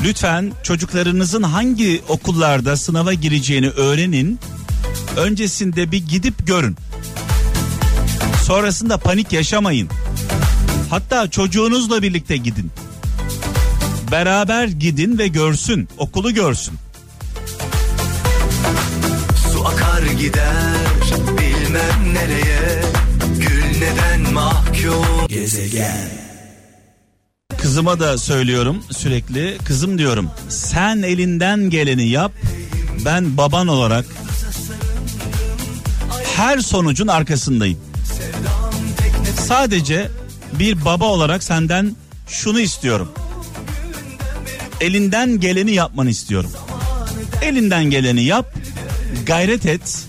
Lütfen 0.05 0.53
çocuklarınızın 0.63 1.43
hangi 1.43 2.03
okullarda 2.09 2.77
sınava 2.77 3.13
gireceğini 3.13 3.69
öğrenin. 3.69 4.41
Öncesinde 5.17 5.93
bir 5.93 6.07
gidip 6.07 6.47
görün. 6.47 6.77
Sonrasında 8.45 8.99
panik 8.99 9.33
yaşamayın. 9.33 9.89
Hatta 10.93 11.31
çocuğunuzla 11.31 12.03
birlikte 12.03 12.37
gidin. 12.37 12.71
Beraber 14.11 14.69
gidin 14.69 15.19
ve 15.19 15.29
görsün, 15.29 15.89
okulu 15.99 16.35
görsün. 16.35 16.75
Su 19.53 19.67
akar 19.67 20.03
gider 20.03 20.77
bilmem 21.39 22.15
nereye 22.15 22.83
Gül 23.39 23.65
neden 23.81 24.33
mahkum 24.33 25.27
Gezegen 25.29 26.09
Kızıma 27.59 28.01
da 28.01 28.19
söylüyorum 28.19 28.85
sürekli. 28.91 29.59
Kızım 29.65 29.99
diyorum 29.99 30.31
sen 30.49 31.03
elinden 31.03 31.71
geleni 31.71 32.09
yap. 32.09 32.33
Ben 33.05 33.37
baban 33.37 33.69
olarak 33.69 34.05
her 36.37 36.59
sonucun 36.59 37.07
arkasındayım. 37.07 37.79
Sadece 39.49 40.11
bir 40.53 40.85
baba 40.85 41.05
olarak 41.05 41.43
senden 41.43 41.97
şunu 42.29 42.61
istiyorum. 42.61 43.13
Elinden 44.81 45.41
geleni 45.41 45.73
yapmanı 45.73 46.11
istiyorum. 46.11 46.51
Elinden 47.43 47.85
geleni 47.85 48.23
yap, 48.25 48.55
gayret 49.27 49.67
et. 49.67 50.07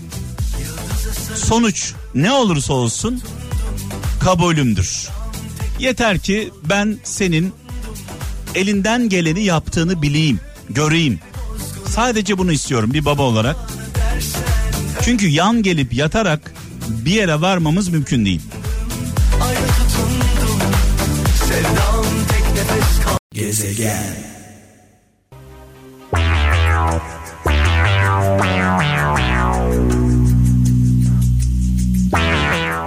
Sonuç 1.34 1.92
ne 2.14 2.32
olursa 2.32 2.72
olsun 2.72 3.22
kabulümdür. 4.20 5.08
Yeter 5.78 6.18
ki 6.18 6.50
ben 6.68 6.98
senin 7.04 7.52
elinden 8.54 9.08
geleni 9.08 9.44
yaptığını 9.44 10.02
bileyim, 10.02 10.40
göreyim. 10.70 11.18
Sadece 11.88 12.38
bunu 12.38 12.52
istiyorum 12.52 12.94
bir 12.94 13.04
baba 13.04 13.22
olarak. 13.22 13.56
Çünkü 15.02 15.28
yan 15.28 15.62
gelip 15.62 15.94
yatarak 15.94 16.54
bir 16.88 17.12
yere 17.12 17.40
varmamız 17.40 17.88
mümkün 17.88 18.24
değil. 18.24 18.40
Gezegen 23.34 24.16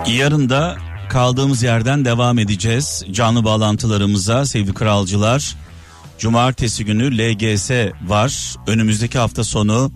Yarın 0.08 0.50
da 0.50 0.78
kaldığımız 1.10 1.64
yerden 1.64 2.06
devam 2.06 2.40
edeceğiz. 2.40 3.06
Canlı 3.12 3.44
bağlantılarımıza 3.44 4.46
sevgili 4.46 4.74
kralcılar. 4.74 5.56
Cumartesi 6.18 6.86
günü 6.86 7.18
LGS 7.18 7.72
var. 8.08 8.56
Önümüzdeki 8.68 9.18
hafta 9.18 9.44
sonu 9.44 9.92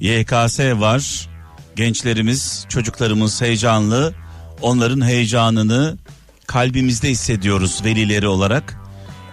YKS 0.00 0.60
var. 0.60 1.28
Gençlerimiz, 1.76 2.66
çocuklarımız 2.68 3.42
heyecanlı. 3.42 4.14
Onların 4.62 5.06
heyecanını 5.06 5.98
kalbimizde 6.46 7.10
hissediyoruz 7.10 7.84
velileri 7.84 8.28
olarak. 8.28 8.81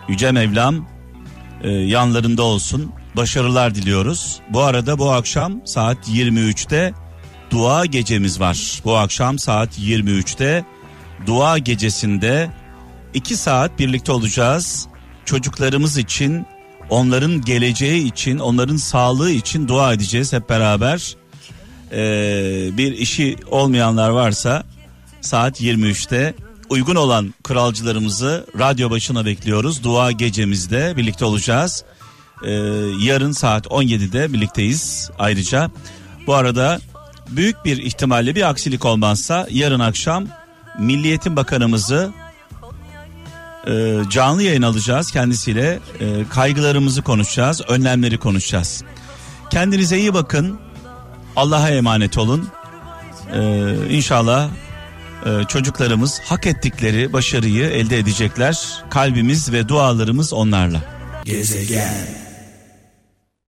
Yüce 0.10 0.32
Mevlam 0.32 0.88
e, 1.64 1.70
yanlarında 1.70 2.43
olsun. 2.43 2.91
Başarılar 3.16 3.76
diliyoruz. 3.76 4.39
Bu 4.49 4.62
arada 4.62 4.97
bu 4.97 5.12
akşam 5.12 5.62
saat 5.66 6.10
23'te 6.10 6.93
dua 7.51 7.86
gecemiz 7.86 8.39
var. 8.39 8.82
Bu 8.86 8.97
akşam 8.97 9.39
saat 9.39 9.80
23'te 9.80 10.66
dua 11.26 11.57
gecesinde 11.57 12.51
2 13.14 13.36
saat 13.36 13.80
birlikte 13.80 14.12
olacağız. 14.12 14.88
Çocuklarımız 15.26 15.97
için, 15.97 16.45
onların 16.89 17.41
geleceği 17.41 18.07
için, 18.07 18.39
onların 18.39 18.78
sağlığı 18.78 19.32
için 19.32 19.68
dua 19.68 19.93
edeceğiz 19.93 20.34
hep 20.34 20.49
beraber. 20.49 21.16
Ee, 21.91 22.70
bir 22.78 22.91
işi 22.91 23.36
olmayanlar 23.47 24.10
varsa 24.10 24.64
saat 25.22 25.62
23'te 25.62 26.34
uygun 26.70 26.96
olan 26.96 27.34
kralcılarımızı 27.44 28.46
radyo 28.60 28.90
başına 28.90 29.26
bekliyoruz. 29.26 29.84
Dua 29.84 30.12
gecemizde 30.12 30.94
birlikte 30.98 31.26
olacağız. 31.26 31.84
Ee, 32.44 32.52
yarın 33.00 33.32
saat 33.32 33.66
17'de 33.66 34.34
birlikteyiz 34.34 35.12
ayrıca. 35.20 35.72
Bu 36.28 36.34
arada 36.36 36.80
büyük 37.30 37.66
bir 37.66 37.78
ihtimalle 37.78 38.36
bir 38.36 38.50
aksilik 38.50 38.86
olmazsa 38.86 39.48
yarın 39.52 39.80
akşam 39.80 40.26
Milliyetin 40.80 41.36
Bakanımızı 41.36 42.12
e, 43.68 43.98
canlı 44.10 44.44
yayın 44.44 44.62
alacağız 44.62 45.12
kendisiyle 45.12 45.80
e, 46.00 46.24
kaygılarımızı 46.30 47.02
konuşacağız 47.02 47.62
önlemleri 47.68 48.18
konuşacağız 48.18 48.84
kendinize 49.50 49.98
iyi 49.98 50.14
bakın 50.14 50.60
Allah'a 51.36 51.70
emanet 51.70 52.18
olun 52.18 52.50
e, 53.34 53.74
İnşallah 53.90 54.50
e, 55.26 55.44
çocuklarımız 55.48 56.20
hak 56.20 56.48
ettikleri 56.48 57.14
başarıyı 57.14 57.66
elde 57.66 57.98
edecekler. 57.98 58.84
Kalbimiz 58.90 59.52
ve 59.52 59.68
dualarımız 59.70 60.34
onlarla. 60.34 60.82
Gezegen 61.26 62.29